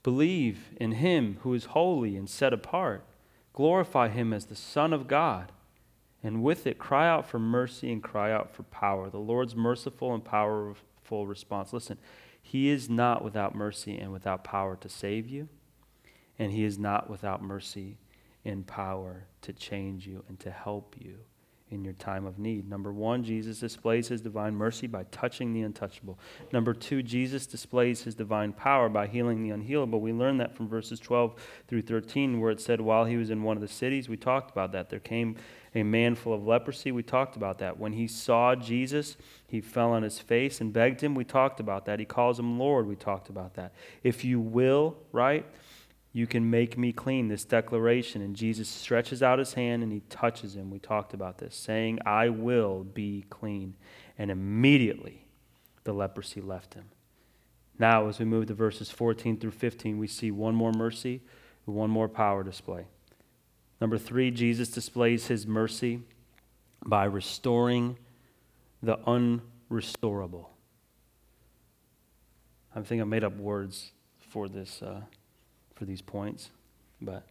Believe 0.02 0.70
in 0.78 0.92
him 0.92 1.36
who 1.42 1.52
is 1.52 1.66
holy 1.66 2.16
and 2.16 2.26
set 2.26 2.54
apart. 2.54 3.04
Glorify 3.52 4.08
him 4.08 4.32
as 4.32 4.46
the 4.46 4.56
Son 4.56 4.94
of 4.94 5.06
God. 5.06 5.52
And 6.22 6.42
with 6.42 6.66
it, 6.66 6.78
cry 6.78 7.06
out 7.06 7.28
for 7.28 7.38
mercy 7.38 7.92
and 7.92 8.02
cry 8.02 8.32
out 8.32 8.50
for 8.50 8.62
power. 8.62 9.10
The 9.10 9.18
Lord's 9.18 9.54
merciful 9.54 10.14
and 10.14 10.24
powerful 10.24 11.26
response. 11.26 11.74
Listen, 11.74 11.98
he 12.40 12.70
is 12.70 12.88
not 12.88 13.22
without 13.22 13.54
mercy 13.54 13.98
and 13.98 14.10
without 14.10 14.42
power 14.42 14.74
to 14.76 14.88
save 14.88 15.28
you, 15.28 15.50
and 16.38 16.50
He 16.50 16.64
is 16.64 16.78
not 16.78 17.10
without 17.10 17.42
mercy 17.42 17.98
and 18.42 18.66
power 18.66 19.26
to 19.42 19.52
change 19.52 20.06
you 20.06 20.24
and 20.28 20.40
to 20.40 20.50
help 20.50 20.94
you 20.98 21.18
in 21.70 21.84
your 21.84 21.94
time 21.94 22.26
of 22.26 22.38
need. 22.38 22.68
Number 22.68 22.92
one, 22.92 23.24
Jesus 23.24 23.58
displays 23.58 24.08
his 24.08 24.20
divine 24.20 24.54
mercy 24.54 24.86
by 24.86 25.04
touching 25.10 25.52
the 25.52 25.62
untouchable. 25.62 26.18
Number 26.52 26.72
two, 26.72 27.02
Jesus 27.02 27.44
displays 27.44 28.02
his 28.02 28.14
divine 28.14 28.52
power 28.52 28.88
by 28.88 29.08
healing 29.08 29.42
the 29.42 29.50
unhealable. 29.50 30.00
We 30.00 30.12
learn 30.12 30.38
that 30.38 30.54
from 30.54 30.68
verses 30.68 31.00
12 31.00 31.34
through 31.66 31.82
13, 31.82 32.40
where 32.40 32.52
it 32.52 32.60
said, 32.60 32.80
While 32.80 33.04
he 33.04 33.16
was 33.16 33.30
in 33.30 33.42
one 33.42 33.56
of 33.56 33.60
the 33.62 33.68
cities, 33.68 34.08
we 34.08 34.16
talked 34.16 34.50
about 34.50 34.70
that. 34.72 34.90
There 34.90 35.00
came 35.00 35.36
a 35.74 35.82
man 35.82 36.14
full 36.14 36.32
of 36.32 36.46
leprosy. 36.46 36.92
We 36.92 37.02
talked 37.02 37.36
about 37.36 37.58
that. 37.58 37.78
When 37.78 37.92
he 37.92 38.06
saw 38.06 38.54
Jesus, 38.54 39.16
he 39.48 39.60
fell 39.60 39.92
on 39.92 40.04
his 40.04 40.20
face 40.20 40.60
and 40.60 40.72
begged 40.72 41.00
him. 41.00 41.14
We 41.14 41.24
talked 41.24 41.58
about 41.58 41.84
that. 41.86 41.98
He 41.98 42.06
calls 42.06 42.38
him 42.38 42.58
Lord. 42.58 42.86
We 42.86 42.96
talked 42.96 43.28
about 43.28 43.54
that. 43.54 43.72
If 44.04 44.24
you 44.24 44.40
will, 44.40 44.96
right? 45.12 45.44
You 46.16 46.26
can 46.26 46.48
make 46.48 46.78
me 46.78 46.94
clean, 46.94 47.28
this 47.28 47.44
declaration. 47.44 48.22
And 48.22 48.34
Jesus 48.34 48.70
stretches 48.70 49.22
out 49.22 49.38
his 49.38 49.52
hand 49.52 49.82
and 49.82 49.92
he 49.92 50.00
touches 50.08 50.56
him. 50.56 50.70
We 50.70 50.78
talked 50.78 51.12
about 51.12 51.36
this, 51.36 51.54
saying, 51.54 51.98
I 52.06 52.30
will 52.30 52.84
be 52.84 53.26
clean. 53.28 53.74
And 54.16 54.30
immediately 54.30 55.26
the 55.84 55.92
leprosy 55.92 56.40
left 56.40 56.72
him. 56.72 56.86
Now, 57.78 58.08
as 58.08 58.18
we 58.18 58.24
move 58.24 58.46
to 58.46 58.54
verses 58.54 58.90
14 58.90 59.38
through 59.38 59.50
15, 59.50 59.98
we 59.98 60.06
see 60.06 60.30
one 60.30 60.54
more 60.54 60.72
mercy, 60.72 61.20
one 61.66 61.90
more 61.90 62.08
power 62.08 62.42
display. 62.42 62.86
Number 63.78 63.98
three, 63.98 64.30
Jesus 64.30 64.70
displays 64.70 65.26
his 65.26 65.46
mercy 65.46 66.00
by 66.82 67.04
restoring 67.04 67.98
the 68.82 68.96
unrestorable. 69.06 70.46
I 72.74 72.80
think 72.80 73.02
I 73.02 73.04
made 73.04 73.22
up 73.22 73.36
words 73.36 73.92
for 74.30 74.48
this. 74.48 74.80
Uh, 74.80 75.02
for 75.76 75.84
these 75.84 76.02
points, 76.02 76.50
but 77.00 77.22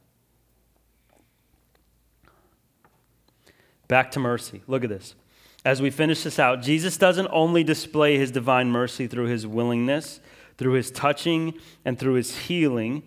back 3.88 4.12
to 4.12 4.20
mercy. 4.20 4.62
Look 4.68 4.84
at 4.84 4.90
this. 4.90 5.16
As 5.66 5.82
we 5.82 5.90
finish 5.90 6.24
this 6.24 6.38
out, 6.38 6.62
Jesus 6.62 6.96
doesn't 6.96 7.28
only 7.32 7.64
display 7.64 8.18
his 8.18 8.30
divine 8.30 8.70
mercy 8.70 9.08
through 9.08 9.26
his 9.26 9.48
willingness, 9.48 10.20
through 10.58 10.74
his 10.74 10.92
touching, 10.92 11.56
and 11.84 11.98
through 11.98 12.14
his 12.14 12.38
healing 12.38 13.02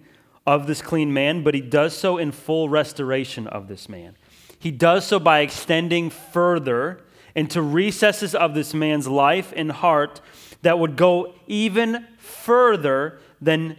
of 0.44 0.66
this 0.66 0.82
clean 0.82 1.12
man, 1.12 1.44
but 1.44 1.54
he 1.54 1.60
does 1.60 1.96
so 1.96 2.18
in 2.18 2.32
full 2.32 2.68
restoration 2.68 3.46
of 3.46 3.68
this 3.68 3.88
man. 3.88 4.16
He 4.58 4.72
does 4.72 5.06
so 5.06 5.20
by 5.20 5.40
extending 5.40 6.10
further 6.10 7.04
into 7.36 7.62
recesses 7.62 8.34
of 8.34 8.54
this 8.54 8.74
man's 8.74 9.06
life 9.06 9.52
and 9.54 9.70
heart 9.70 10.20
that 10.62 10.80
would 10.80 10.96
go 10.96 11.34
even 11.46 12.06
further 12.18 13.20
than 13.40 13.76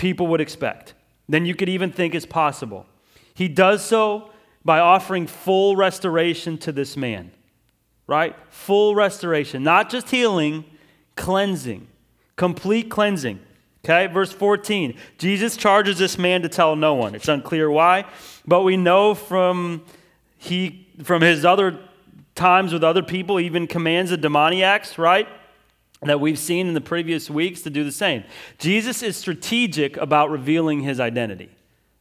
people 0.00 0.26
would 0.28 0.40
expect, 0.40 0.94
than 1.28 1.44
you 1.44 1.54
could 1.54 1.68
even 1.68 1.92
think 1.92 2.14
is 2.14 2.24
possible. 2.24 2.86
He 3.34 3.48
does 3.48 3.84
so 3.84 4.30
by 4.64 4.80
offering 4.80 5.26
full 5.26 5.76
restoration 5.76 6.56
to 6.58 6.72
this 6.72 6.96
man, 6.96 7.30
right? 8.06 8.34
Full 8.48 8.94
restoration, 8.94 9.62
not 9.62 9.90
just 9.90 10.08
healing, 10.08 10.64
cleansing, 11.16 11.86
complete 12.36 12.88
cleansing. 12.88 13.40
Okay, 13.84 14.06
verse 14.08 14.32
14. 14.32 14.96
Jesus 15.18 15.56
charges 15.56 15.98
this 15.98 16.18
man 16.18 16.42
to 16.42 16.48
tell 16.48 16.76
no 16.76 16.94
one. 16.94 17.14
It's 17.14 17.28
unclear 17.28 17.70
why, 17.70 18.06
but 18.46 18.62
we 18.62 18.76
know 18.76 19.14
from 19.14 19.84
he 20.36 20.88
from 21.02 21.22
his 21.22 21.44
other 21.44 21.78
times 22.34 22.72
with 22.72 22.84
other 22.84 23.02
people, 23.02 23.38
even 23.38 23.66
commands 23.66 24.10
the 24.10 24.18
demoniacs, 24.18 24.98
right? 24.98 25.28
That 26.02 26.20
we've 26.20 26.38
seen 26.38 26.66
in 26.66 26.74
the 26.74 26.80
previous 26.80 27.28
weeks 27.28 27.60
to 27.62 27.70
do 27.70 27.84
the 27.84 27.92
same. 27.92 28.24
Jesus 28.58 29.02
is 29.02 29.16
strategic 29.16 29.96
about 29.98 30.30
revealing 30.30 30.80
his 30.80 30.98
identity 30.98 31.50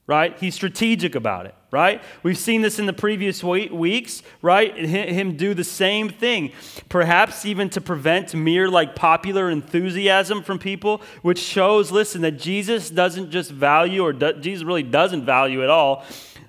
right? 0.09 0.35
He's 0.39 0.55
strategic 0.55 1.13
about 1.13 1.45
it, 1.45 1.53
right? 1.69 2.01
We've 2.23 2.35
seen 2.35 2.63
this 2.63 2.79
in 2.79 2.87
the 2.87 2.93
previous 2.93 3.43
weeks, 3.43 4.23
right? 4.41 4.75
Him 4.75 5.37
do 5.37 5.53
the 5.53 5.63
same 5.63 6.09
thing, 6.09 6.51
perhaps 6.89 7.45
even 7.45 7.69
to 7.69 7.79
prevent 7.79 8.33
mere 8.33 8.67
like 8.67 8.95
popular 8.95 9.51
enthusiasm 9.51 10.41
from 10.41 10.57
people, 10.57 11.03
which 11.21 11.37
shows, 11.37 11.91
listen, 11.91 12.23
that 12.23 12.39
Jesus 12.39 12.89
doesn't 12.89 13.29
just 13.29 13.51
value, 13.51 14.01
or 14.01 14.11
do, 14.11 14.33
Jesus 14.39 14.63
really 14.63 14.81
doesn't 14.81 15.25
value 15.25 15.61
at 15.61 15.69
all, 15.69 16.03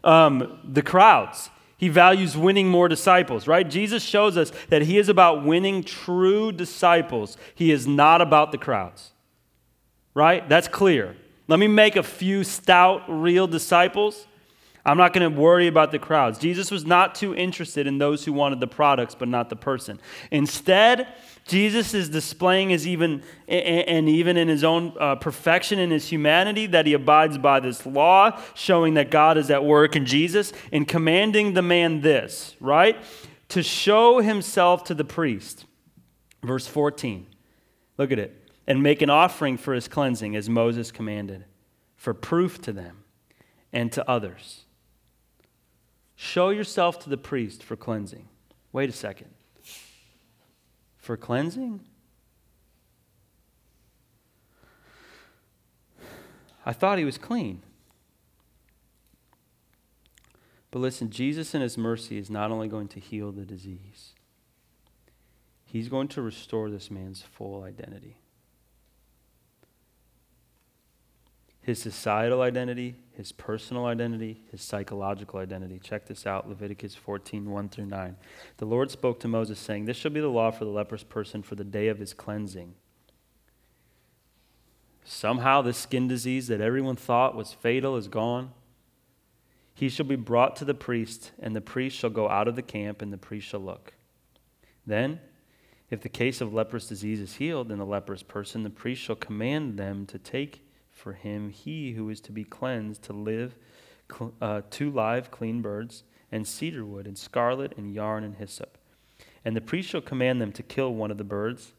um, 0.04 0.58
the 0.64 0.80
crowds. 0.80 1.50
He 1.80 1.88
values 1.88 2.36
winning 2.36 2.68
more 2.68 2.88
disciples, 2.88 3.48
right? 3.48 3.68
Jesus 3.68 4.02
shows 4.02 4.36
us 4.36 4.52
that 4.68 4.82
he 4.82 4.98
is 4.98 5.08
about 5.08 5.46
winning 5.46 5.82
true 5.82 6.52
disciples. 6.52 7.38
He 7.54 7.72
is 7.72 7.86
not 7.86 8.20
about 8.20 8.52
the 8.52 8.58
crowds, 8.58 9.12
right? 10.12 10.46
That's 10.46 10.68
clear. 10.68 11.16
Let 11.48 11.58
me 11.58 11.68
make 11.68 11.96
a 11.96 12.02
few 12.02 12.44
stout, 12.44 13.04
real 13.08 13.46
disciples. 13.46 14.26
I'm 14.84 14.96
not 14.96 15.12
going 15.12 15.30
to 15.30 15.40
worry 15.40 15.66
about 15.66 15.90
the 15.90 15.98
crowds. 15.98 16.38
Jesus 16.38 16.70
was 16.70 16.86
not 16.86 17.14
too 17.14 17.34
interested 17.34 17.86
in 17.86 17.98
those 17.98 18.24
who 18.24 18.32
wanted 18.32 18.60
the 18.60 18.66
products, 18.66 19.14
but 19.14 19.28
not 19.28 19.50
the 19.50 19.56
person. 19.56 20.00
Instead, 20.30 21.12
Jesus 21.46 21.92
is 21.92 22.08
displaying 22.08 22.70
his 22.70 22.86
even, 22.86 23.22
and 23.46 24.08
even 24.08 24.36
in 24.36 24.48
his 24.48 24.64
own 24.64 24.94
uh, 24.98 25.16
perfection 25.16 25.78
in 25.78 25.90
his 25.90 26.08
humanity, 26.08 26.66
that 26.66 26.86
he 26.86 26.94
abides 26.94 27.36
by 27.36 27.60
this 27.60 27.84
law, 27.84 28.40
showing 28.54 28.94
that 28.94 29.10
God 29.10 29.36
is 29.36 29.50
at 29.50 29.64
work 29.64 29.96
in 29.96 30.06
Jesus, 30.06 30.52
and 30.72 30.88
commanding 30.88 31.54
the 31.54 31.62
man 31.62 32.00
this, 32.00 32.56
right? 32.60 32.96
To 33.50 33.62
show 33.62 34.20
himself 34.20 34.84
to 34.84 34.94
the 34.94 35.04
priest. 35.04 35.66
Verse 36.42 36.66
14. 36.66 37.26
Look 37.98 38.12
at 38.12 38.18
it 38.18 38.40
and 38.66 38.82
make 38.82 39.02
an 39.02 39.10
offering 39.10 39.56
for 39.56 39.74
his 39.74 39.88
cleansing, 39.88 40.36
as 40.36 40.48
Moses 40.48 40.92
commanded, 40.92 41.44
for 41.96 42.14
proof 42.14 42.62
to 42.62 42.72
them 42.72 43.02
and 43.72 43.90
to 43.92 44.08
others. 44.08 44.64
Show 46.22 46.50
yourself 46.50 46.98
to 47.04 47.08
the 47.08 47.16
priest 47.16 47.62
for 47.62 47.76
cleansing. 47.76 48.28
Wait 48.72 48.90
a 48.90 48.92
second. 48.92 49.30
For 50.98 51.16
cleansing? 51.16 51.80
I 56.66 56.74
thought 56.74 56.98
he 56.98 57.06
was 57.06 57.16
clean. 57.16 57.62
But 60.70 60.80
listen, 60.80 61.08
Jesus 61.08 61.54
in 61.54 61.62
his 61.62 61.78
mercy 61.78 62.18
is 62.18 62.28
not 62.28 62.50
only 62.50 62.68
going 62.68 62.88
to 62.88 63.00
heal 63.00 63.32
the 63.32 63.46
disease, 63.46 64.12
he's 65.64 65.88
going 65.88 66.08
to 66.08 66.20
restore 66.20 66.68
this 66.68 66.90
man's 66.90 67.22
full 67.22 67.62
identity. 67.62 68.18
His 71.70 71.80
societal 71.80 72.42
identity, 72.42 72.96
his 73.12 73.30
personal 73.30 73.86
identity, 73.86 74.42
his 74.50 74.60
psychological 74.60 75.38
identity. 75.38 75.78
Check 75.78 76.04
this 76.04 76.26
out 76.26 76.48
Leviticus 76.48 76.96
14, 76.96 77.48
1 77.48 77.68
through 77.68 77.86
9. 77.86 78.16
The 78.56 78.64
Lord 78.64 78.90
spoke 78.90 79.20
to 79.20 79.28
Moses, 79.28 79.60
saying, 79.60 79.84
This 79.84 79.96
shall 79.96 80.10
be 80.10 80.20
the 80.20 80.26
law 80.26 80.50
for 80.50 80.64
the 80.64 80.72
leprous 80.72 81.04
person 81.04 81.44
for 81.44 81.54
the 81.54 81.62
day 81.62 81.86
of 81.86 82.00
his 82.00 82.12
cleansing. 82.12 82.74
Somehow, 85.04 85.62
this 85.62 85.78
skin 85.78 86.08
disease 86.08 86.48
that 86.48 86.60
everyone 86.60 86.96
thought 86.96 87.36
was 87.36 87.52
fatal 87.52 87.96
is 87.96 88.08
gone. 88.08 88.50
He 89.72 89.88
shall 89.88 90.06
be 90.06 90.16
brought 90.16 90.56
to 90.56 90.64
the 90.64 90.74
priest, 90.74 91.30
and 91.40 91.54
the 91.54 91.60
priest 91.60 91.96
shall 91.96 92.10
go 92.10 92.28
out 92.28 92.48
of 92.48 92.56
the 92.56 92.62
camp, 92.62 93.00
and 93.00 93.12
the 93.12 93.16
priest 93.16 93.46
shall 93.46 93.60
look. 93.60 93.94
Then, 94.84 95.20
if 95.88 96.00
the 96.00 96.08
case 96.08 96.40
of 96.40 96.52
leprous 96.52 96.88
disease 96.88 97.20
is 97.20 97.36
healed 97.36 97.70
in 97.70 97.78
the 97.78 97.86
leprous 97.86 98.24
person, 98.24 98.64
the 98.64 98.70
priest 98.70 99.02
shall 99.02 99.14
command 99.14 99.78
them 99.78 100.04
to 100.06 100.18
take 100.18 100.62
for 101.00 101.14
him 101.14 101.50
he 101.50 101.92
who 101.92 102.08
is 102.10 102.20
to 102.20 102.32
be 102.32 102.44
cleansed 102.44 103.02
to 103.02 103.12
live 103.12 103.56
uh, 104.40 104.62
two 104.70 104.90
live 104.90 105.30
clean 105.30 105.62
birds 105.62 106.04
and 106.30 106.46
cedar 106.46 106.84
wood 106.84 107.06
and 107.06 107.16
scarlet 107.16 107.72
and 107.76 107.92
yarn 107.92 108.22
and 108.24 108.36
hyssop. 108.36 108.78
And 109.44 109.56
the 109.56 109.60
priest 109.60 109.88
shall 109.88 110.00
command 110.00 110.40
them 110.40 110.52
to 110.52 110.62
kill 110.62 110.94
one 110.94 111.10
of 111.10 111.18
the 111.18 111.24
birds, 111.24 111.72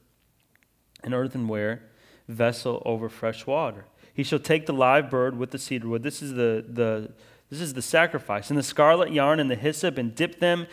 an 1.04 1.14
earthenware 1.14 1.84
vessel 2.28 2.82
over 2.86 3.10
fresh 3.10 3.46
water. 3.46 3.86
He 4.14 4.24
shall 4.24 4.40
take 4.40 4.66
the 4.66 4.74
live 4.74 5.10
bird 5.10 5.38
with 5.38 5.52
the 5.52 5.60
cedar 5.60 5.88
wood. 5.88 6.04
This 6.04 6.22
is 6.22 6.34
the, 6.34 6.66
the, 6.68 7.12
this 7.50 7.62
is 7.62 7.74
the 7.74 7.82
sacrifice. 7.82 8.50
And 8.50 8.58
the 8.58 8.64
scarlet 8.64 9.12
yarn 9.12 9.40
and 9.40 9.50
the 9.50 9.56
hyssop, 9.56 9.98
and 9.98 10.14
dip 10.16 10.40
them 10.40 10.68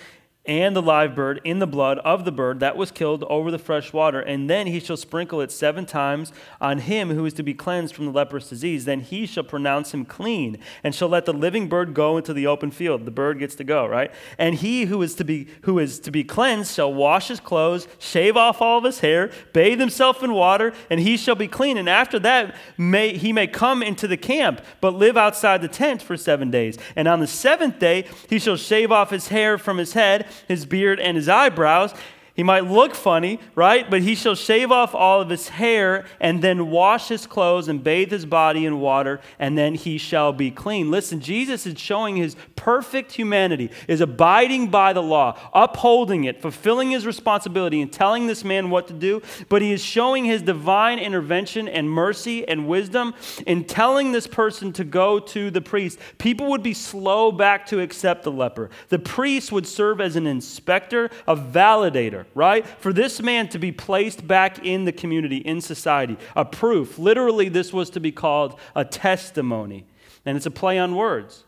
and 0.48 0.74
the 0.74 0.82
live 0.82 1.14
bird 1.14 1.42
in 1.44 1.58
the 1.58 1.66
blood 1.66 1.98
of 1.98 2.24
the 2.24 2.32
bird 2.32 2.58
that 2.60 2.76
was 2.76 2.90
killed 2.90 3.22
over 3.24 3.50
the 3.50 3.58
fresh 3.58 3.92
water. 3.92 4.18
And 4.18 4.48
then 4.48 4.66
he 4.66 4.80
shall 4.80 4.96
sprinkle 4.96 5.42
it 5.42 5.52
seven 5.52 5.84
times 5.84 6.32
on 6.58 6.78
him 6.78 7.10
who 7.10 7.26
is 7.26 7.34
to 7.34 7.42
be 7.42 7.52
cleansed 7.52 7.94
from 7.94 8.06
the 8.06 8.10
leprous 8.10 8.48
disease. 8.48 8.86
Then 8.86 9.00
he 9.00 9.26
shall 9.26 9.44
pronounce 9.44 9.92
him 9.92 10.06
clean 10.06 10.56
and 10.82 10.94
shall 10.94 11.08
let 11.08 11.26
the 11.26 11.34
living 11.34 11.68
bird 11.68 11.92
go 11.92 12.16
into 12.16 12.32
the 12.32 12.46
open 12.46 12.70
field. 12.70 13.04
The 13.04 13.10
bird 13.10 13.38
gets 13.38 13.54
to 13.56 13.64
go, 13.64 13.86
right? 13.86 14.10
And 14.38 14.54
he 14.54 14.86
who 14.86 15.02
is 15.02 15.14
to 15.16 15.24
be 15.24 15.48
who 15.62 15.78
is 15.78 16.00
to 16.00 16.10
be 16.10 16.24
cleansed 16.24 16.74
shall 16.74 16.92
wash 16.92 17.28
his 17.28 17.40
clothes, 17.40 17.86
shave 17.98 18.36
off 18.36 18.62
all 18.62 18.78
of 18.78 18.84
his 18.84 19.00
hair, 19.00 19.30
bathe 19.52 19.78
himself 19.78 20.22
in 20.22 20.32
water, 20.32 20.72
and 20.88 20.98
he 20.98 21.18
shall 21.18 21.34
be 21.34 21.48
clean. 21.48 21.76
And 21.76 21.90
after 21.90 22.18
that 22.20 22.56
may 22.78 23.18
he 23.18 23.34
may 23.34 23.46
come 23.46 23.82
into 23.82 24.08
the 24.08 24.16
camp, 24.16 24.62
but 24.80 24.94
live 24.94 25.18
outside 25.18 25.60
the 25.60 25.68
tent 25.68 26.00
for 26.00 26.16
seven 26.16 26.50
days. 26.50 26.78
And 26.96 27.06
on 27.06 27.20
the 27.20 27.26
seventh 27.26 27.78
day 27.78 28.06
he 28.30 28.38
shall 28.38 28.56
shave 28.56 28.90
off 28.90 29.10
his 29.10 29.28
hair 29.28 29.58
from 29.58 29.76
his 29.76 29.92
head 29.92 30.26
his 30.46 30.66
beard, 30.66 31.00
and 31.00 31.16
his 31.16 31.28
eyebrows, 31.28 31.94
he 32.38 32.44
might 32.44 32.66
look 32.66 32.94
funny, 32.94 33.40
right? 33.56 33.90
But 33.90 34.02
he 34.02 34.14
shall 34.14 34.36
shave 34.36 34.70
off 34.70 34.94
all 34.94 35.20
of 35.20 35.28
his 35.28 35.48
hair 35.48 36.04
and 36.20 36.40
then 36.40 36.70
wash 36.70 37.08
his 37.08 37.26
clothes 37.26 37.66
and 37.66 37.82
bathe 37.82 38.12
his 38.12 38.24
body 38.26 38.64
in 38.64 38.78
water, 38.78 39.20
and 39.40 39.58
then 39.58 39.74
he 39.74 39.98
shall 39.98 40.32
be 40.32 40.52
clean. 40.52 40.88
Listen, 40.88 41.18
Jesus 41.18 41.66
is 41.66 41.80
showing 41.80 42.14
his 42.14 42.36
perfect 42.54 43.10
humanity, 43.10 43.72
is 43.88 44.00
abiding 44.00 44.68
by 44.68 44.92
the 44.92 45.02
law, 45.02 45.36
upholding 45.52 46.22
it, 46.22 46.40
fulfilling 46.40 46.92
his 46.92 47.04
responsibility, 47.04 47.82
and 47.82 47.92
telling 47.92 48.28
this 48.28 48.44
man 48.44 48.70
what 48.70 48.86
to 48.86 48.94
do. 48.94 49.20
But 49.48 49.60
he 49.60 49.72
is 49.72 49.82
showing 49.82 50.24
his 50.24 50.40
divine 50.40 51.00
intervention 51.00 51.66
and 51.66 51.90
mercy 51.90 52.46
and 52.46 52.68
wisdom 52.68 53.14
in 53.48 53.64
telling 53.64 54.12
this 54.12 54.28
person 54.28 54.72
to 54.74 54.84
go 54.84 55.18
to 55.18 55.50
the 55.50 55.60
priest. 55.60 55.98
People 56.18 56.50
would 56.50 56.62
be 56.62 56.74
slow 56.74 57.32
back 57.32 57.66
to 57.66 57.80
accept 57.80 58.22
the 58.22 58.30
leper. 58.30 58.70
The 58.90 59.00
priest 59.00 59.50
would 59.50 59.66
serve 59.66 60.00
as 60.00 60.14
an 60.14 60.28
inspector, 60.28 61.10
a 61.26 61.34
validator 61.34 62.26
right? 62.34 62.66
For 62.66 62.92
this 62.92 63.20
man 63.20 63.48
to 63.48 63.58
be 63.58 63.72
placed 63.72 64.26
back 64.26 64.64
in 64.64 64.84
the 64.84 64.92
community, 64.92 65.38
in 65.38 65.60
society, 65.60 66.16
a 66.36 66.44
proof. 66.44 66.98
Literally, 66.98 67.48
this 67.48 67.72
was 67.72 67.90
to 67.90 68.00
be 68.00 68.12
called 68.12 68.58
a 68.74 68.84
testimony. 68.84 69.86
And 70.24 70.36
it's 70.36 70.46
a 70.46 70.50
play 70.50 70.78
on 70.78 70.94
words. 70.94 71.44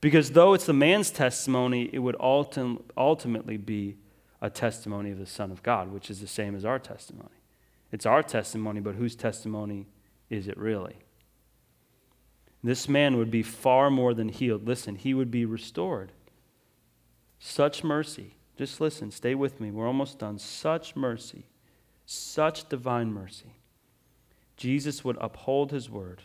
Because 0.00 0.30
though 0.30 0.54
it's 0.54 0.66
the 0.66 0.72
man's 0.72 1.10
testimony, 1.10 1.90
it 1.92 1.98
would 1.98 2.16
ultim- 2.16 2.82
ultimately 2.96 3.56
be 3.56 3.96
a 4.40 4.48
testimony 4.48 5.10
of 5.10 5.18
the 5.18 5.26
Son 5.26 5.50
of 5.50 5.62
God, 5.62 5.92
which 5.92 6.10
is 6.10 6.20
the 6.20 6.26
same 6.26 6.54
as 6.54 6.64
our 6.64 6.78
testimony. 6.78 7.28
It's 7.92 8.06
our 8.06 8.22
testimony, 8.22 8.80
but 8.80 8.94
whose 8.94 9.14
testimony 9.14 9.86
is 10.30 10.48
it 10.48 10.56
really? 10.56 10.96
This 12.62 12.88
man 12.88 13.16
would 13.16 13.30
be 13.30 13.42
far 13.42 13.90
more 13.90 14.14
than 14.14 14.28
healed. 14.28 14.66
Listen, 14.66 14.96
he 14.96 15.12
would 15.14 15.30
be 15.30 15.44
restored. 15.44 16.12
Such 17.38 17.82
mercy 17.82 18.34
just 18.60 18.78
listen, 18.78 19.10
stay 19.10 19.34
with 19.34 19.58
me. 19.58 19.70
We're 19.70 19.86
almost 19.86 20.18
done. 20.18 20.38
Such 20.38 20.94
mercy, 20.94 21.46
such 22.04 22.68
divine 22.68 23.10
mercy. 23.10 23.54
Jesus 24.58 25.02
would 25.02 25.16
uphold 25.18 25.70
his 25.70 25.88
word 25.88 26.24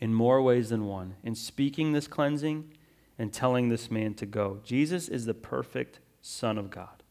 in 0.00 0.12
more 0.12 0.42
ways 0.42 0.70
than 0.70 0.86
one 0.86 1.14
in 1.22 1.36
speaking 1.36 1.92
this 1.92 2.08
cleansing 2.08 2.72
and 3.16 3.32
telling 3.32 3.68
this 3.68 3.92
man 3.92 4.14
to 4.14 4.26
go. 4.26 4.58
Jesus 4.64 5.08
is 5.08 5.24
the 5.24 5.34
perfect 5.34 6.00
Son 6.20 6.58
of 6.58 6.68
God. 6.68 7.04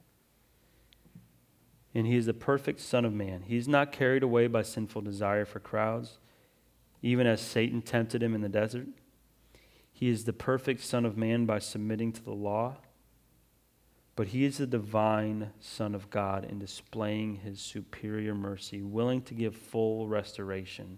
And 1.95 2.05
he 2.05 2.17
is 2.17 2.25
the 2.25 2.33
perfect 2.33 2.81
Son 2.81 3.05
of 3.05 3.13
Man. 3.13 3.43
He's 3.47 3.69
not 3.69 3.93
carried 3.93 4.21
away 4.21 4.47
by 4.47 4.63
sinful 4.63 5.03
desire 5.03 5.45
for 5.45 5.61
crowds, 5.61 6.17
even 7.01 7.25
as 7.25 7.39
Satan 7.39 7.81
tempted 7.81 8.21
him 8.21 8.35
in 8.35 8.41
the 8.41 8.49
desert. 8.49 8.88
He 9.93 10.09
is 10.09 10.25
the 10.25 10.33
perfect 10.33 10.83
Son 10.83 11.05
of 11.05 11.15
Man 11.15 11.45
by 11.45 11.59
submitting 11.59 12.11
to 12.11 12.21
the 12.21 12.33
law 12.33 12.75
but 14.18 14.30
he 14.30 14.45
is 14.45 14.57
the 14.57 14.65
divine 14.65 15.51
Son 15.59 15.93
of 15.93 16.09
God 16.09 16.43
in 16.43 16.57
displaying 16.57 17.36
his 17.36 17.61
superior 17.61 18.34
mercy, 18.34 18.82
willing 18.82 19.22
to 19.22 19.36
give 19.36 19.55
full 19.55 20.07
restoration. 20.07 20.97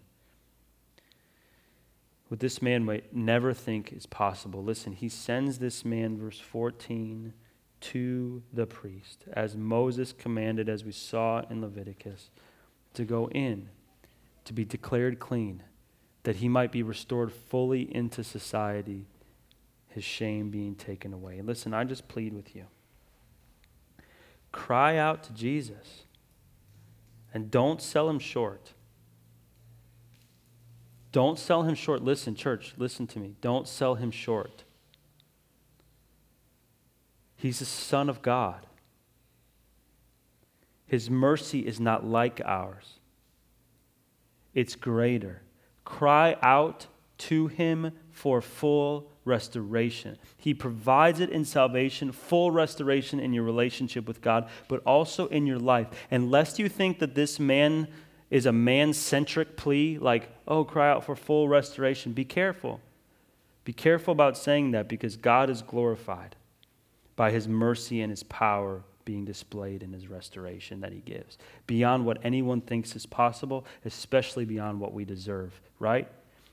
What 2.30 2.40
this 2.40 2.62
man 2.62 2.86
might 2.86 3.14
never 3.14 3.54
think 3.54 3.92
is 3.92 4.06
possible. 4.06 4.64
Listen, 4.64 4.94
he 4.94 5.10
sends 5.10 5.60
this 5.60 5.84
man, 5.84 6.18
verse 6.18 6.40
14, 6.40 7.34
to 7.82 8.42
the 8.54 8.66
priest, 8.66 9.26
as 9.34 9.54
Moses 9.58 10.14
commanded, 10.14 10.70
as 10.70 10.86
we 10.86 10.94
saw 10.94 11.42
in 11.50 11.62
Leviticus, 11.62 12.30
to 12.94 13.04
go 13.04 13.28
in, 13.32 13.68
to 14.46 14.54
be 14.54 14.64
declared 14.64 15.20
clean, 15.20 15.64
that 16.24 16.38
he 16.38 16.48
might 16.48 16.72
be 16.72 16.84
restored 16.84 17.34
fully 17.34 17.94
into 17.94 18.24
society, 18.24 19.08
his 19.90 20.06
shame 20.06 20.50
being 20.50 20.76
taken 20.76 21.14
away. 21.14 21.42
Listen, 21.42 21.74
I 21.74 21.84
just 21.84 22.08
plead 22.08 22.34
with 22.34 22.56
you. 22.56 22.68
Cry 24.52 24.98
out 24.98 25.24
to 25.24 25.34
Jesus 25.34 26.04
and 27.34 27.52
don't 27.52 27.82
sell 27.82 28.10
him 28.10 28.20
short. 28.20 28.74
Don't 31.12 31.40
sell 31.40 31.64
him 31.64 31.76
short. 31.76 32.04
Listen, 32.04 32.36
church, 32.36 32.74
listen 32.78 33.08
to 33.08 33.20
me. 33.20 33.36
Don't 33.42 33.68
sell 33.68 33.96
him 33.96 34.12
short. 34.12 34.64
He's 37.36 37.60
the 37.60 37.66
Son 37.66 38.10
of 38.10 38.22
God. 38.22 38.66
His 40.86 41.10
mercy 41.10 41.60
is 41.60 41.80
not 41.80 42.06
like 42.06 42.42
ours, 42.44 43.00
it's 44.54 44.76
greater. 44.76 45.44
Cry 45.86 46.36
out 46.42 46.88
to 47.18 47.48
him 47.48 47.92
for 48.12 48.42
full 48.42 49.12
restoration. 49.30 50.18
He 50.38 50.54
provides 50.54 51.22
it 51.22 51.30
in 51.30 51.46
salvation, 51.46 52.12
full 52.12 52.52
restoration 52.52 53.22
in 53.22 53.32
your 53.32 53.44
relationship 53.44 54.06
with 54.06 54.22
God, 54.22 54.50
but 54.68 54.84
also 54.86 55.28
in 55.28 55.48
your 55.48 55.60
life. 55.60 55.88
And 56.12 56.30
lest 56.30 56.60
you 56.60 56.68
think 56.68 57.00
that 57.00 57.16
this 57.16 57.40
man 57.40 57.88
is 58.30 58.46
a 58.46 58.52
man 58.52 58.94
centric 58.94 59.56
plea, 59.56 59.98
like, 59.98 60.30
oh, 60.48 60.66
cry 60.66 60.90
out 60.90 61.06
for 61.06 61.16
full 61.16 61.48
restoration, 61.48 62.12
be 62.12 62.26
careful. 62.26 62.82
Be 63.64 63.74
careful 63.74 64.12
about 64.12 64.38
saying 64.38 64.72
that 64.72 64.88
because 64.88 65.16
God 65.16 65.50
is 65.50 65.62
glorified 65.62 66.36
by 67.16 67.32
his 67.32 67.48
mercy 67.48 68.02
and 68.02 68.10
his 68.10 68.24
power 68.24 68.84
being 69.06 69.26
displayed 69.26 69.82
in 69.82 69.92
his 69.92 70.08
restoration 70.08 70.82
that 70.82 70.92
he 70.92 71.00
gives, 71.00 71.38
beyond 71.66 72.06
what 72.06 72.20
anyone 72.24 72.62
thinks 72.62 72.96
is 72.96 73.06
possible, 73.06 73.66
especially 73.84 74.46
beyond 74.46 74.80
what 74.80 74.94
we 74.94 75.04
deserve, 75.04 75.60
right? 75.80 76.08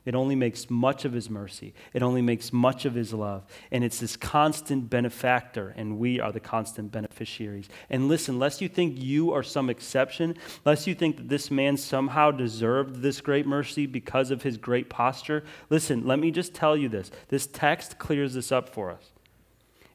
It 0.06 0.14
only 0.14 0.36
makes 0.36 0.70
much 0.70 1.04
of 1.04 1.12
his 1.12 1.28
mercy. 1.28 1.74
It 1.92 2.02
only 2.02 2.22
makes 2.22 2.52
much 2.52 2.84
of 2.84 2.94
his 2.94 3.12
love. 3.12 3.44
And 3.72 3.82
it's 3.84 3.98
this 3.98 4.16
constant 4.16 4.88
benefactor, 4.88 5.74
and 5.76 5.98
we 5.98 6.20
are 6.20 6.30
the 6.32 6.40
constant 6.40 6.92
beneficiaries. 6.92 7.68
And 7.90 8.08
listen, 8.08 8.38
lest 8.38 8.62
you 8.62 8.68
think 8.68 8.94
you 8.96 9.32
are 9.32 9.42
some 9.42 9.68
exception, 9.68 10.36
lest 10.64 10.86
you 10.86 10.94
think 10.94 11.16
that 11.16 11.28
this 11.28 11.50
man 11.50 11.76
somehow 11.76 12.30
deserved 12.30 13.02
this 13.02 13.20
great 13.20 13.46
mercy 13.46 13.84
because 13.84 14.30
of 14.30 14.42
his 14.42 14.56
great 14.56 14.88
posture, 14.88 15.44
listen, 15.70 16.06
let 16.06 16.20
me 16.20 16.30
just 16.30 16.54
tell 16.54 16.76
you 16.76 16.88
this. 16.88 17.10
This 17.28 17.48
text 17.48 17.98
clears 17.98 18.34
this 18.34 18.52
up 18.52 18.68
for 18.68 18.90
us. 18.92 19.10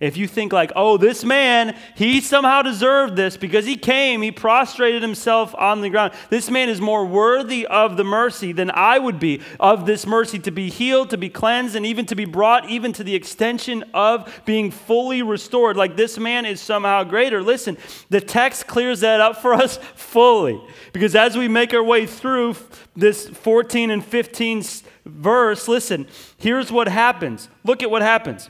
If 0.01 0.17
you 0.17 0.27
think 0.27 0.51
like, 0.51 0.71
oh, 0.75 0.97
this 0.97 1.23
man, 1.23 1.77
he 1.93 2.21
somehow 2.21 2.63
deserved 2.63 3.15
this 3.15 3.37
because 3.37 3.67
he 3.67 3.77
came, 3.77 4.23
he 4.23 4.31
prostrated 4.31 5.03
himself 5.03 5.53
on 5.55 5.81
the 5.81 5.91
ground. 5.91 6.13
This 6.31 6.49
man 6.49 6.69
is 6.69 6.81
more 6.81 7.05
worthy 7.05 7.67
of 7.67 7.97
the 7.97 8.03
mercy 8.03 8.51
than 8.51 8.71
I 8.71 8.97
would 8.97 9.19
be, 9.19 9.41
of 9.59 9.85
this 9.85 10.07
mercy 10.07 10.39
to 10.39 10.49
be 10.49 10.71
healed, 10.71 11.11
to 11.11 11.19
be 11.19 11.29
cleansed, 11.29 11.75
and 11.75 11.85
even 11.85 12.07
to 12.07 12.15
be 12.15 12.25
brought 12.25 12.67
even 12.67 12.93
to 12.93 13.03
the 13.03 13.13
extension 13.13 13.83
of 13.93 14.41
being 14.43 14.71
fully 14.71 15.21
restored. 15.21 15.77
Like 15.77 15.95
this 15.95 16.17
man 16.17 16.47
is 16.47 16.59
somehow 16.59 17.03
greater. 17.03 17.43
Listen, 17.43 17.77
the 18.09 18.21
text 18.21 18.65
clears 18.65 19.01
that 19.01 19.21
up 19.21 19.37
for 19.37 19.53
us 19.53 19.77
fully 19.95 20.59
because 20.93 21.15
as 21.15 21.37
we 21.37 21.47
make 21.47 21.75
our 21.75 21.83
way 21.83 22.07
through 22.07 22.55
this 22.95 23.27
14 23.27 23.91
and 23.91 24.03
15 24.03 24.63
verse, 25.05 25.67
listen, 25.67 26.07
here's 26.37 26.71
what 26.71 26.87
happens. 26.87 27.49
Look 27.63 27.83
at 27.83 27.91
what 27.91 28.01
happens. 28.01 28.49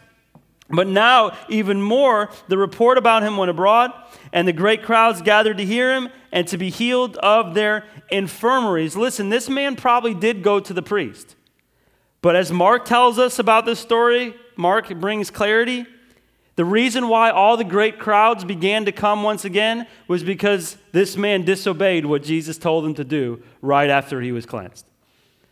But 0.71 0.87
now, 0.87 1.37
even 1.49 1.81
more, 1.81 2.29
the 2.47 2.57
report 2.57 2.97
about 2.97 3.23
him 3.23 3.37
went 3.37 3.51
abroad, 3.51 3.91
and 4.31 4.47
the 4.47 4.53
great 4.53 4.83
crowds 4.83 5.21
gathered 5.21 5.57
to 5.57 5.65
hear 5.65 5.93
him 5.93 6.09
and 6.31 6.47
to 6.47 6.57
be 6.57 6.69
healed 6.69 7.17
of 7.17 7.53
their 7.53 7.85
infirmaries. 8.09 8.95
Listen, 8.95 9.29
this 9.29 9.49
man 9.49 9.75
probably 9.75 10.13
did 10.13 10.43
go 10.43 10.59
to 10.59 10.73
the 10.73 10.81
priest. 10.81 11.35
But 12.21 12.35
as 12.35 12.51
Mark 12.51 12.85
tells 12.85 13.19
us 13.19 13.39
about 13.39 13.65
this 13.65 13.79
story, 13.79 14.35
Mark 14.55 14.87
brings 14.99 15.29
clarity. 15.29 15.85
The 16.55 16.65
reason 16.65 17.07
why 17.07 17.31
all 17.31 17.57
the 17.57 17.63
great 17.63 17.97
crowds 17.99 18.43
began 18.43 18.85
to 18.85 18.91
come 18.91 19.23
once 19.23 19.45
again 19.45 19.87
was 20.07 20.23
because 20.23 20.77
this 20.91 21.17
man 21.17 21.43
disobeyed 21.43 22.05
what 22.05 22.23
Jesus 22.23 22.57
told 22.57 22.85
him 22.85 22.93
to 22.95 23.03
do 23.03 23.41
right 23.61 23.89
after 23.89 24.21
he 24.21 24.31
was 24.31 24.45
cleansed. 24.45 24.85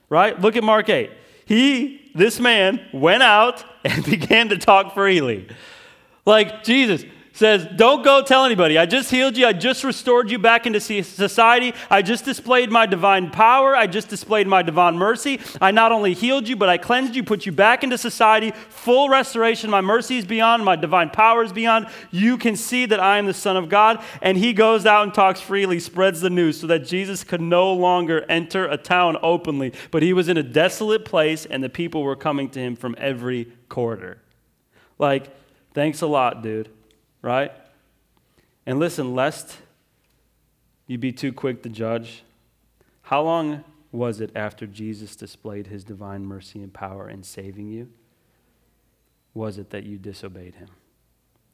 Right? 0.09 0.39
Look 0.39 0.55
at 0.55 0.63
Mark 0.63 0.89
8. 0.89 1.09
He, 1.45 2.11
this 2.13 2.39
man, 2.39 2.85
went 2.93 3.23
out 3.23 3.63
and 3.83 4.03
began 4.09 4.49
to 4.49 4.57
talk 4.57 4.93
freely. 4.93 5.47
Like 6.25 6.63
Jesus 6.63 7.03
says, 7.39 7.65
Don't 7.73 8.03
go 8.03 8.21
tell 8.21 8.43
anybody. 8.43 8.77
I 8.77 8.85
just 8.85 9.09
healed 9.09 9.37
you. 9.37 9.47
I 9.47 9.53
just 9.53 9.85
restored 9.85 10.29
you 10.29 10.37
back 10.37 10.67
into 10.67 10.81
society. 10.81 11.73
I 11.89 12.01
just 12.01 12.25
displayed 12.25 12.69
my 12.69 12.85
divine 12.85 13.31
power. 13.31 13.73
I 13.73 13.87
just 13.87 14.09
displayed 14.09 14.45
my 14.45 14.61
divine 14.61 14.97
mercy. 14.97 15.39
I 15.61 15.71
not 15.71 15.93
only 15.93 16.13
healed 16.13 16.49
you, 16.49 16.57
but 16.57 16.67
I 16.67 16.77
cleansed 16.77 17.15
you, 17.15 17.23
put 17.23 17.45
you 17.45 17.53
back 17.53 17.81
into 17.81 17.97
society. 17.97 18.51
Full 18.69 19.07
restoration. 19.07 19.69
My 19.69 19.79
mercy 19.79 20.17
is 20.17 20.25
beyond, 20.25 20.65
my 20.65 20.75
divine 20.75 21.11
power 21.11 21.41
is 21.41 21.53
beyond. 21.53 21.87
You 22.11 22.37
can 22.37 22.57
see 22.57 22.85
that 22.85 22.99
I 22.99 23.17
am 23.17 23.25
the 23.25 23.33
Son 23.33 23.55
of 23.55 23.69
God. 23.69 24.03
And 24.21 24.37
he 24.37 24.51
goes 24.51 24.85
out 24.85 25.03
and 25.03 25.13
talks 25.13 25.39
freely, 25.39 25.79
spreads 25.79 26.19
the 26.19 26.29
news 26.29 26.59
so 26.59 26.67
that 26.67 26.79
Jesus 26.79 27.23
could 27.23 27.41
no 27.41 27.71
longer 27.71 28.25
enter 28.27 28.65
a 28.65 28.75
town 28.75 29.15
openly, 29.23 29.71
but 29.91 30.03
he 30.03 30.11
was 30.11 30.27
in 30.27 30.35
a 30.35 30.43
desolate 30.43 31.05
place 31.05 31.45
and 31.45 31.63
the 31.63 31.69
people 31.69 32.03
were 32.03 32.17
coming 32.17 32.49
to 32.49 32.59
him 32.59 32.75
from 32.75 32.95
every 32.97 33.53
quarter. 33.69 34.21
Like, 34.97 35.29
thanks 35.73 36.01
a 36.01 36.07
lot, 36.07 36.43
dude 36.43 36.69
right? 37.21 37.51
And 38.65 38.79
listen, 38.79 39.15
lest 39.15 39.57
you 40.87 40.97
be 40.97 41.11
too 41.11 41.33
quick 41.33 41.63
to 41.63 41.69
judge, 41.69 42.23
how 43.03 43.21
long 43.21 43.63
was 43.91 44.21
it 44.21 44.31
after 44.35 44.67
Jesus 44.67 45.15
displayed 45.15 45.67
his 45.67 45.83
divine 45.83 46.25
mercy 46.25 46.61
and 46.61 46.73
power 46.73 47.09
in 47.09 47.23
saving 47.23 47.67
you? 47.67 47.89
Was 49.33 49.57
it 49.57 49.71
that 49.71 49.83
you 49.83 49.97
disobeyed 49.97 50.55
him? 50.55 50.69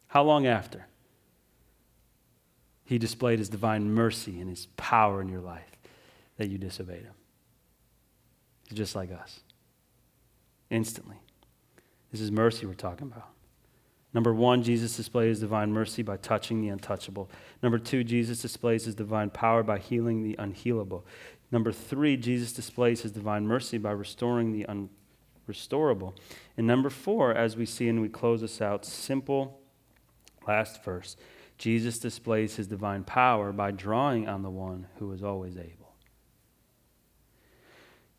How 0.07 0.23
long 0.23 0.45
after? 0.47 0.87
He 2.85 2.97
displayed 2.97 3.39
his 3.39 3.49
divine 3.49 3.93
mercy 3.93 4.39
and 4.39 4.49
his 4.49 4.67
power 4.77 5.21
in 5.21 5.29
your 5.29 5.41
life 5.41 5.71
that 6.37 6.49
you 6.49 6.57
disobeyed 6.57 7.03
him. 7.03 7.13
It's 8.67 8.75
just 8.75 8.95
like 8.95 9.11
us. 9.11 9.39
Instantly. 10.69 11.17
This 12.11 12.21
is 12.21 12.31
mercy 12.31 12.65
we're 12.65 12.73
talking 12.73 13.07
about. 13.07 13.29
Number 14.15 14.33
one, 14.33 14.63
Jesus 14.63 14.95
displays 14.95 15.41
divine 15.41 15.73
mercy 15.73 16.01
by 16.01 16.15
touching 16.15 16.61
the 16.61 16.69
untouchable. 16.69 17.29
Number 17.61 17.77
two, 17.77 18.01
Jesus 18.01 18.41
displays 18.41 18.85
his 18.85 18.95
divine 18.95 19.29
power 19.29 19.61
by 19.61 19.77
healing 19.77 20.23
the 20.23 20.37
unhealable. 20.37 21.03
Number 21.51 21.73
three, 21.73 22.15
Jesus 22.15 22.53
displays 22.53 23.01
his 23.01 23.11
divine 23.11 23.45
mercy 23.45 23.77
by 23.77 23.91
restoring 23.91 24.53
the 24.53 24.65
unrestorable. 24.69 26.13
And 26.55 26.65
number 26.65 26.89
four, 26.89 27.33
as 27.33 27.57
we 27.57 27.65
see 27.65 27.89
and 27.89 28.01
we 28.01 28.07
close 28.07 28.39
this 28.39 28.61
out, 28.61 28.85
simple 28.85 29.59
last 30.47 30.81
verse 30.85 31.17
Jesus 31.57 31.99
displays 31.99 32.55
his 32.55 32.67
divine 32.67 33.03
power 33.03 33.51
by 33.51 33.71
drawing 33.71 34.29
on 34.29 34.43
the 34.43 34.49
one 34.49 34.87
who 34.97 35.11
is 35.11 35.23
always 35.23 35.57
able. 35.57 35.93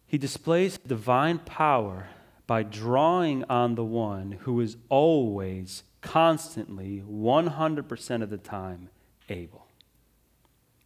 He 0.06 0.18
displays 0.18 0.76
divine 0.76 1.38
power 1.38 2.08
by 2.46 2.62
drawing 2.62 3.44
on 3.44 3.74
the 3.74 3.84
one 3.84 4.32
who 4.42 4.60
is 4.60 4.76
always, 4.88 5.82
constantly, 6.00 7.02
100% 7.08 8.22
of 8.22 8.30
the 8.30 8.38
time 8.38 8.88
able. 9.28 9.66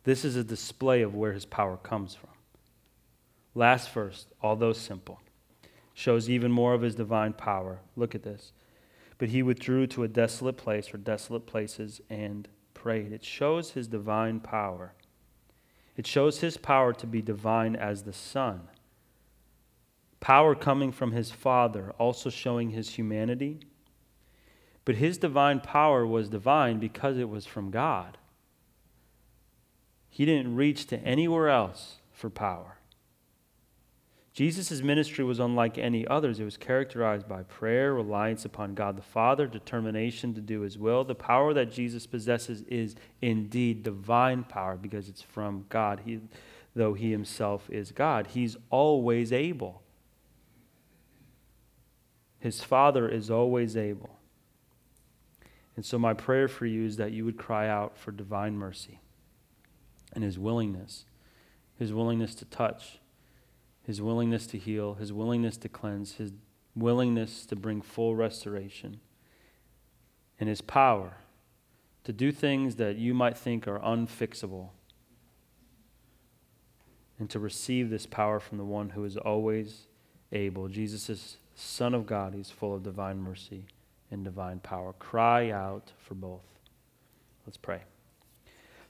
This 0.05 0.25
is 0.25 0.37
a 0.37 0.45
display 0.45 1.03
of 1.03 1.15
where 1.15 1.33
his 1.33 1.45
power 1.45 1.77
comes 1.77 2.15
from. 2.15 2.31
Last 3.55 3.91
verse, 3.91 4.27
although 4.43 4.73
simple, 4.73 5.21
shows 5.93 6.31
even 6.31 6.51
more 6.51 6.73
of 6.73 6.83
his 6.83 6.95
divine 6.95 7.35
power. 7.35 7.81
Look 7.97 8.15
at 8.15 8.23
this. 8.23 8.53
But 9.19 9.29
he 9.29 9.43
withdrew 9.43 9.87
to 9.89 10.05
a 10.05 10.09
desolate 10.09 10.57
place 10.57 10.95
or 10.95 10.99
desolate 10.99 11.47
places 11.47 12.01
and 12.09 12.49
prayed. 12.73 13.13
It 13.13 13.25
shows 13.25 13.73
his 13.73 13.87
divine 13.87 14.41
power. 14.41 14.95
It 15.97 16.07
shows 16.07 16.41
his 16.41 16.57
power 16.57 16.95
to 16.95 17.07
be 17.07 17.21
divine 17.21 17.77
as 17.77 18.05
the 18.05 18.15
Son 18.15 18.69
power 20.21 20.55
coming 20.55 20.93
from 20.93 21.13
his 21.13 21.31
Father, 21.31 21.93
also 21.99 22.31
showing 22.31 22.71
his 22.71 22.91
humanity. 22.91 23.61
But 24.85 24.97
his 24.97 25.19
divine 25.19 25.61
power 25.61 26.07
was 26.07 26.29
divine 26.29 26.79
because 26.79 27.19
it 27.19 27.29
was 27.29 27.47
from 27.47 27.71
God. 27.71 28.19
He 30.09 30.25
didn't 30.25 30.57
reach 30.57 30.87
to 30.89 30.99
anywhere 30.99 31.49
else 31.49 31.99
for 32.13 32.29
power. 32.29 32.77
Jesus' 34.33 34.81
ministry 34.81 35.25
was 35.25 35.41
unlike 35.41 35.77
any 35.77 36.07
others. 36.07 36.39
It 36.39 36.45
was 36.45 36.57
characterized 36.57 37.29
by 37.29 37.43
prayer, 37.43 37.93
reliance 37.93 38.45
upon 38.45 38.75
God 38.75 38.97
the 38.97 39.03
Father, 39.03 39.47
determination 39.47 40.35
to 40.35 40.41
do 40.41 40.61
his 40.61 40.79
will. 40.79 41.05
The 41.05 41.15
power 41.15 41.53
that 41.53 41.73
Jesus 41.73 42.07
possesses 42.07 42.63
is 42.63 42.95
indeed 43.21 43.83
divine 43.83 44.45
power 44.45 44.77
because 44.77 45.09
it's 45.09 45.23
from 45.23 45.67
God, 45.69 46.03
he, 46.05 46.21
though 46.75 46.95
he 46.95 47.11
himself 47.11 47.69
is 47.71 47.91
God. 47.91 48.29
He's 48.29 48.57
always 48.71 49.33
able. 49.33 49.83
His 52.41 52.63
Father 52.63 53.09
is 53.09 53.31
always 53.31 53.77
able. 53.77 54.19
And 55.77 55.85
so, 55.85 55.99
my 55.99 56.15
prayer 56.15 56.49
for 56.49 56.67
you 56.67 56.85
is 56.85 56.97
that 56.97 57.13
you 57.13 57.25
would 57.25 57.39
cry 57.39 57.69
out 57.69 57.97
for 57.97 58.11
divine 58.11 58.57
mercy 58.57 58.99
and 60.13 60.25
His 60.25 60.39
willingness, 60.39 61.05
His 61.79 61.93
willingness 61.93 62.35
to 62.37 62.45
touch, 62.47 63.01
his 63.91 64.01
willingness 64.01 64.47
to 64.47 64.59
heal, 64.59 64.95
his 64.95 65.13
willingness 65.13 65.57
to 65.57 65.69
cleanse, 65.69 66.15
his 66.15 66.33
willingness 66.77 67.45
to 67.47 67.57
bring 67.57 67.83
full 67.83 68.15
restoration, 68.15 69.01
and 70.39 70.49
his 70.49 70.61
power 70.61 71.15
to 72.05 72.13
do 72.13 72.33
things 72.33 72.77
that 72.77 72.97
you 72.97 73.13
might 73.15 73.37
think 73.37 73.67
are 73.67 73.81
unfixable, 73.81 74.69
and 77.19 77.29
to 77.31 77.39
receive 77.39 77.91
this 77.91 78.07
power 78.07 78.39
from 78.39 78.59
the 78.59 78.65
one 78.65 78.91
who 78.91 79.05
is 79.05 79.17
always 79.17 79.89
able. 80.31 80.69
Jesus 80.69 81.11
is 81.11 81.39
Son 81.55 81.95
of 81.95 82.07
God, 82.07 82.35
he's 82.35 82.51
full 82.51 82.75
of 82.75 82.83
divine 82.83 83.19
mercy 83.19 83.65
and 84.11 84.25
divine 84.25 84.61
power. 84.61 84.93
Cry 84.95 85.51
out 85.51 85.93
for 85.99 86.15
both. 86.15 86.45
Let's 87.47 87.57
pray. 87.57 87.83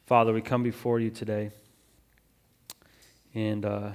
Father, 0.06 0.32
we 0.32 0.40
come 0.40 0.62
before 0.62 1.00
you 1.00 1.10
today. 1.10 1.50
And 3.34 3.64
uh, 3.64 3.90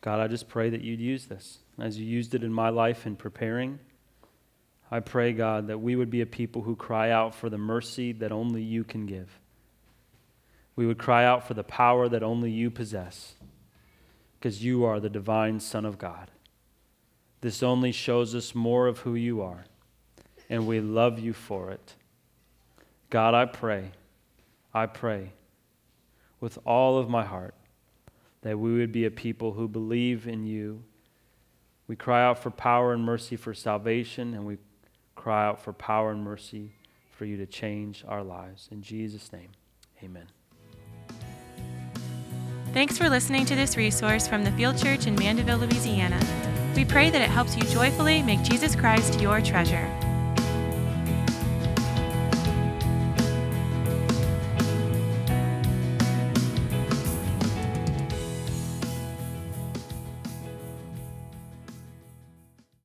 God, 0.00 0.20
I 0.20 0.28
just 0.28 0.48
pray 0.48 0.70
that 0.70 0.82
you'd 0.82 1.00
use 1.00 1.26
this 1.26 1.58
as 1.78 1.98
you 1.98 2.06
used 2.06 2.34
it 2.34 2.42
in 2.42 2.52
my 2.52 2.70
life 2.70 3.06
in 3.06 3.16
preparing. 3.16 3.78
I 4.90 5.00
pray, 5.00 5.32
God, 5.32 5.66
that 5.66 5.78
we 5.78 5.96
would 5.96 6.10
be 6.10 6.20
a 6.20 6.26
people 6.26 6.62
who 6.62 6.76
cry 6.76 7.10
out 7.10 7.34
for 7.34 7.50
the 7.50 7.58
mercy 7.58 8.12
that 8.12 8.30
only 8.30 8.62
you 8.62 8.84
can 8.84 9.04
give. 9.04 9.40
We 10.76 10.86
would 10.86 10.98
cry 10.98 11.24
out 11.24 11.46
for 11.46 11.54
the 11.54 11.64
power 11.64 12.08
that 12.08 12.22
only 12.22 12.50
you 12.50 12.70
possess, 12.70 13.34
because 14.38 14.62
you 14.62 14.84
are 14.84 15.00
the 15.00 15.10
divine 15.10 15.58
Son 15.58 15.84
of 15.84 15.98
God. 15.98 16.30
This 17.46 17.62
only 17.62 17.92
shows 17.92 18.34
us 18.34 18.56
more 18.56 18.88
of 18.88 18.98
who 18.98 19.14
you 19.14 19.40
are, 19.40 19.66
and 20.50 20.66
we 20.66 20.80
love 20.80 21.20
you 21.20 21.32
for 21.32 21.70
it. 21.70 21.94
God, 23.08 23.34
I 23.34 23.44
pray, 23.44 23.92
I 24.74 24.86
pray 24.86 25.30
with 26.40 26.58
all 26.66 26.98
of 26.98 27.08
my 27.08 27.24
heart 27.24 27.54
that 28.42 28.58
we 28.58 28.76
would 28.76 28.90
be 28.90 29.04
a 29.04 29.12
people 29.12 29.52
who 29.52 29.68
believe 29.68 30.26
in 30.26 30.44
you. 30.44 30.82
We 31.86 31.94
cry 31.94 32.24
out 32.24 32.40
for 32.40 32.50
power 32.50 32.92
and 32.92 33.04
mercy 33.04 33.36
for 33.36 33.54
salvation, 33.54 34.34
and 34.34 34.44
we 34.44 34.58
cry 35.14 35.46
out 35.46 35.60
for 35.62 35.72
power 35.72 36.10
and 36.10 36.24
mercy 36.24 36.72
for 37.12 37.26
you 37.26 37.36
to 37.36 37.46
change 37.46 38.04
our 38.08 38.24
lives. 38.24 38.68
In 38.72 38.82
Jesus' 38.82 39.32
name, 39.32 39.50
amen. 40.02 40.26
Thanks 42.72 42.98
for 42.98 43.08
listening 43.08 43.46
to 43.46 43.54
this 43.54 43.76
resource 43.76 44.26
from 44.26 44.42
the 44.42 44.50
Field 44.50 44.76
Church 44.78 45.06
in 45.06 45.14
Mandeville, 45.14 45.58
Louisiana. 45.58 46.18
We 46.76 46.84
pray 46.84 47.08
that 47.08 47.22
it 47.22 47.30
helps 47.30 47.56
you 47.56 47.62
joyfully 47.62 48.22
make 48.22 48.42
Jesus 48.42 48.76
Christ 48.76 49.18
your 49.18 49.40
treasure. 49.40 49.90